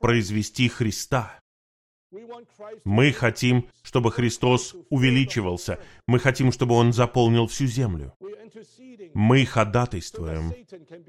произвести 0.00 0.68
Христа. 0.68 1.38
Мы 2.84 3.12
хотим, 3.12 3.68
чтобы 3.82 4.10
Христос 4.10 4.74
увеличивался. 4.88 5.78
Мы 6.06 6.18
хотим, 6.18 6.50
чтобы 6.50 6.74
Он 6.74 6.92
заполнил 6.92 7.46
всю 7.46 7.66
землю. 7.66 8.14
Мы 9.14 9.44
ходатайствуем, 9.44 10.54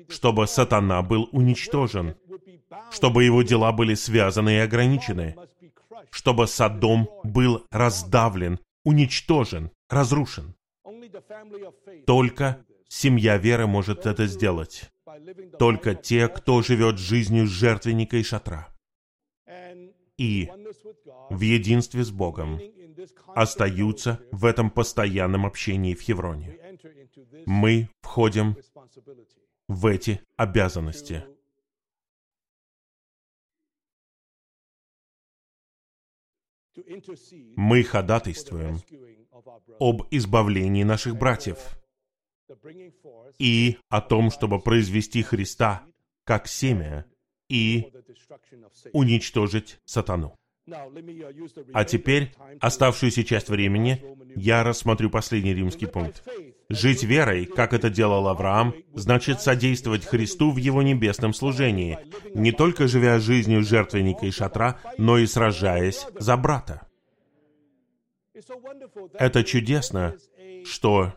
чтобы 0.10 0.46
сатана 0.46 1.02
был 1.02 1.30
уничтожен, 1.32 2.16
чтобы 2.92 3.24
его 3.24 3.42
дела 3.44 3.72
были 3.72 3.94
связаны 3.94 4.58
и 4.58 4.60
ограничены, 4.60 5.36
чтобы 6.12 6.48
Содом 6.48 7.10
был 7.24 7.66
раздавлен, 7.72 8.60
уничтожен, 8.84 9.72
разрушен. 9.90 10.56
Только 12.06 12.66
семья 12.90 13.38
веры 13.38 13.68
может 13.68 14.06
это 14.06 14.26
сделать. 14.28 14.92
Только 15.58 15.96
те, 15.96 16.28
кто 16.28 16.62
живет 16.62 16.98
жизнью 16.98 17.48
жертвенника 17.48 18.18
и 18.18 18.24
шатра. 18.24 18.68
И 20.18 20.50
в 21.30 21.40
единстве 21.40 22.04
с 22.04 22.12
Богом 22.12 22.60
остаются 23.28 24.20
в 24.32 24.46
этом 24.46 24.70
постоянном 24.70 25.46
общении 25.46 25.94
в 25.94 26.02
Хевроне. 26.02 26.60
Мы 27.46 27.90
входим 28.02 28.58
в 29.68 29.86
эти 29.86 30.22
обязанности. 30.36 31.24
Мы 37.56 37.84
ходатайствуем 37.84 38.80
об 39.80 40.04
избавлении 40.12 40.84
наших 40.84 41.18
братьев 41.18 41.79
и 43.38 43.78
о 43.90 44.02
том, 44.02 44.32
чтобы 44.32 44.60
произвести 44.60 45.24
Христа 45.24 45.84
как 46.24 46.48
семя 46.48 47.06
и 47.48 47.92
уничтожить 48.94 49.80
сатану. 49.86 50.36
А 51.74 51.84
теперь, 51.84 52.32
оставшуюся 52.60 53.24
часть 53.24 53.50
времени, 53.50 54.04
я 54.36 54.64
рассмотрю 54.64 55.10
последний 55.10 55.54
римский 55.54 55.88
пункт. 55.88 56.24
Жить 56.70 57.04
верой, 57.04 57.46
как 57.46 57.74
это 57.74 57.90
делал 57.90 58.28
Авраам, 58.28 58.76
значит 58.94 59.42
содействовать 59.42 60.06
Христу 60.06 60.52
в 60.52 60.58
его 60.58 60.84
небесном 60.84 61.34
служении, 61.34 61.98
не 62.36 62.52
только 62.52 62.88
живя 62.88 63.20
жизнью 63.20 63.64
жертвенника 63.64 64.28
и 64.28 64.32
шатра, 64.32 64.80
но 65.00 65.18
и 65.18 65.26
сражаясь 65.26 66.06
за 66.20 66.38
брата. 66.38 66.88
Это 69.14 69.44
чудесно, 69.44 70.16
что 70.64 71.14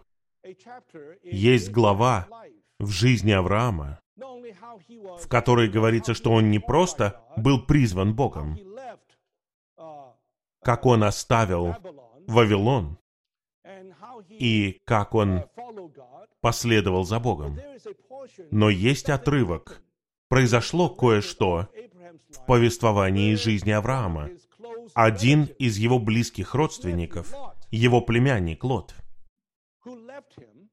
есть 1.22 1.70
глава 1.70 2.26
в 2.78 2.90
жизни 2.90 3.32
Авраама, 3.32 4.00
в 4.16 5.28
которой 5.28 5.68
говорится, 5.68 6.14
что 6.14 6.32
он 6.32 6.50
не 6.50 6.58
просто 6.58 7.20
был 7.36 7.64
призван 7.64 8.14
Богом, 8.14 8.58
как 10.62 10.86
он 10.86 11.04
оставил 11.04 11.76
Вавилон 12.26 12.98
и 14.28 14.80
как 14.84 15.14
он 15.14 15.44
последовал 16.40 17.04
за 17.04 17.20
Богом. 17.20 17.58
Но 18.50 18.70
есть 18.70 19.10
отрывок. 19.10 19.82
Произошло 20.28 20.88
кое-что 20.88 21.68
в 22.30 22.46
повествовании 22.46 23.34
жизни 23.34 23.70
Авраама. 23.70 24.30
Один 24.94 25.44
из 25.58 25.76
его 25.78 25.98
близких 25.98 26.54
родственников, 26.54 27.32
его 27.70 28.00
племянник 28.00 28.64
Лот, 28.64 28.94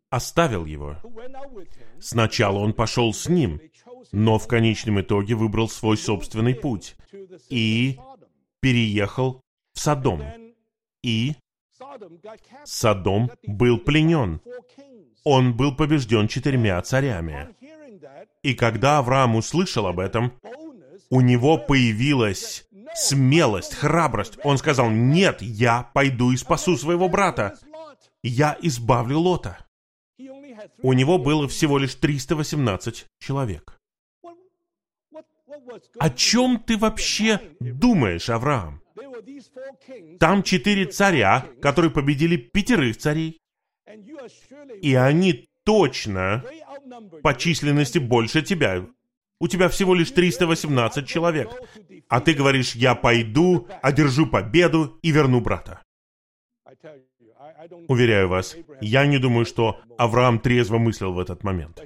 оставил 0.09 0.65
его. 0.65 0.97
Сначала 1.99 2.59
он 2.59 2.73
пошел 2.73 3.13
с 3.13 3.27
ним, 3.27 3.61
но 4.11 4.39
в 4.39 4.47
конечном 4.47 5.01
итоге 5.01 5.35
выбрал 5.35 5.69
свой 5.69 5.97
собственный 5.97 6.55
путь 6.55 6.95
и 7.49 7.99
переехал 8.59 9.41
в 9.73 9.79
Содом. 9.79 10.23
И 11.03 11.35
Содом 12.65 13.31
был 13.45 13.77
пленен. 13.77 14.41
Он 15.23 15.55
был 15.55 15.75
побежден 15.75 16.27
четырьмя 16.27 16.81
царями. 16.81 17.49
И 18.41 18.53
когда 18.53 18.99
Авраам 18.99 19.35
услышал 19.35 19.85
об 19.85 19.99
этом, 19.99 20.33
у 21.09 21.21
него 21.21 21.57
появилась 21.57 22.65
смелость, 22.95 23.75
храбрость. 23.75 24.39
Он 24.43 24.57
сказал, 24.57 24.89
нет, 24.89 25.41
я 25.41 25.89
пойду 25.93 26.31
и 26.31 26.37
спасу 26.37 26.77
своего 26.77 27.09
брата. 27.09 27.57
Я 28.23 28.57
избавлю 28.61 29.19
Лота. 29.19 29.65
У 30.81 30.93
него 30.93 31.17
было 31.17 31.47
всего 31.47 31.77
лишь 31.77 31.95
318 31.95 33.05
человек. 33.19 33.79
О 35.99 36.09
чем 36.09 36.59
ты 36.59 36.77
вообще 36.77 37.39
думаешь, 37.59 38.29
Авраам? 38.29 38.81
Там 40.19 40.43
четыре 40.43 40.85
царя, 40.85 41.47
которые 41.61 41.91
победили 41.91 42.37
пятерых 42.37 42.97
царей. 42.97 43.39
И 44.81 44.95
они 44.95 45.47
точно 45.63 46.43
по 47.23 47.33
численности 47.33 47.99
больше 47.99 48.41
тебя. 48.41 48.85
У 49.39 49.47
тебя 49.47 49.69
всего 49.69 49.95
лишь 49.95 50.11
318 50.11 51.07
человек. 51.07 51.49
А 52.09 52.19
ты 52.19 52.33
говоришь, 52.33 52.75
я 52.75 52.95
пойду, 52.95 53.67
одержу 53.81 54.27
победу 54.27 54.99
и 55.01 55.11
верну 55.11 55.39
брата. 55.39 55.81
Уверяю 57.87 58.29
вас, 58.29 58.55
я 58.81 59.05
не 59.05 59.17
думаю, 59.17 59.45
что 59.45 59.79
Авраам 59.97 60.39
трезво 60.39 60.77
мыслил 60.77 61.13
в 61.13 61.19
этот 61.19 61.43
момент. 61.43 61.81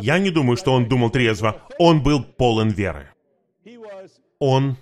Я 0.00 0.18
не 0.18 0.30
думаю, 0.30 0.56
что 0.56 0.72
он 0.72 0.88
думал 0.88 1.10
трезво. 1.10 1.62
Он 1.78 2.02
был 2.02 2.22
полон 2.22 2.68
веры. 2.70 3.08
Он 4.38 4.76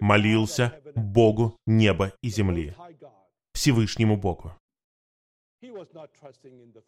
молился 0.00 0.80
Богу 0.94 1.56
неба 1.66 2.12
и 2.22 2.28
земли, 2.28 2.74
Всевышнему 3.52 4.16
Богу. 4.16 4.54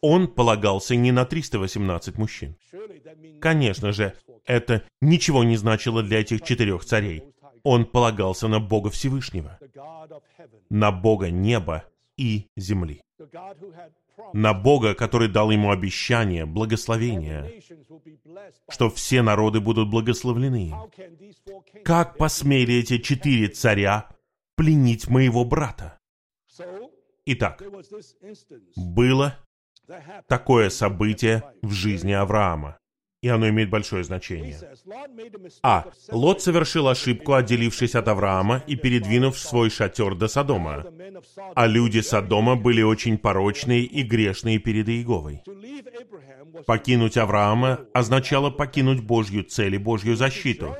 Он 0.01 0.27
полагался 0.27 0.95
не 0.95 1.11
на 1.11 1.25
318 1.25 2.17
мужчин. 2.17 2.55
Конечно 3.41 3.91
же, 3.91 4.13
это 4.45 4.83
ничего 5.01 5.43
не 5.43 5.57
значило 5.57 6.03
для 6.03 6.21
этих 6.21 6.41
четырех 6.41 6.85
царей. 6.85 7.23
Он 7.69 7.85
полагался 7.85 8.47
на 8.47 8.61
Бога 8.61 8.89
Всевышнего, 8.89 9.59
на 10.69 10.89
Бога 10.89 11.29
неба 11.29 11.83
и 12.15 12.47
земли, 12.55 13.01
на 14.31 14.53
Бога, 14.53 14.95
который 14.95 15.27
дал 15.27 15.51
ему 15.51 15.71
обещание, 15.71 16.45
благословение, 16.45 17.61
что 18.69 18.89
все 18.89 19.21
народы 19.21 19.59
будут 19.59 19.89
благословлены. 19.89 20.73
Как 21.83 22.17
посмели 22.17 22.75
эти 22.75 22.99
четыре 22.99 23.49
царя 23.49 24.11
пленить 24.55 25.09
моего 25.09 25.43
брата? 25.43 25.99
Итак, 27.25 27.61
было 28.77 29.37
такое 30.29 30.69
событие 30.69 31.43
в 31.61 31.71
жизни 31.71 32.13
Авраама 32.13 32.79
и 33.21 33.29
оно 33.29 33.49
имеет 33.49 33.69
большое 33.69 34.03
значение. 34.03 34.57
А. 35.63 35.85
Лот 36.11 36.41
совершил 36.41 36.87
ошибку, 36.87 37.33
отделившись 37.33 37.95
от 37.95 38.07
Авраама 38.07 38.63
и 38.67 38.75
передвинув 38.75 39.37
свой 39.37 39.69
шатер 39.69 40.15
до 40.15 40.27
Содома. 40.27 40.85
А 41.55 41.65
люди 41.65 41.99
Содома 41.99 42.55
были 42.55 42.81
очень 42.83 43.17
порочные 43.17 43.83
и 43.83 44.03
грешные 44.03 44.59
перед 44.59 44.87
Иеговой. 44.87 45.41
Покинуть 46.65 47.17
Авраама 47.17 47.81
означало 47.93 48.49
покинуть 48.49 49.01
Божью 49.01 49.43
цель 49.43 49.75
и 49.75 49.77
Божью 49.77 50.15
защиту. 50.15 50.75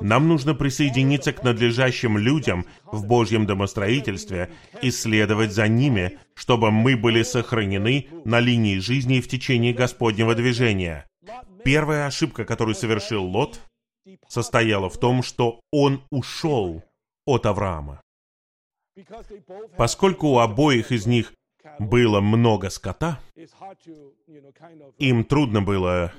Нам 0.00 0.28
нужно 0.28 0.54
присоединиться 0.54 1.32
к 1.32 1.42
надлежащим 1.42 2.18
людям 2.18 2.66
в 2.84 3.06
Божьем 3.06 3.46
домостроительстве 3.46 4.50
и 4.80 4.90
следовать 4.90 5.52
за 5.52 5.68
ними, 5.68 6.18
чтобы 6.34 6.70
мы 6.70 6.96
были 6.96 7.22
сохранены 7.22 8.08
на 8.24 8.40
линии 8.40 8.78
жизни 8.78 9.20
в 9.20 9.28
течение 9.28 9.72
Господнего 9.72 10.34
движения. 10.34 11.06
Первая 11.64 12.06
ошибка, 12.06 12.44
которую 12.44 12.74
совершил 12.74 13.24
Лот, 13.24 13.60
состояла 14.28 14.88
в 14.88 14.98
том, 14.98 15.22
что 15.22 15.60
он 15.70 16.02
ушел 16.10 16.82
от 17.26 17.46
Авраама. 17.46 18.00
Поскольку 19.76 20.28
у 20.28 20.38
обоих 20.38 20.92
из 20.92 21.06
них 21.06 21.32
было 21.78 22.20
много 22.20 22.70
скота, 22.70 23.20
им 24.98 25.24
трудно 25.24 25.62
было 25.62 26.12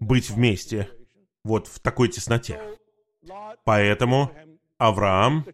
быть 0.00 0.30
вместе 0.30 0.88
вот 1.44 1.66
в 1.66 1.80
такой 1.80 2.08
тесноте. 2.08 2.60
Поэтому 3.64 4.30
Авраам 4.78 5.46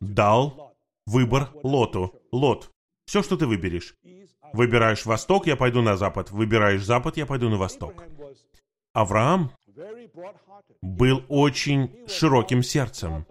дал 0.00 0.74
выбор 1.06 1.50
Лоту. 1.62 2.20
Лот, 2.32 2.70
все, 3.06 3.22
что 3.22 3.36
ты 3.36 3.46
выберешь. 3.46 3.94
Выбираешь 4.52 5.04
восток, 5.04 5.46
я 5.46 5.56
пойду 5.56 5.82
на 5.82 5.96
запад. 5.96 6.30
Выбираешь 6.30 6.84
запад, 6.84 7.16
я 7.16 7.26
пойду 7.26 7.48
на 7.48 7.56
восток. 7.56 8.04
Авраам 8.94 9.50
был 10.80 11.24
очень 11.28 11.90
широким 12.08 12.62
сердцем. 12.62 13.26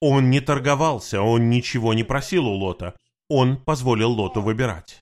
Он 0.00 0.28
не 0.28 0.40
торговался, 0.40 1.22
он 1.22 1.48
ничего 1.48 1.94
не 1.94 2.02
просил 2.02 2.46
у 2.46 2.54
Лота. 2.54 2.96
Он 3.28 3.56
позволил 3.56 4.10
Лоту 4.10 4.42
выбирать. 4.42 5.00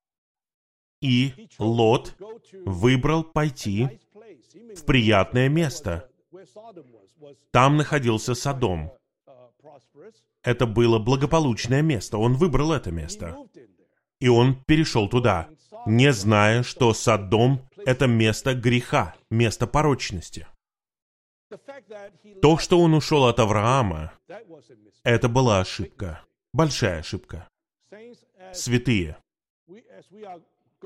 И 1.01 1.49
Лот 1.59 2.15
выбрал 2.67 3.25
пойти 3.25 4.01
в 4.77 4.85
приятное 4.85 5.49
место. 5.49 6.11
Там 7.51 7.79
находился 7.79 8.35
Содом. 8.35 8.93
Это 10.43 10.67
было 10.67 10.99
благополучное 10.99 11.81
место. 11.81 12.19
Он 12.19 12.35
выбрал 12.35 12.73
это 12.73 12.91
место. 12.91 13.35
И 14.21 14.29
он 14.29 14.63
перешел 14.65 15.09
туда, 15.09 15.49
не 15.87 16.13
зная, 16.13 16.63
что 16.63 16.93
Содом— 16.93 17.67
это 17.87 18.07
место 18.07 18.55
греха, 18.55 19.15
место 19.31 19.67
порочности. 19.67 20.47
То, 22.43 22.59
что 22.59 22.81
он 22.81 22.95
ушел 22.95 23.27
от 23.27 23.41
Авраама, 23.41 24.13
это 25.03 25.29
была 25.29 25.61
ошибка, 25.61 26.23
большая 26.53 27.01
ошибка. 27.01 27.49
Святые, 28.53 29.17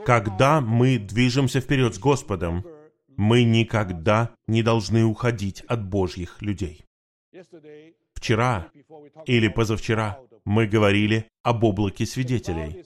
когда 0.04 0.60
мы 0.60 0.98
движемся 0.98 1.60
вперед 1.60 1.94
с 1.94 1.98
Господом, 1.98 2.64
мы 3.16 3.44
никогда 3.44 4.34
не 4.46 4.62
должны 4.62 5.04
уходить 5.04 5.62
от 5.62 5.84
Божьих 5.84 6.42
людей. 6.42 6.84
Вчера 8.14 8.70
или 9.26 9.48
позавчера 9.48 10.18
мы 10.44 10.66
говорили 10.66 11.28
об 11.42 11.64
облаке 11.64 12.06
свидетелей. 12.06 12.84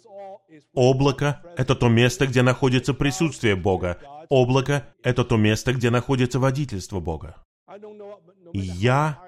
Облако— 0.75 1.43
это 1.57 1.75
то 1.75 1.89
место, 1.89 2.27
где 2.27 2.43
находится 2.43 2.95
присутствие 2.95 3.57
Бога. 3.57 3.99
Облако— 4.29 4.89
это 5.03 5.25
то 5.25 5.37
место, 5.37 5.73
где 5.73 5.91
находится 5.91 6.39
водительство 6.39 7.01
Бога. 7.01 7.37
Я, 8.53 9.21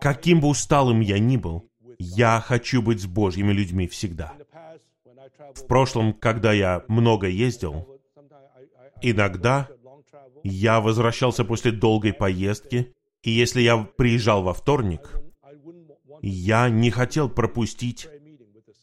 каким 0.00 0.40
бы 0.40 0.48
усталым 0.48 1.00
я 1.00 1.18
ни 1.18 1.36
был, 1.36 1.68
я 1.98 2.40
хочу 2.40 2.82
быть 2.82 3.00
с 3.00 3.06
Божьими 3.06 3.52
людьми 3.52 3.86
всегда. 3.86 4.34
В 5.54 5.66
прошлом, 5.66 6.12
когда 6.12 6.52
я 6.52 6.84
много 6.88 7.28
ездил, 7.28 7.86
иногда 9.00 9.68
я 10.42 10.80
возвращался 10.80 11.44
после 11.44 11.72
долгой 11.72 12.12
поездки, 12.12 12.94
и 13.22 13.30
если 13.30 13.60
я 13.60 13.78
приезжал 13.78 14.42
во 14.42 14.54
вторник, 14.54 15.12
я 16.22 16.68
не 16.68 16.90
хотел 16.90 17.28
пропустить 17.28 18.08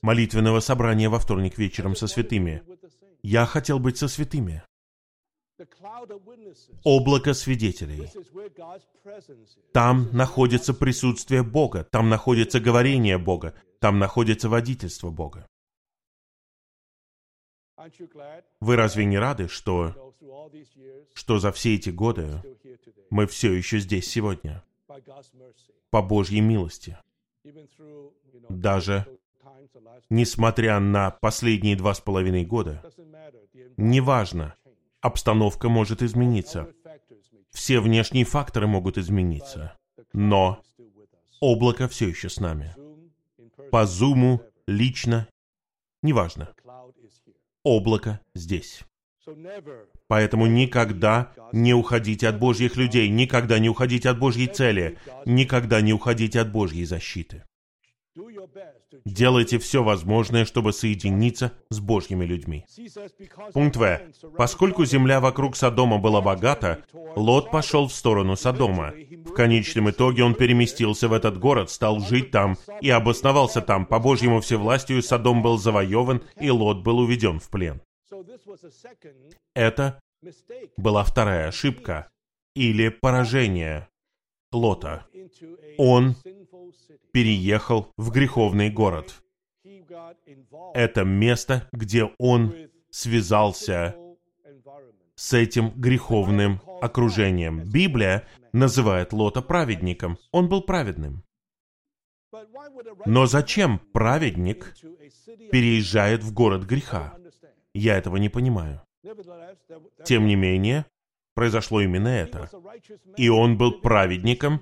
молитвенного 0.04 0.60
собрания 0.60 1.10
во 1.10 1.18
вторник 1.18 1.58
вечером 1.58 1.96
со 1.96 2.08
святыми. 2.08 2.62
Я 3.24 3.46
хотел 3.46 3.80
быть 3.80 3.98
со 3.98 4.08
святыми. 4.08 4.62
Облако 6.84 7.34
свидетелей. 7.34 8.10
Там 9.72 10.10
находится 10.12 10.74
присутствие 10.74 11.42
Бога, 11.42 11.84
там 11.86 12.10
находится 12.10 12.60
говорение 12.60 13.18
Бога, 13.18 13.56
там 13.80 13.98
находится 13.98 14.50
водительство 14.50 15.10
Бога. 15.10 15.48
Вы 18.60 18.76
разве 18.76 19.06
не 19.06 19.18
рады, 19.18 19.48
что, 19.48 20.14
что 21.14 21.40
за 21.40 21.52
все 21.52 21.76
эти 21.76 21.90
годы 21.90 22.42
мы 23.10 23.26
все 23.26 23.54
еще 23.54 23.80
здесь 23.80 24.08
сегодня? 24.10 24.64
По 25.92 26.02
Божьей 26.02 26.42
милости. 26.42 26.98
Даже 28.50 29.06
несмотря 30.10 30.80
на 30.80 31.12
последние 31.12 31.76
два 31.76 31.94
с 31.94 32.00
половиной 32.00 32.46
года, 32.46 32.84
неважно, 33.78 34.56
обстановка 35.02 35.70
может 35.70 36.02
измениться, 36.02 36.70
все 37.52 37.80
внешние 37.80 38.26
факторы 38.26 38.68
могут 38.68 38.98
измениться, 38.98 39.76
но 40.12 40.62
облако 41.40 41.88
все 41.88 42.08
еще 42.08 42.30
с 42.30 42.40
нами. 42.40 42.76
По 43.72 43.86
зуму, 43.86 44.42
лично, 44.68 45.28
неважно. 46.02 46.54
Облако 47.64 48.20
здесь. 48.36 48.84
Поэтому 50.08 50.48
никогда 50.48 51.32
не 51.52 51.74
уходите 51.74 52.28
от 52.28 52.40
Божьих 52.40 52.76
людей, 52.76 53.10
никогда 53.10 53.58
не 53.60 53.70
уходите 53.70 54.10
от 54.10 54.20
Божьей 54.20 54.48
цели, 54.48 54.98
никогда 55.26 55.82
не 55.82 55.94
уходите 55.94 56.42
от 56.42 56.52
Божьей 56.52 56.86
защиты. 56.86 57.44
Делайте 59.06 59.58
все 59.58 59.84
возможное, 59.84 60.46
чтобы 60.46 60.72
соединиться 60.72 61.52
с 61.70 61.80
Божьими 61.80 62.26
людьми. 62.26 62.66
Пункт 63.54 63.76
В. 63.76 64.02
Поскольку 64.38 64.86
земля 64.86 65.20
вокруг 65.20 65.56
Содома 65.56 65.98
была 65.98 66.22
богата, 66.22 66.84
Лот 67.16 67.50
пошел 67.52 67.88
в 67.88 67.94
сторону 67.94 68.36
Содома. 68.36 68.94
В 69.26 69.34
конечном 69.34 69.90
итоге 69.90 70.24
он 70.24 70.36
переместился 70.36 71.08
в 71.08 71.14
этот 71.14 71.40
город, 71.40 71.70
стал 71.70 72.00
жить 72.00 72.32
там 72.32 72.58
и 72.82 72.90
обосновался 72.90 73.62
там. 73.62 73.86
По 73.86 74.00
Божьему 74.00 74.42
всевластию 74.42 75.02
Содом 75.02 75.42
был 75.42 75.58
завоеван, 75.58 76.24
и 76.40 76.50
Лот 76.50 76.84
был 76.84 77.00
уведен 77.00 77.40
в 77.40 77.50
плен. 77.50 77.82
Это 79.56 80.00
была 80.78 81.04
вторая 81.04 81.48
ошибка 81.48 82.10
или 82.56 82.90
поражение 82.90 83.90
Лота. 84.52 85.08
Он 85.78 86.16
переехал 87.12 87.92
в 87.98 88.12
греховный 88.12 88.70
город. 88.70 89.24
Это 90.74 91.04
место, 91.04 91.68
где 91.72 92.10
он 92.18 92.54
связался 92.90 93.96
с 95.16 95.34
этим 95.34 95.70
греховным 95.72 96.60
окружением. 96.82 97.64
Библия 97.64 98.28
называет 98.52 99.14
Лота 99.14 99.42
праведником. 99.42 100.18
Он 100.32 100.50
был 100.50 100.62
праведным. 100.62 101.24
Но 103.06 103.26
зачем 103.26 103.80
праведник 103.80 104.76
переезжает 105.52 106.24
в 106.24 106.34
город 106.34 106.64
греха? 106.64 107.16
Я 107.74 107.98
этого 107.98 108.18
не 108.18 108.30
понимаю. 108.30 108.82
Тем 110.04 110.26
не 110.28 110.36
менее, 110.36 110.86
произошло 111.34 111.82
именно 111.82 112.08
это. 112.08 112.50
И 113.18 113.30
он 113.30 113.58
был 113.58 113.82
праведником, 113.82 114.62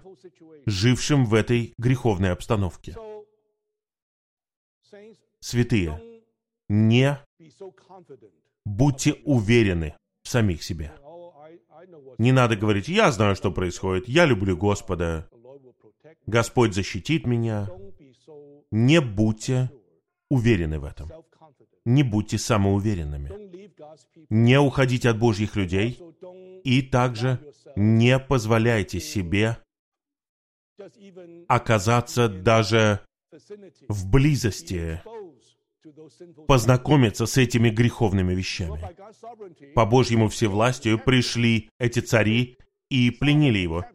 жившим 0.66 1.26
в 1.26 1.34
этой 1.34 1.74
греховной 1.78 2.32
обстановке. 2.32 2.96
Святые, 5.40 6.22
не 6.70 7.20
будьте 8.66 9.14
уверены 9.26 9.96
в 10.24 10.30
самих 10.30 10.64
себе. 10.64 10.94
Не 12.18 12.32
надо 12.32 12.56
говорить, 12.56 12.88
я 12.88 13.12
знаю, 13.12 13.36
что 13.36 13.52
происходит, 13.52 14.08
я 14.08 14.26
люблю 14.26 14.56
Господа, 14.56 15.28
Господь 16.28 16.74
защитит 16.74 17.26
меня. 17.26 17.70
Не 18.72 19.02
будьте 19.02 19.72
уверены 20.30 20.80
в 20.80 20.86
этом. 20.86 21.10
Не 21.84 22.04
будьте 22.04 22.38
самоуверенными. 22.38 23.32
Не 24.30 24.60
уходите 24.60 25.10
от 25.10 25.18
Божьих 25.18 25.56
людей 25.56 26.00
и 26.64 26.82
также 26.82 27.40
не 27.76 28.20
позволяйте 28.20 29.00
себе 29.00 29.58
оказаться 31.48 32.28
даже 32.28 33.02
в 33.88 34.10
близости, 34.10 35.02
познакомиться 36.48 37.26
с 37.26 37.38
этими 37.38 37.70
греховными 37.70 38.34
вещами. 38.34 38.82
По 39.74 39.86
Божьему 39.86 40.28
всевластию 40.30 41.00
пришли 41.00 41.70
эти 41.80 42.00
цари 42.00 42.58
и 42.90 43.10
пленили 43.12 43.60
его, 43.60 43.86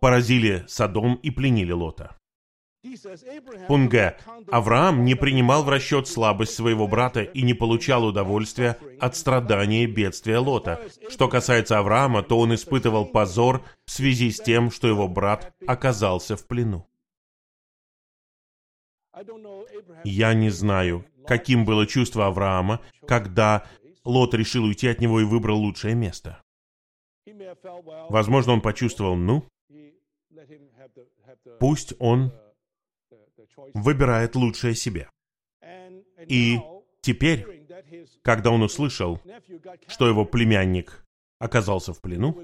поразили 0.00 0.64
Содом 0.66 1.16
и 1.16 1.30
пленили 1.30 1.72
Лота. 1.72 2.17
Пункт 3.66 3.92
Г. 3.92 4.16
Авраам 4.50 5.04
не 5.04 5.16
принимал 5.16 5.64
в 5.64 5.68
расчет 5.68 6.06
слабость 6.06 6.54
своего 6.54 6.86
брата 6.86 7.22
и 7.22 7.42
не 7.42 7.52
получал 7.52 8.04
удовольствия 8.04 8.78
от 9.00 9.16
страдания 9.16 9.82
и 9.82 9.86
бедствия 9.86 10.38
Лота. 10.38 10.80
Что 11.08 11.28
касается 11.28 11.78
Авраама, 11.78 12.22
то 12.22 12.38
он 12.38 12.54
испытывал 12.54 13.06
позор 13.06 13.64
в 13.84 13.90
связи 13.90 14.30
с 14.30 14.40
тем, 14.40 14.70
что 14.70 14.86
его 14.86 15.08
брат 15.08 15.52
оказался 15.66 16.36
в 16.36 16.46
плену. 16.46 16.88
Я 20.04 20.34
не 20.34 20.50
знаю, 20.50 21.04
каким 21.26 21.64
было 21.64 21.84
чувство 21.84 22.26
Авраама, 22.26 22.80
когда 23.06 23.66
Лот 24.04 24.34
решил 24.34 24.64
уйти 24.64 24.86
от 24.86 25.00
него 25.00 25.20
и 25.20 25.24
выбрал 25.24 25.58
лучшее 25.58 25.96
место. 25.96 26.42
Возможно, 28.08 28.52
он 28.52 28.60
почувствовал, 28.60 29.16
ну, 29.16 29.44
пусть 31.58 31.94
он 31.98 32.32
выбирает 33.74 34.34
лучшее 34.34 34.74
себе. 34.74 35.08
И 36.26 36.58
теперь, 37.00 37.66
когда 38.22 38.50
он 38.50 38.62
услышал, 38.62 39.20
что 39.86 40.08
его 40.08 40.24
племянник 40.24 41.04
оказался 41.38 41.92
в 41.92 42.00
плену, 42.00 42.36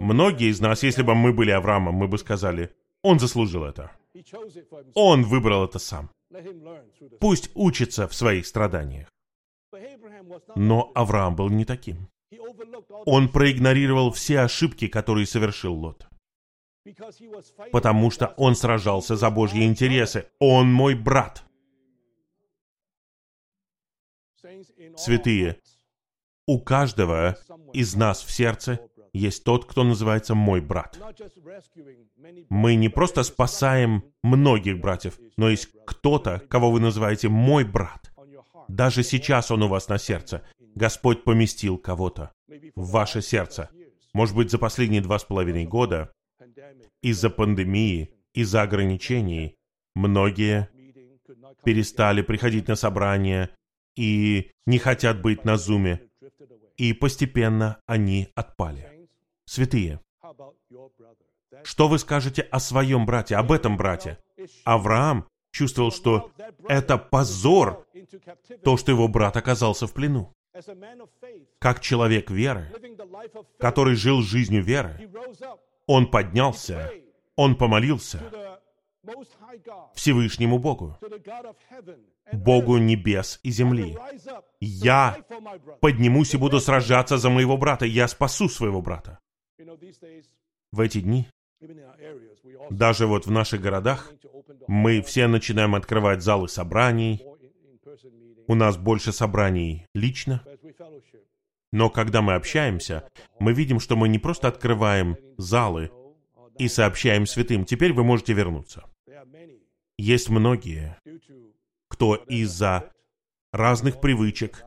многие 0.00 0.50
из 0.50 0.60
нас, 0.60 0.82
если 0.82 1.02
бы 1.02 1.14
мы 1.14 1.32
были 1.32 1.50
Авраамом, 1.50 1.94
мы 1.94 2.08
бы 2.08 2.18
сказали, 2.18 2.70
он 3.02 3.18
заслужил 3.18 3.64
это. 3.64 3.90
Он 4.94 5.22
выбрал 5.22 5.64
это 5.64 5.78
сам. 5.78 6.10
Пусть 7.20 7.50
учится 7.54 8.06
в 8.08 8.14
своих 8.14 8.46
страданиях. 8.46 9.08
Но 10.56 10.90
Авраам 10.94 11.36
был 11.36 11.48
не 11.48 11.64
таким. 11.64 12.08
Он 13.06 13.28
проигнорировал 13.28 14.12
все 14.12 14.40
ошибки, 14.40 14.88
которые 14.88 15.26
совершил 15.26 15.74
Лот 15.74 16.08
потому 17.72 18.10
что 18.10 18.34
он 18.36 18.54
сражался 18.54 19.16
за 19.16 19.30
Божьи 19.30 19.64
интересы. 19.64 20.26
Он 20.38 20.72
мой 20.72 20.94
брат. 20.94 21.44
Святые, 24.96 25.60
у 26.46 26.60
каждого 26.60 27.36
из 27.72 27.94
нас 27.94 28.22
в 28.22 28.30
сердце 28.30 28.80
есть 29.12 29.44
тот, 29.44 29.64
кто 29.64 29.84
называется 29.84 30.34
мой 30.34 30.60
брат. 30.60 30.98
Мы 32.48 32.74
не 32.74 32.88
просто 32.88 33.22
спасаем 33.22 34.04
многих 34.22 34.80
братьев, 34.80 35.18
но 35.36 35.50
есть 35.50 35.68
кто-то, 35.86 36.40
кого 36.48 36.70
вы 36.70 36.80
называете 36.80 37.28
мой 37.28 37.64
брат. 37.64 38.12
Даже 38.68 39.02
сейчас 39.02 39.50
он 39.50 39.62
у 39.62 39.68
вас 39.68 39.88
на 39.88 39.98
сердце. 39.98 40.42
Господь 40.74 41.24
поместил 41.24 41.78
кого-то 41.78 42.32
в 42.76 42.90
ваше 42.90 43.22
сердце. 43.22 43.70
Может 44.14 44.34
быть, 44.36 44.50
за 44.50 44.58
последние 44.58 45.00
два 45.00 45.18
с 45.18 45.24
половиной 45.24 45.64
года 45.64 46.12
из-за 47.02 47.30
пандемии, 47.30 48.14
из-за 48.34 48.62
ограничений, 48.62 49.56
многие 49.94 50.68
перестали 51.64 52.22
приходить 52.22 52.68
на 52.68 52.76
собрания 52.76 53.50
и 53.96 54.50
не 54.66 54.78
хотят 54.78 55.20
быть 55.20 55.44
на 55.44 55.56
зуме. 55.56 56.00
И 56.76 56.92
постепенно 56.92 57.80
они 57.86 58.28
отпали. 58.34 59.08
Святые, 59.44 60.00
что 61.64 61.88
вы 61.88 61.98
скажете 61.98 62.42
о 62.42 62.60
своем 62.60 63.06
брате, 63.06 63.36
об 63.36 63.52
этом 63.52 63.76
брате? 63.76 64.18
Авраам 64.64 65.26
чувствовал, 65.50 65.90
что 65.90 66.30
это 66.68 66.98
позор, 66.98 67.86
то, 68.62 68.76
что 68.76 68.92
его 68.92 69.08
брат 69.08 69.36
оказался 69.36 69.86
в 69.86 69.92
плену. 69.92 70.32
Как 71.58 71.80
человек 71.80 72.30
веры, 72.30 72.72
который 73.58 73.94
жил 73.94 74.22
жизнью 74.22 74.62
веры, 74.62 75.10
он 75.88 76.06
поднялся, 76.06 76.92
он 77.34 77.56
помолился 77.56 78.20
Всевышнему 79.94 80.58
Богу, 80.58 80.96
Богу 82.32 82.76
небес 82.76 83.40
и 83.42 83.50
земли. 83.50 83.96
Я 84.60 85.16
поднимусь 85.80 86.34
и 86.34 86.36
буду 86.36 86.60
сражаться 86.60 87.16
за 87.16 87.30
моего 87.30 87.56
брата, 87.56 87.86
я 87.86 88.06
спасу 88.06 88.48
своего 88.48 88.82
брата. 88.82 89.18
В 90.70 90.80
эти 90.80 91.00
дни, 91.00 91.26
даже 92.70 93.06
вот 93.06 93.26
в 93.26 93.30
наших 93.30 93.62
городах, 93.62 94.12
мы 94.66 95.00
все 95.00 95.26
начинаем 95.26 95.74
открывать 95.74 96.22
залы 96.22 96.48
собраний, 96.48 97.24
у 98.46 98.54
нас 98.54 98.76
больше 98.76 99.12
собраний 99.12 99.86
лично, 99.94 100.44
но 101.72 101.90
когда 101.90 102.22
мы 102.22 102.34
общаемся, 102.34 103.08
мы 103.38 103.52
видим, 103.52 103.80
что 103.80 103.96
мы 103.96 104.08
не 104.08 104.18
просто 104.18 104.48
открываем 104.48 105.16
залы 105.36 105.90
и 106.58 106.68
сообщаем 106.68 107.26
святым, 107.26 107.64
теперь 107.64 107.92
вы 107.92 108.04
можете 108.04 108.32
вернуться. 108.32 108.84
Есть 109.96 110.28
многие, 110.28 110.96
кто 111.88 112.14
из-за 112.14 112.90
разных 113.52 114.00
привычек, 114.00 114.64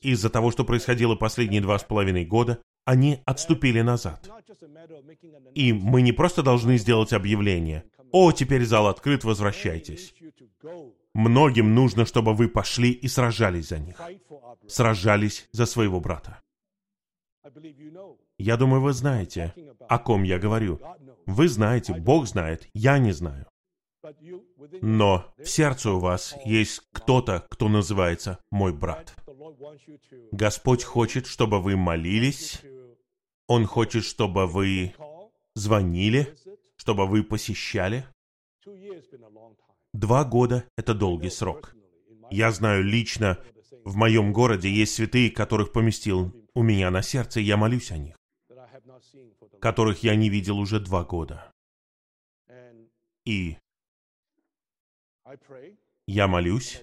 из-за 0.00 0.30
того, 0.30 0.50
что 0.50 0.64
происходило 0.64 1.14
последние 1.14 1.60
два 1.60 1.78
с 1.78 1.84
половиной 1.84 2.24
года, 2.24 2.62
они 2.84 3.20
отступили 3.26 3.80
назад. 3.82 4.30
И 5.54 5.72
мы 5.72 6.02
не 6.02 6.12
просто 6.12 6.42
должны 6.42 6.78
сделать 6.78 7.12
объявление. 7.12 7.84
«О, 8.12 8.32
теперь 8.32 8.64
зал 8.64 8.88
открыт, 8.88 9.24
возвращайтесь». 9.24 10.14
Многим 11.14 11.74
нужно, 11.74 12.06
чтобы 12.06 12.34
вы 12.34 12.48
пошли 12.48 12.90
и 12.90 13.08
сражались 13.08 13.68
за 13.68 13.78
них. 13.78 14.00
Сражались 14.68 15.48
за 15.52 15.66
своего 15.66 16.00
брата. 16.00 16.40
Я 18.38 18.56
думаю, 18.56 18.80
вы 18.80 18.92
знаете, 18.92 19.54
о 19.88 19.98
ком 19.98 20.22
я 20.22 20.38
говорю. 20.38 20.80
Вы 21.26 21.48
знаете, 21.48 21.94
Бог 21.94 22.26
знает, 22.26 22.68
я 22.74 22.98
не 22.98 23.12
знаю. 23.12 23.46
Но 24.80 25.32
в 25.36 25.46
сердце 25.46 25.90
у 25.90 25.98
вас 25.98 26.34
есть 26.44 26.82
кто-то, 26.92 27.46
кто 27.50 27.68
называется 27.68 28.38
мой 28.50 28.72
брат. 28.72 29.14
Господь 30.32 30.84
хочет, 30.84 31.26
чтобы 31.26 31.60
вы 31.60 31.76
молились. 31.76 32.62
Он 33.46 33.66
хочет, 33.66 34.04
чтобы 34.04 34.46
вы 34.46 34.94
звонили, 35.54 36.34
чтобы 36.76 37.06
вы 37.06 37.22
посещали. 37.22 38.06
Два 39.92 40.24
года— 40.24 40.64
это 40.76 40.94
долгий 40.94 41.30
срок. 41.30 41.74
Я 42.30 42.52
знаю 42.52 42.84
лично, 42.84 43.38
в 43.84 43.96
моем 43.96 44.32
городе 44.32 44.70
есть 44.70 44.94
святые, 44.94 45.30
которых 45.30 45.72
поместил 45.72 46.32
у 46.54 46.62
меня 46.62 46.90
на 46.90 47.02
сердце, 47.02 47.40
и 47.40 47.44
я 47.44 47.56
молюсь 47.56 47.90
о 47.90 47.98
них, 47.98 48.16
которых 49.60 50.02
я 50.02 50.14
не 50.14 50.28
видел 50.28 50.58
уже 50.58 50.78
два 50.78 51.04
года. 51.04 51.52
И 53.24 53.56
я 56.06 56.28
молюсь, 56.28 56.82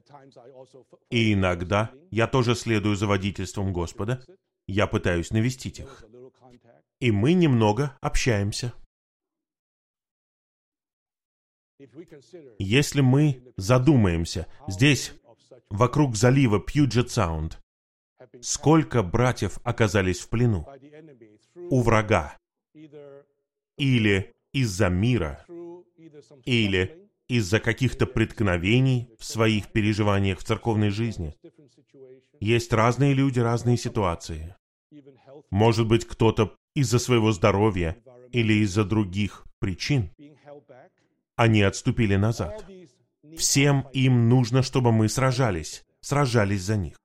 и 1.10 1.34
иногда 1.34 1.92
я 2.12 2.28
тоже 2.28 2.56
следую 2.56 2.96
за 2.96 3.08
водительством 3.08 3.74
Господа, 3.74 4.24
я 4.68 4.86
пытаюсь 4.88 5.32
навестить 5.32 5.80
их. 5.80 6.04
И 7.00 7.12
мы 7.12 7.34
немного 7.34 7.98
общаемся. 8.02 8.74
Если 12.60 13.02
мы 13.02 13.44
задумаемся, 13.56 14.48
здесь, 14.68 15.14
вокруг 15.70 16.16
залива 16.16 16.60
Пьюджет 16.60 17.12
Саунд, 17.12 17.60
сколько 18.42 19.04
братьев 19.04 19.60
оказались 19.64 20.20
в 20.20 20.30
плену 20.30 20.68
у 21.56 21.82
врага, 21.82 22.38
или 23.78 24.34
из-за 24.54 24.90
мира, 24.90 25.46
или 26.46 27.10
из-за 27.28 27.60
каких-то 27.60 28.06
преткновений 28.06 29.10
в 29.20 29.26
своих 29.26 29.72
переживаниях 29.72 30.40
в 30.40 30.44
церковной 30.44 30.90
жизни. 30.90 31.36
Есть 32.40 32.74
разные 32.74 33.14
люди, 33.14 33.40
разные 33.40 33.78
ситуации. 33.78 34.56
Может 35.52 35.88
быть, 35.88 36.06
кто-то 36.06 36.56
из-за 36.76 37.00
своего 37.00 37.32
здоровья 37.32 37.98
или 38.32 38.54
из-за 38.64 38.84
других 38.84 39.46
причин. 39.60 40.12
Они 41.38 41.62
отступили 41.62 42.16
назад. 42.16 42.66
Всем 43.38 43.88
им 43.94 44.28
нужно, 44.28 44.64
чтобы 44.64 44.92
мы 44.92 45.08
сражались, 45.08 45.86
сражались 46.02 46.64
за 46.64 46.78
них. 46.78 46.98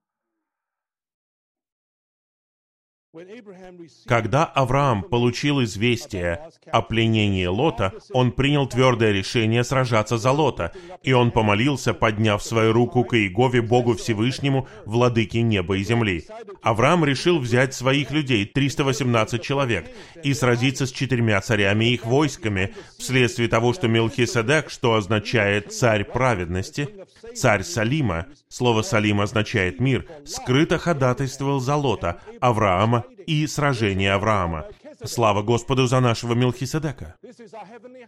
Когда 4.07 4.47
Авраам 4.47 5.03
получил 5.03 5.63
известие 5.65 6.49
о 6.71 6.81
пленении 6.81 7.45
Лота, 7.45 7.93
он 8.13 8.33
принял 8.33 8.67
твердое 8.67 9.13
решение 9.13 9.65
сражаться 9.65 10.17
за 10.17 10.31
Лота, 10.31 10.73
и 11.03 11.13
он 11.13 11.31
помолился, 11.31 11.93
подняв 11.93 12.43
свою 12.43 12.73
руку 12.73 13.05
к 13.05 13.15
Иегове, 13.15 13.61
Богу 13.61 13.97
Всевышнему, 13.97 14.67
владыке 14.87 15.43
неба 15.43 15.77
и 15.77 15.85
земли. 15.85 16.25
Авраам 16.63 17.05
решил 17.05 17.39
взять 17.39 17.75
своих 17.75 18.13
людей, 18.13 18.47
318 18.47 19.43
человек, 19.43 19.91
и 20.23 20.33
сразиться 20.33 20.87
с 20.87 20.93
четырьмя 20.93 21.39
царями 21.43 21.91
и 21.91 21.95
их 21.95 22.07
войсками, 22.07 22.75
вследствие 22.99 23.49
того, 23.49 23.75
что 23.75 23.89
Мелхиседек, 23.89 24.71
что 24.71 24.95
означает 24.95 25.71
«царь 25.71 26.05
праведности», 26.05 26.89
царь 27.35 27.63
Салима, 27.63 28.27
слово 28.49 28.83
Салим 28.83 29.21
означает 29.21 29.81
«мир», 29.81 30.07
скрыто 30.25 30.79
ходатайствовал 30.79 31.61
за 31.61 31.77
Лота, 31.77 32.21
Авраама 32.41 33.05
и 33.27 33.47
сражение 33.47 34.13
Авраама. 34.13 34.67
Слава 35.05 35.43
Господу 35.43 35.87
за 35.87 36.01
нашего 36.01 36.35
Мелхиседека. 36.35 37.17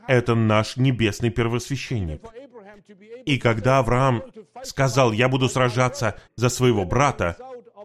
Это 0.07 0.35
наш 0.35 0.77
небесный 0.77 1.31
первосвященник. 1.31 2.23
И 3.25 3.39
когда 3.39 3.79
Авраам 3.79 4.23
сказал, 4.63 5.13
я 5.13 5.29
буду 5.29 5.49
сражаться 5.49 6.17
за 6.37 6.49
своего 6.49 6.85
брата, 6.85 7.37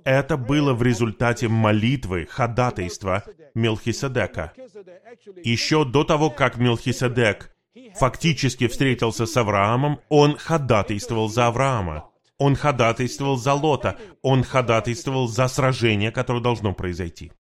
это 0.03 0.37
было 0.37 0.73
в 0.73 0.83
результате 0.83 1.47
молитвы, 1.47 2.27
ходатайства 2.29 3.23
Мелхиседека. 3.55 4.53
Еще 5.43 5.85
до 5.85 6.03
того, 6.03 6.29
как 6.29 6.57
Мелхиседек 6.57 7.51
фактически 7.95 8.67
встретился 8.67 9.25
с 9.25 9.37
Авраамом, 9.37 9.99
он 10.09 10.37
ходатайствовал 10.37 11.29
за 11.29 11.47
Авраама. 11.47 12.09
Он 12.37 12.55
ходатайствовал 12.55 13.35
за 13.35 13.53
Лота. 13.53 13.99
Он 14.21 14.43
ходатайствовал 14.43 15.27
за 15.27 15.47
сражение, 15.47 16.11
которое 16.11 16.41
должно 16.41 16.73
произойти. 16.73 17.31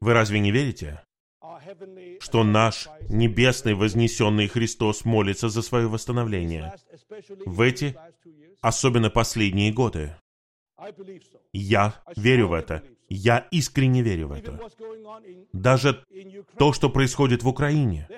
Вы 0.00 0.12
разве 0.12 0.38
не 0.40 0.52
верите, 0.52 1.02
что 2.20 2.44
наш 2.44 2.88
небесный 3.08 3.74
вознесенный 3.74 4.48
Христос 4.48 5.04
молится 5.04 5.48
за 5.48 5.62
свое 5.62 5.88
восстановление 5.88 6.74
в 7.44 7.60
эти, 7.60 7.96
особенно 8.60 9.10
последние 9.10 9.72
годы? 9.72 10.16
Я 11.52 12.02
верю 12.16 12.48
в 12.48 12.52
это. 12.52 12.82
Я 13.16 13.46
искренне 13.52 14.02
верю 14.02 14.28
в 14.28 14.32
это. 14.32 14.58
Даже 15.52 16.04
то, 16.58 16.72
что 16.72 16.90
происходит 16.90 17.44
в 17.44 17.48
Украине. 17.48 18.08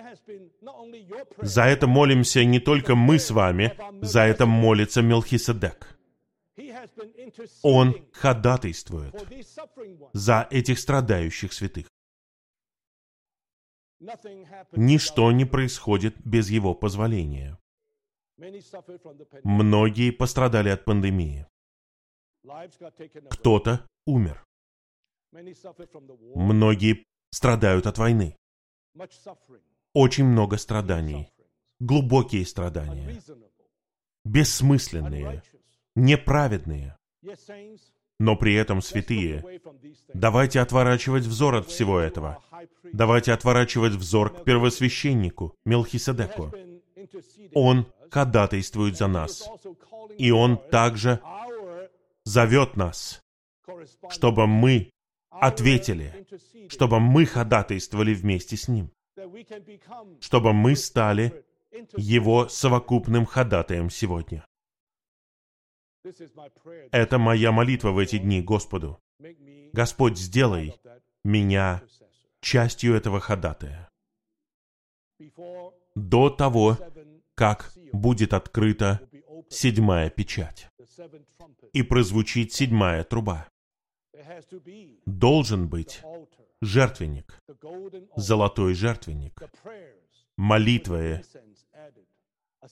За 1.43 1.65
это 1.65 1.87
молимся 1.87 2.45
не 2.45 2.61
только 2.61 2.95
мы 2.95 3.19
с 3.19 3.31
вами, 3.31 3.77
за 4.01 4.21
это 4.21 4.47
молится 4.47 5.03
Мелхиседек. 5.03 5.99
Он 7.63 7.95
ходатайствует 8.13 9.15
за 10.15 10.49
этих 10.51 10.79
страдающих 10.79 11.53
святых. 11.53 11.87
Ничто 14.73 15.31
не 15.33 15.45
происходит 15.45 16.15
без 16.25 16.49
его 16.49 16.75
позволения. 16.75 17.59
Многие 19.45 20.11
пострадали 20.11 20.71
от 20.71 20.85
пандемии. 20.85 21.47
Кто-то 23.31 23.87
умер. 24.07 24.47
Многие 26.35 27.05
страдают 27.31 27.87
от 27.87 27.99
войны. 27.99 28.37
Очень 29.93 30.25
много 30.25 30.57
страданий. 30.57 31.29
Глубокие 31.81 32.47
страдания. 32.47 33.21
Бессмысленные. 34.25 35.43
Неправедные. 35.95 36.97
Но 38.19 38.37
при 38.37 38.55
этом 38.55 38.81
святые. 38.81 39.61
Давайте 40.15 40.61
отворачивать 40.61 41.25
взор 41.25 41.57
от 41.57 41.69
всего 41.69 41.99
этого. 41.99 42.43
Давайте 42.93 43.33
отворачивать 43.33 43.93
взор 43.93 44.33
к 44.33 44.45
первосвященнику, 44.45 45.55
Мелхиседеку. 45.67 46.53
Он 47.55 47.87
ходатайствует 48.11 48.97
за 48.97 49.07
нас. 49.07 49.49
И 50.17 50.31
он 50.31 50.57
также 50.71 51.21
зовет 52.25 52.77
нас, 52.77 53.21
чтобы 54.09 54.47
мы 54.47 54.91
ответили, 55.41 56.27
чтобы 56.69 57.01
мы 57.01 57.27
ходатайствовали 57.27 58.15
вместе 58.15 58.57
с 58.57 58.69
Ним, 58.69 58.91
чтобы 60.21 60.53
мы 60.53 60.77
стали 60.77 61.45
Его 61.97 62.49
совокупным 62.49 63.27
ходатаем 63.27 63.91
сегодня. 63.91 64.45
Это 66.93 67.19
моя 67.19 67.53
молитва 67.53 67.91
в 67.91 67.99
эти 67.99 68.19
дни 68.19 68.41
Господу. 68.41 68.99
Господь, 69.73 70.19
сделай 70.19 70.75
меня 71.25 71.83
частью 72.41 72.95
этого 72.95 73.21
ходатая. 73.21 73.89
До 75.95 76.31
того, 76.31 76.79
как 77.35 77.73
будет 77.93 78.33
открыта 78.35 79.01
седьмая 79.49 80.11
печать 80.11 80.69
и 81.73 81.83
прозвучит 81.83 82.53
седьмая 82.53 83.05
труба. 83.05 83.49
Должен 85.07 85.69
быть 85.69 86.03
жертвенник, 86.61 87.41
золотой 88.17 88.75
жертвенник, 88.75 89.41
молитвы, 90.37 91.23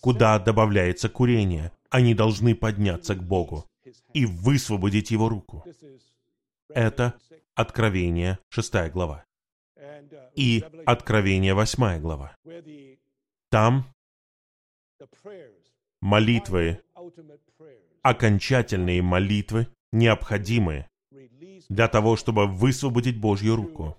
куда 0.01 0.39
добавляется 0.39 1.09
курение. 1.09 1.73
Они 1.91 2.15
должны 2.15 2.55
подняться 2.55 3.15
к 3.15 3.23
Богу 3.23 3.67
и 4.13 4.27
высвободить 4.27 5.11
Его 5.11 5.29
руку. 5.29 5.65
Это 6.69 7.15
Откровение 7.55 8.39
6 8.49 8.91
глава. 8.93 9.25
И 10.35 10.65
Откровение 10.87 11.55
8 11.55 12.01
глава. 12.01 12.37
Там 13.51 13.87
молитвы 16.01 16.81
окончательные 18.03 19.01
молитвы, 19.01 19.69
необходимые 19.93 20.89
для 21.69 21.89
того, 21.89 22.17
чтобы 22.17 22.47
высвободить 22.47 23.19
Божью 23.19 23.57
руку 23.57 23.97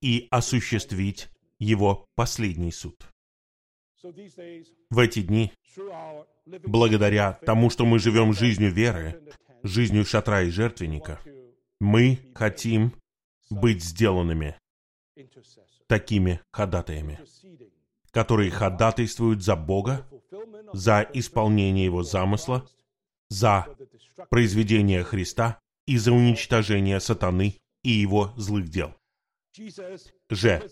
и 0.00 0.28
осуществить 0.30 1.28
его 1.58 2.06
последний 2.14 2.72
суд. 2.72 3.06
В 4.90 4.98
эти 4.98 5.22
дни, 5.22 5.52
благодаря 6.46 7.32
тому, 7.32 7.70
что 7.70 7.84
мы 7.84 7.98
живем 7.98 8.32
жизнью 8.32 8.72
веры, 8.72 9.20
жизнью 9.62 10.04
шатра 10.04 10.42
и 10.42 10.50
жертвенника, 10.50 11.20
мы 11.80 12.18
хотим 12.34 12.92
быть 13.50 13.82
сделанными 13.82 14.56
такими 15.88 16.40
ходатаями, 16.52 17.18
которые 18.10 18.50
ходатайствуют 18.50 19.42
за 19.42 19.56
Бога, 19.56 20.06
за 20.72 21.08
исполнение 21.12 21.84
Его 21.86 22.02
замысла, 22.02 22.68
за 23.28 23.66
произведение 24.30 25.02
Христа 25.02 25.60
и 25.88 25.96
за 25.96 26.12
уничтожение 26.12 27.00
сатаны 27.00 27.56
и 27.82 27.90
его 27.90 28.34
злых 28.36 28.68
дел. 28.68 28.94
Ж. 30.30 30.62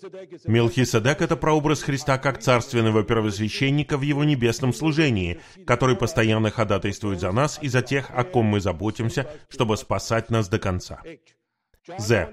Мелхиседек— 0.45 1.21
это 1.23 1.37
прообраз 1.37 1.83
Христа 1.83 2.19
как 2.19 2.39
царственного 2.39 3.03
первосвященника 3.03 3.97
в 3.97 4.03
его 4.03 4.25
небесном 4.25 4.73
служении, 4.73 5.41
который 5.67 5.97
постоянно 5.97 6.51
ходатайствует 6.51 7.19
за 7.19 7.33
нас 7.33 7.59
и 7.63 7.69
за 7.69 7.83
тех, 7.83 8.11
о 8.11 8.23
ком 8.25 8.47
мы 8.47 8.61
заботимся, 8.61 9.29
чтобы 9.49 9.77
спасать 9.77 10.31
нас 10.31 10.49
до 10.49 10.59
конца. 10.59 11.01
З. 11.99 12.29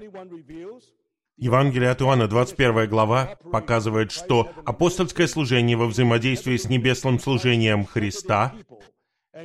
Евангелие 1.36 1.90
от 1.90 2.02
Иоанна, 2.02 2.28
21 2.28 2.88
глава, 2.88 3.36
показывает, 3.50 4.12
что 4.12 4.52
апостольское 4.64 5.26
служение 5.26 5.76
во 5.76 5.86
взаимодействии 5.86 6.56
с 6.56 6.68
небесным 6.68 7.18
служением 7.18 7.84
Христа 7.86 8.54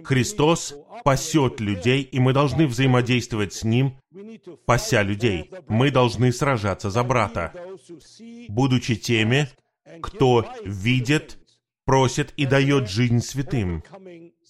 Христос 0.03 0.75
пасет 1.03 1.59
людей, 1.59 2.03
и 2.03 2.19
мы 2.19 2.33
должны 2.33 2.67
взаимодействовать 2.67 3.53
с 3.53 3.63
Ним, 3.63 3.97
пася 4.65 5.01
людей. 5.01 5.49
Мы 5.67 5.91
должны 5.91 6.31
сражаться 6.31 6.89
за 6.89 7.03
брата, 7.03 7.53
будучи 8.49 8.95
теми, 8.95 9.49
кто 10.01 10.45
видит, 10.63 11.37
просит 11.85 12.33
и 12.37 12.45
дает 12.45 12.89
жизнь 12.89 13.19
святым 13.19 13.83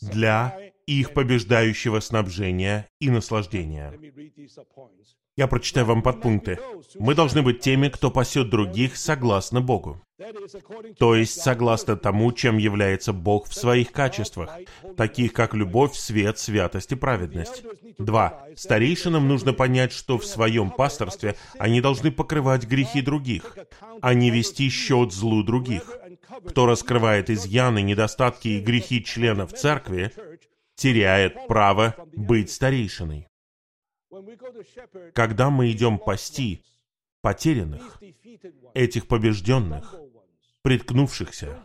для 0.02 0.58
их 0.86 1.14
побеждающего 1.14 2.00
снабжения 2.00 2.88
и 3.00 3.10
наслаждения. 3.10 3.94
Я 5.40 5.48
прочитаю 5.48 5.86
вам 5.86 6.02
подпункты. 6.02 6.60
Мы 6.96 7.16
должны 7.16 7.42
быть 7.42 7.62
теми, 7.62 7.88
кто 7.88 8.12
пасет 8.12 8.50
других 8.50 8.98
согласно 8.98 9.62
Богу. 9.62 10.02
То 10.98 11.16
есть 11.16 11.42
согласно 11.42 11.96
тому, 11.96 12.34
чем 12.34 12.58
является 12.58 13.14
Бог 13.14 13.48
в 13.48 13.54
своих 13.54 13.94
качествах, 13.94 14.50
таких 14.98 15.32
как 15.32 15.54
любовь, 15.54 15.96
свет, 15.96 16.40
святость 16.40 16.92
и 16.92 16.96
праведность. 16.96 17.64
Два. 17.98 18.48
Старейшинам 18.58 19.30
нужно 19.30 19.54
понять, 19.54 19.94
что 19.94 20.18
в 20.18 20.26
своем 20.26 20.72
пасторстве 20.72 21.38
они 21.58 21.80
должны 21.80 22.12
покрывать 22.12 22.66
грехи 22.66 23.02
других, 23.02 23.58
а 24.02 24.14
не 24.14 24.32
вести 24.32 24.68
счет 24.68 25.14
злу 25.14 25.42
других. 25.44 26.00
Кто 26.50 26.66
раскрывает 26.66 27.30
изъяны, 27.30 27.82
недостатки 27.82 28.50
и 28.50 28.60
грехи 28.60 29.02
членов 29.06 29.54
церкви, 29.54 30.12
теряет 30.76 31.48
право 31.48 31.96
быть 32.14 32.52
старейшиной. 32.52 33.29
Когда 35.14 35.50
мы 35.50 35.72
идем 35.72 36.00
пасти 36.00 36.64
потерянных, 37.22 38.02
этих 38.74 39.08
побежденных, 39.08 39.96
приткнувшихся, 40.62 41.64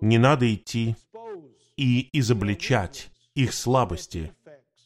не 0.00 0.18
надо 0.18 0.52
идти 0.52 0.96
и 1.76 2.08
изобличать 2.12 3.10
их 3.34 3.54
слабости, 3.54 4.32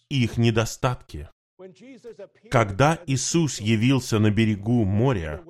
их 0.08 0.36
недостатки. 0.36 1.28
Когда 2.50 2.98
Иисус 3.06 3.60
явился 3.60 4.18
на 4.18 4.30
берегу 4.30 4.84
моря, 4.84 5.42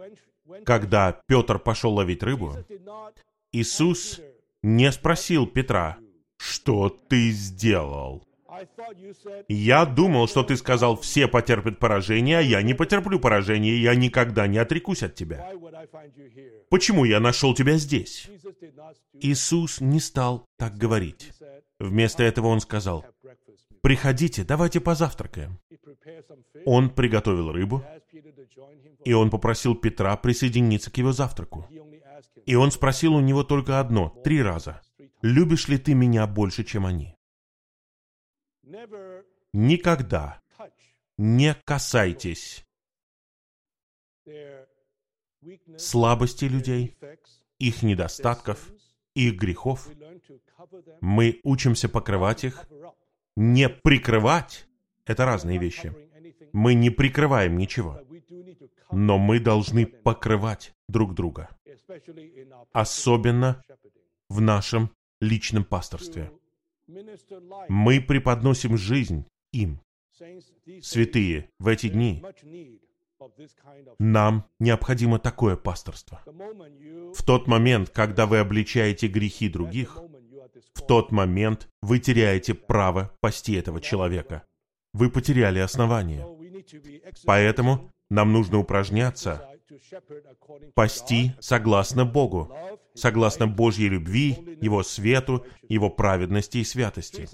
когда 0.64 1.20
Петр 1.26 1.58
пошел 1.58 1.94
ловить 1.94 2.22
рыбу, 2.22 2.56
Иисус 3.50 4.20
не 4.62 4.92
спросил 4.92 5.46
Петра, 5.46 5.98
что 6.36 6.88
ты 6.88 7.30
сделал? 7.30 8.26
Я 9.48 9.86
думал, 9.86 10.28
что 10.28 10.42
ты 10.42 10.56
сказал, 10.56 10.96
все 10.96 11.28
потерпят 11.28 11.78
поражение, 11.78 12.38
а 12.38 12.42
я 12.42 12.62
не 12.62 12.74
потерплю 12.74 13.18
поражение, 13.18 13.80
я 13.80 13.94
никогда 13.94 14.46
не 14.46 14.58
отрекусь 14.58 15.02
от 15.02 15.14
тебя. 15.14 15.50
Почему 16.68 17.04
я 17.04 17.20
нашел 17.20 17.54
тебя 17.54 17.76
здесь? 17.76 18.28
Иисус 19.14 19.80
не 19.80 20.00
стал 20.00 20.46
так 20.58 20.76
говорить. 20.76 21.32
Вместо 21.78 22.22
этого 22.22 22.48
он 22.48 22.60
сказал, 22.60 23.04
приходите, 23.80 24.44
давайте 24.44 24.80
позавтракаем. 24.80 25.58
Он 26.64 26.90
приготовил 26.90 27.52
рыбу, 27.52 27.84
и 29.04 29.12
он 29.12 29.30
попросил 29.30 29.74
Петра 29.74 30.16
присоединиться 30.16 30.90
к 30.90 30.98
его 30.98 31.12
завтраку. 31.12 31.66
И 32.46 32.54
он 32.54 32.70
спросил 32.70 33.14
у 33.14 33.20
него 33.20 33.44
только 33.44 33.80
одно, 33.80 34.10
три 34.24 34.42
раза. 34.42 34.80
«Любишь 35.22 35.68
ли 35.68 35.78
ты 35.78 35.94
меня 35.94 36.26
больше, 36.26 36.64
чем 36.64 36.84
они?» 36.84 37.14
Никогда 39.52 40.40
не 41.18 41.54
касайтесь 41.64 42.66
слабости 45.78 46.44
людей, 46.44 46.96
их 47.58 47.82
недостатков, 47.82 48.70
их 49.14 49.36
грехов. 49.36 49.88
Мы 51.00 51.40
учимся 51.42 51.88
покрывать 51.88 52.44
их. 52.44 52.66
Не 53.36 53.68
прикрывать— 53.68 54.66
это 55.06 55.24
разные 55.24 55.58
вещи. 55.58 55.94
Мы 56.52 56.74
не 56.74 56.90
прикрываем 56.90 57.56
ничего. 57.56 58.00
Но 58.90 59.18
мы 59.18 59.40
должны 59.40 59.86
покрывать 59.86 60.74
друг 60.88 61.14
друга. 61.14 61.48
Особенно 62.72 63.62
в 64.28 64.40
нашем 64.40 64.90
личном 65.20 65.64
пасторстве. 65.64 66.30
Мы 67.68 68.00
преподносим 68.00 68.76
жизнь 68.76 69.26
им. 69.52 69.80
Святые, 70.82 71.48
в 71.58 71.68
эти 71.68 71.88
дни 71.88 72.24
нам 73.98 74.46
необходимо 74.58 75.18
такое 75.18 75.56
пасторство. 75.56 76.22
В 76.26 77.22
тот 77.24 77.46
момент, 77.46 77.90
когда 77.90 78.26
вы 78.26 78.38
обличаете 78.38 79.06
грехи 79.08 79.48
других, 79.48 79.98
в 80.74 80.82
тот 80.82 81.12
момент 81.12 81.68
вы 81.82 81.98
теряете 81.98 82.54
право 82.54 83.12
пасти 83.20 83.54
этого 83.54 83.80
человека. 83.80 84.44
Вы 84.92 85.10
потеряли 85.10 85.60
основание. 85.60 86.26
Поэтому 87.24 87.90
нам 88.10 88.32
нужно 88.32 88.58
упражняться, 88.58 89.48
пасти 90.74 91.34
согласно 91.40 92.04
Богу, 92.04 92.54
согласно 92.94 93.46
Божьей 93.46 93.88
любви, 93.88 94.58
Его 94.60 94.82
свету, 94.82 95.46
Его 95.68 95.90
праведности 95.90 96.58
и 96.58 96.64
святости. 96.64 97.28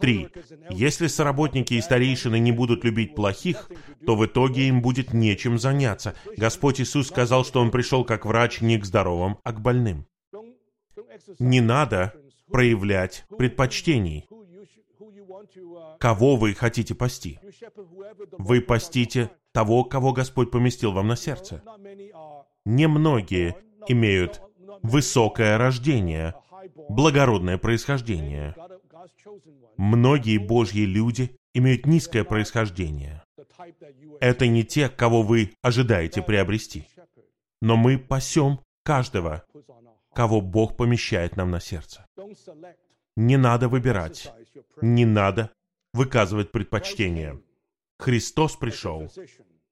Три. 0.00 0.28
Если 0.70 1.06
соработники 1.06 1.74
и 1.74 1.80
старейшины 1.80 2.38
не 2.38 2.52
будут 2.52 2.84
любить 2.84 3.14
плохих, 3.14 3.70
то 4.04 4.16
в 4.16 4.26
итоге 4.26 4.68
им 4.68 4.82
будет 4.82 5.12
нечем 5.12 5.58
заняться. 5.58 6.14
Господь 6.36 6.80
Иисус 6.80 7.08
сказал, 7.08 7.44
что 7.44 7.60
Он 7.60 7.70
пришел 7.70 8.04
как 8.04 8.26
врач 8.26 8.60
не 8.60 8.78
к 8.78 8.84
здоровым, 8.84 9.38
а 9.44 9.52
к 9.52 9.60
больным. 9.60 10.06
Не 11.38 11.60
надо 11.60 12.14
проявлять 12.50 13.24
предпочтений. 13.36 14.26
Кого 15.98 16.36
вы 16.36 16.54
хотите 16.54 16.94
пасти? 16.94 17.40
Вы 18.32 18.60
пастите 18.60 19.30
того, 19.52 19.84
кого 19.84 20.12
Господь 20.12 20.50
поместил 20.50 20.92
вам 20.92 21.08
на 21.08 21.16
сердце. 21.16 21.62
Немногие 22.64 23.56
имеют 23.86 24.42
высокое 24.82 25.58
рождение, 25.58 26.34
благородное 26.88 27.58
происхождение. 27.58 28.54
Многие 29.76 30.38
Божьи 30.38 30.82
люди 30.82 31.36
имеют 31.54 31.86
низкое 31.86 32.24
происхождение. 32.24 33.22
Это 34.20 34.46
не 34.46 34.64
те, 34.64 34.88
кого 34.88 35.22
вы 35.22 35.52
ожидаете 35.62 36.22
приобрести. 36.22 36.86
Но 37.60 37.76
мы 37.76 37.98
пасем 37.98 38.60
каждого, 38.82 39.44
кого 40.14 40.40
Бог 40.40 40.76
помещает 40.76 41.36
нам 41.36 41.50
на 41.50 41.60
сердце. 41.60 42.06
Не 43.16 43.36
надо 43.36 43.68
выбирать, 43.68 44.32
не 44.80 45.04
надо 45.04 45.50
выказывать 45.92 46.52
предпочтение. 46.52 47.42
Христос 47.98 48.56
пришел 48.56 49.10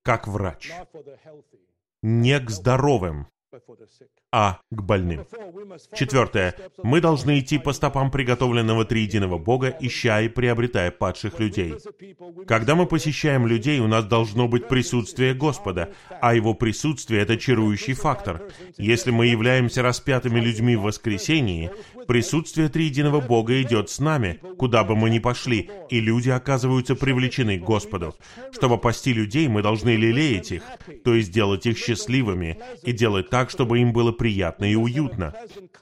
как 0.02 0.26
врач, 0.26 0.72
не 2.02 2.38
к 2.40 2.50
здоровым, 2.50 3.28
а 4.32 4.60
к 4.70 4.82
больным. 4.82 5.26
Четвертое. 5.94 6.54
Мы 6.82 7.00
должны 7.00 7.38
идти 7.38 7.58
по 7.58 7.72
стопам 7.72 8.10
приготовленного 8.10 8.84
триединого 8.84 9.38
Бога, 9.38 9.74
ища 9.80 10.20
и 10.20 10.28
приобретая 10.28 10.90
падших 10.90 11.40
людей. 11.40 11.74
Когда 12.46 12.74
мы 12.74 12.86
посещаем 12.86 13.46
людей, 13.46 13.80
у 13.80 13.86
нас 13.86 14.04
должно 14.04 14.48
быть 14.48 14.68
присутствие 14.68 15.34
Господа, 15.34 15.90
а 16.20 16.34
Его 16.34 16.54
присутствие— 16.54 17.22
это 17.22 17.36
чарующий 17.36 17.94
фактор. 17.94 18.42
Если 18.76 19.10
мы 19.10 19.26
являемся 19.26 19.82
распятыми 19.82 20.40
людьми 20.40 20.76
в 20.76 20.82
воскресении, 20.82 21.70
присутствие 22.06 22.68
триединого 22.68 23.20
Бога 23.20 23.60
идет 23.62 23.90
с 23.90 23.98
нами, 23.98 24.40
куда 24.58 24.84
бы 24.84 24.96
мы 24.96 25.10
ни 25.10 25.18
пошли, 25.18 25.70
и 25.88 26.00
люди 26.00 26.30
оказываются 26.30 26.94
привлечены 26.94 27.58
к 27.58 27.64
Господу. 27.64 28.14
Чтобы 28.52 28.78
пасти 28.78 29.12
людей, 29.12 29.48
мы 29.48 29.62
должны 29.62 29.96
лелеять 29.96 30.52
их, 30.52 30.62
то 31.04 31.14
есть 31.14 31.30
делать 31.30 31.66
их 31.66 31.78
счастливыми, 31.78 32.58
и 32.82 32.92
делать 32.92 33.30
так, 33.30 33.45
чтобы 33.50 33.78
им 33.80 33.92
было 33.92 34.12
приятно 34.12 34.64
и 34.64 34.74
уютно. 34.74 35.34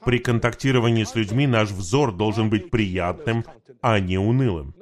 При 0.04 0.18
контактировании 0.18 1.04
с 1.04 1.14
людьми 1.14 1.46
наш 1.46 1.70
взор 1.70 2.12
должен 2.12 2.50
быть 2.50 2.70
приятным, 2.70 3.44
а 3.80 4.00
не 4.00 4.18
унылым. 4.18 4.74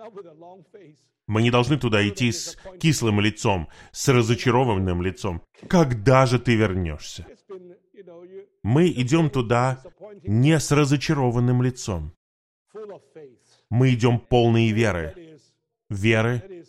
Мы 1.26 1.42
не 1.42 1.50
должны 1.50 1.78
туда 1.78 2.06
идти 2.06 2.32
с 2.32 2.58
кислым 2.80 3.20
лицом, 3.20 3.68
с 3.92 4.08
разочарованным 4.08 5.02
лицом. 5.02 5.42
Когда 5.68 6.26
же 6.26 6.38
ты 6.38 6.56
вернешься? 6.56 7.26
Мы 8.62 8.88
идем 8.90 9.30
туда 9.30 9.82
не 10.24 10.58
с 10.58 10.70
разочарованным 10.70 11.62
лицом. 11.62 12.12
Мы 13.70 13.94
идем 13.94 14.18
полные 14.18 14.72
веры. 14.72 15.38
Веры, 15.88 16.64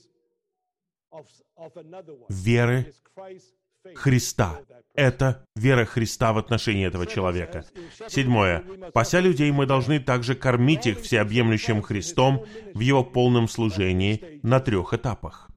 веры 2.30 2.94
Христа. 3.96 4.60
Это 4.96 5.46
вера 5.56 5.86
Христа 5.86 6.34
в 6.34 6.38
отношении 6.38 6.86
этого 6.86 7.08
человека. 7.08 7.66
Седьмое. 8.08 8.64
Пася 8.94 9.20
людей, 9.20 9.52
мы 9.52 9.66
должны 9.66 10.00
также 10.00 10.36
кормить 10.36 10.86
их 10.86 11.00
всеобъемлющим 11.02 11.82
Христом 11.82 12.46
в 12.74 12.80
Его 12.80 13.04
полном 13.04 13.48
служении 13.48 14.40
на 14.44 14.60
трех 14.60 14.94
этапах. 14.94 15.50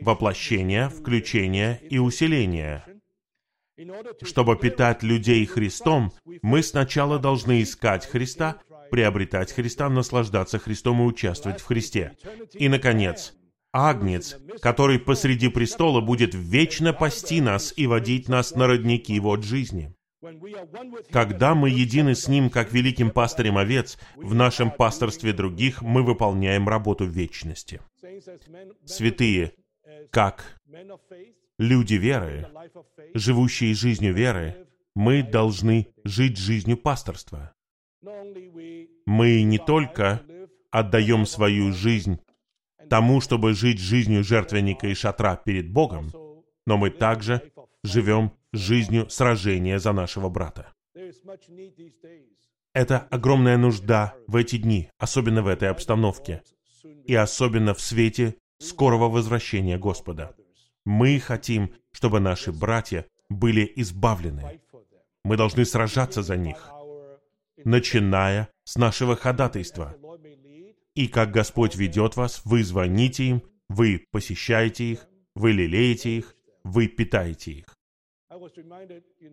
Воплощение, 0.00 0.88
включение 0.88 1.80
и 1.90 1.98
усиление. 1.98 2.84
Чтобы 4.22 4.56
питать 4.56 5.02
людей 5.02 5.44
Христом, 5.46 6.12
мы 6.42 6.62
сначала 6.62 7.18
должны 7.18 7.62
искать 7.62 8.06
Христа, 8.06 8.60
приобретать 8.90 9.52
Христа, 9.52 9.88
наслаждаться 9.88 10.58
Христом 10.58 11.00
и 11.00 11.04
участвовать 11.04 11.60
в 11.60 11.66
Христе. 11.66 12.16
И, 12.54 12.68
наконец, 12.68 13.34
Агнец, 13.72 14.36
который 14.60 14.98
посреди 14.98 15.48
престола 15.48 16.00
будет 16.00 16.34
вечно 16.34 16.92
пасти 16.92 17.40
нас 17.40 17.72
и 17.76 17.86
водить 17.86 18.28
нас 18.28 18.54
на 18.54 18.66
родники 18.66 19.18
вот 19.20 19.44
жизни. 19.44 19.94
Когда 21.10 21.54
мы 21.54 21.70
едины 21.70 22.14
с 22.14 22.28
Ним, 22.28 22.50
как 22.50 22.72
великим 22.72 23.10
пастырем 23.10 23.56
овец, 23.56 23.98
в 24.16 24.34
нашем 24.34 24.70
пасторстве 24.70 25.32
других 25.32 25.82
мы 25.82 26.02
выполняем 26.02 26.68
работу 26.68 27.06
вечности. 27.06 27.80
Святые, 28.84 29.52
как 30.10 30.60
люди 31.58 31.94
веры, 31.94 32.48
живущие 33.14 33.74
жизнью 33.74 34.12
веры, 34.12 34.66
мы 34.94 35.22
должны 35.22 35.88
жить 36.04 36.36
жизнью 36.36 36.76
пасторства. 36.76 37.54
Мы 39.06 39.42
не 39.42 39.58
только 39.58 40.22
отдаем 40.70 41.24
свою 41.24 41.72
жизнь 41.72 42.20
тому, 42.90 43.20
чтобы 43.20 43.54
жить 43.54 43.78
жизнью 43.78 44.22
жертвенника 44.24 44.88
и 44.88 44.94
шатра 44.94 45.36
перед 45.36 45.72
Богом, 45.72 46.12
но 46.66 46.76
мы 46.76 46.90
также 46.90 47.52
живем 47.84 48.32
жизнью 48.52 49.08
сражения 49.08 49.78
за 49.78 49.92
нашего 49.92 50.28
брата. 50.28 50.74
Это 52.74 52.98
огромная 53.10 53.56
нужда 53.56 54.14
в 54.26 54.36
эти 54.36 54.56
дни, 54.58 54.90
особенно 54.98 55.42
в 55.42 55.46
этой 55.46 55.70
обстановке, 55.70 56.42
и 57.06 57.14
особенно 57.14 57.74
в 57.74 57.80
свете 57.80 58.34
скорого 58.58 59.04
возвращения 59.04 59.78
Господа. 59.78 60.34
Мы 60.84 61.18
хотим, 61.20 61.72
чтобы 61.92 62.20
наши 62.20 62.52
братья 62.52 63.06
были 63.28 63.72
избавлены. 63.76 64.60
Мы 65.24 65.36
должны 65.36 65.64
сражаться 65.64 66.22
за 66.22 66.36
них, 66.36 66.70
начиная 67.64 68.48
с 68.64 68.76
нашего 68.76 69.16
ходатайства, 69.16 69.94
и 71.00 71.08
как 71.08 71.30
Господь 71.30 71.76
ведет 71.76 72.16
вас, 72.16 72.42
вы 72.44 72.62
звоните 72.62 73.24
им, 73.24 73.42
вы 73.70 74.04
посещаете 74.10 74.84
их, 74.84 75.08
вы 75.34 75.52
лелеете 75.52 76.18
их, 76.18 76.36
вы 76.62 76.88
питаете 76.88 77.52
их. 77.52 77.78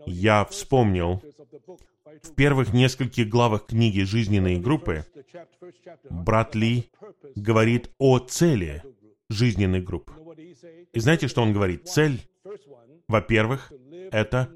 Я 0.06 0.45
вспомнил 0.45 1.22
в 2.23 2.34
первых 2.35 2.73
нескольких 2.73 3.27
главах 3.27 3.65
книги 3.65 4.02
«Жизненные 4.03 4.60
группы» 4.60 5.06
брат 6.10 6.56
Ли 6.56 6.89
говорит 7.35 7.91
о 7.98 8.19
цели 8.19 8.81
жизненной 9.30 9.81
группы. 9.81 10.14
И 10.94 10.99
знаете, 11.02 11.27
что 11.27 11.41
он 11.41 11.52
говорит? 11.52 11.89
Цель, 11.89 12.22
во-первых, 13.10 13.73
это 14.11 14.49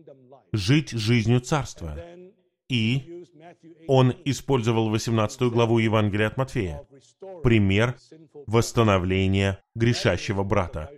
жить 0.54 0.92
жизнью 0.92 1.42
Царства. 1.42 1.98
И 2.70 3.11
он 3.88 4.14
использовал 4.26 4.90
18 4.90 5.42
главу 5.44 5.80
Евангелия 5.80 6.28
от 6.28 6.38
Матфея. 6.38 6.88
Пример 7.44 7.98
восстановления 8.48 9.64
грешащего 9.76 10.44
брата. 10.44 10.90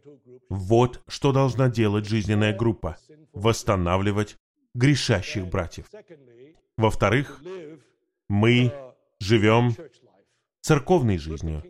Вот 0.49 1.01
что 1.07 1.31
должна 1.31 1.69
делать 1.69 2.05
жизненная 2.07 2.55
группа. 2.55 2.97
Восстанавливать 3.33 4.37
грешащих 4.75 5.47
братьев. 5.47 5.85
Во-вторых, 6.77 7.41
мы 8.29 8.73
живем 9.19 9.75
церковной 10.61 11.17
жизнью. 11.17 11.63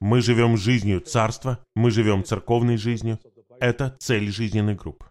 Мы 0.00 0.20
живем 0.20 0.56
жизнью 0.56 1.00
царства, 1.00 1.58
мы 1.74 1.90
живем 1.90 2.22
церковной 2.22 2.76
жизнью. 2.76 3.18
Это 3.60 3.96
цель 3.98 4.30
жизненной 4.30 4.74
группы. 4.74 5.06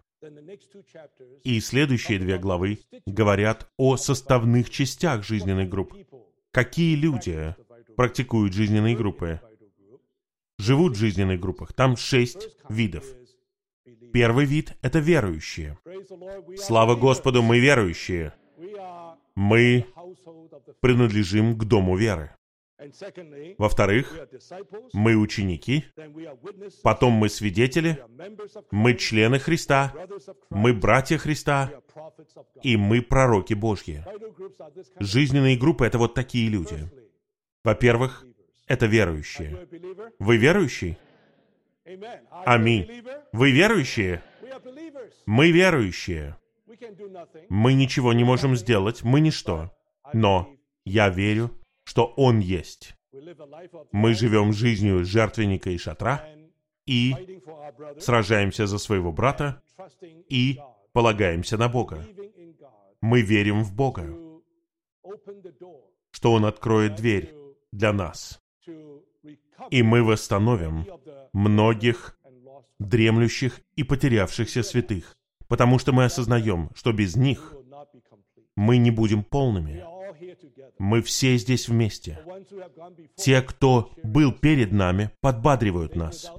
И 1.44 1.60
следующие 1.60 2.18
две 2.18 2.38
главы 2.38 2.80
говорят 3.06 3.70
о 3.76 3.96
составных 3.96 4.70
частях 4.70 5.24
жизненной 5.24 5.66
группы. 5.66 6.06
Какие 6.50 6.96
люди 6.96 7.54
практикуют 7.96 8.54
жизненные 8.54 8.96
группы? 8.96 9.40
Живут 10.58 10.94
в 10.94 10.98
жизненных 10.98 11.38
группах. 11.38 11.72
Там 11.74 11.96
шесть 11.96 12.48
видов. 12.68 13.04
Первый 14.12 14.46
вид— 14.46 14.72
это 14.82 14.98
верующие. 14.98 15.78
Слава 16.56 16.94
Господу, 16.94 17.42
мы 17.42 17.58
верующие. 17.58 18.32
Мы 19.34 19.86
принадлежим 20.80 21.58
к 21.58 21.64
дому 21.64 21.96
веры. 21.96 22.35
Во-вторых, 23.58 24.14
мы 24.92 25.16
ученики, 25.16 25.84
потом 26.82 27.12
мы 27.12 27.28
свидетели, 27.28 28.04
мы 28.70 28.94
члены 28.94 29.38
Христа, 29.38 29.94
мы 30.50 30.74
братья 30.74 31.16
Христа, 31.16 31.72
и 32.62 32.76
мы 32.76 33.00
пророки 33.00 33.54
Божьи. 33.54 34.04
Жизненные 35.00 35.56
группы— 35.56 35.86
это 35.86 35.96
вот 35.98 36.14
такие 36.14 36.50
люди. 36.50 36.90
Во-первых, 37.64 38.26
это 38.66 38.86
верующие. 38.86 39.66
Вы 40.18 40.36
верующие? 40.36 40.98
Аминь. 42.44 43.02
Вы 43.32 43.52
верующие? 43.52 44.22
Мы 45.24 45.50
верующие. 45.50 46.36
Мы 47.48 47.72
ничего 47.72 48.12
не 48.12 48.24
можем 48.24 48.54
сделать, 48.54 49.02
мы 49.02 49.20
ничто. 49.20 49.70
Но 50.12 50.52
я 50.84 51.08
верю, 51.08 51.50
что 51.86 52.12
Он 52.16 52.40
есть. 52.40 52.94
Мы 53.92 54.12
живем 54.14 54.52
жизнью 54.52 55.04
жертвенника 55.04 55.70
и 55.70 55.78
шатра, 55.78 56.28
и 56.84 57.14
сражаемся 57.98 58.66
за 58.66 58.78
своего 58.78 59.12
брата, 59.12 59.62
и 60.28 60.58
полагаемся 60.92 61.56
на 61.56 61.68
Бога. 61.68 62.04
Мы 63.00 63.22
верим 63.22 63.62
в 63.62 63.74
Бога, 63.74 64.04
что 66.10 66.32
Он 66.32 66.44
откроет 66.44 66.96
дверь 66.96 67.34
для 67.72 67.92
нас, 67.92 68.42
и 69.70 69.82
мы 69.82 70.02
восстановим 70.02 70.86
многих 71.32 72.18
дремлющих 72.78 73.60
и 73.76 73.84
потерявшихся 73.84 74.62
святых, 74.62 75.16
потому 75.48 75.78
что 75.78 75.92
мы 75.92 76.04
осознаем, 76.04 76.70
что 76.74 76.92
без 76.92 77.16
них 77.16 77.54
мы 78.56 78.76
не 78.78 78.90
будем 78.90 79.22
полными. 79.22 79.95
Мы 80.78 81.02
все 81.02 81.36
здесь 81.36 81.68
вместе. 81.68 82.20
Те, 83.16 83.42
кто 83.42 83.90
был 84.02 84.32
перед 84.32 84.72
нами, 84.72 85.10
подбадривают 85.20 85.96
нас. 85.96 86.30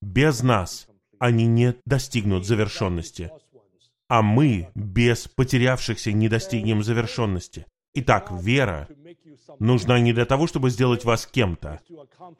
Без 0.00 0.42
нас 0.42 0.88
они 1.18 1.46
не 1.46 1.74
достигнут 1.84 2.46
завершенности. 2.46 3.30
А 4.08 4.22
мы 4.22 4.70
без 4.74 5.28
потерявшихся 5.28 6.12
не 6.12 6.28
достигнем 6.28 6.82
завершенности. 6.82 7.66
Итак, 7.94 8.30
вера 8.30 8.88
нужна 9.58 9.98
не 9.98 10.12
для 10.12 10.24
того, 10.24 10.46
чтобы 10.46 10.70
сделать 10.70 11.04
вас 11.04 11.26
кем-то. 11.26 11.80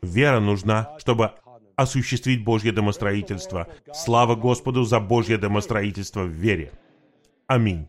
Вера 0.02 0.40
нужна, 0.40 0.96
чтобы 0.98 1.32
осуществить 1.76 2.44
Божье 2.44 2.72
домостроительство. 2.72 3.68
Слава 3.92 4.34
Господу 4.34 4.84
за 4.84 5.00
Божье 5.00 5.36
домостроительство 5.38 6.22
в 6.22 6.30
вере. 6.30 6.72
Аминь. 7.46 7.88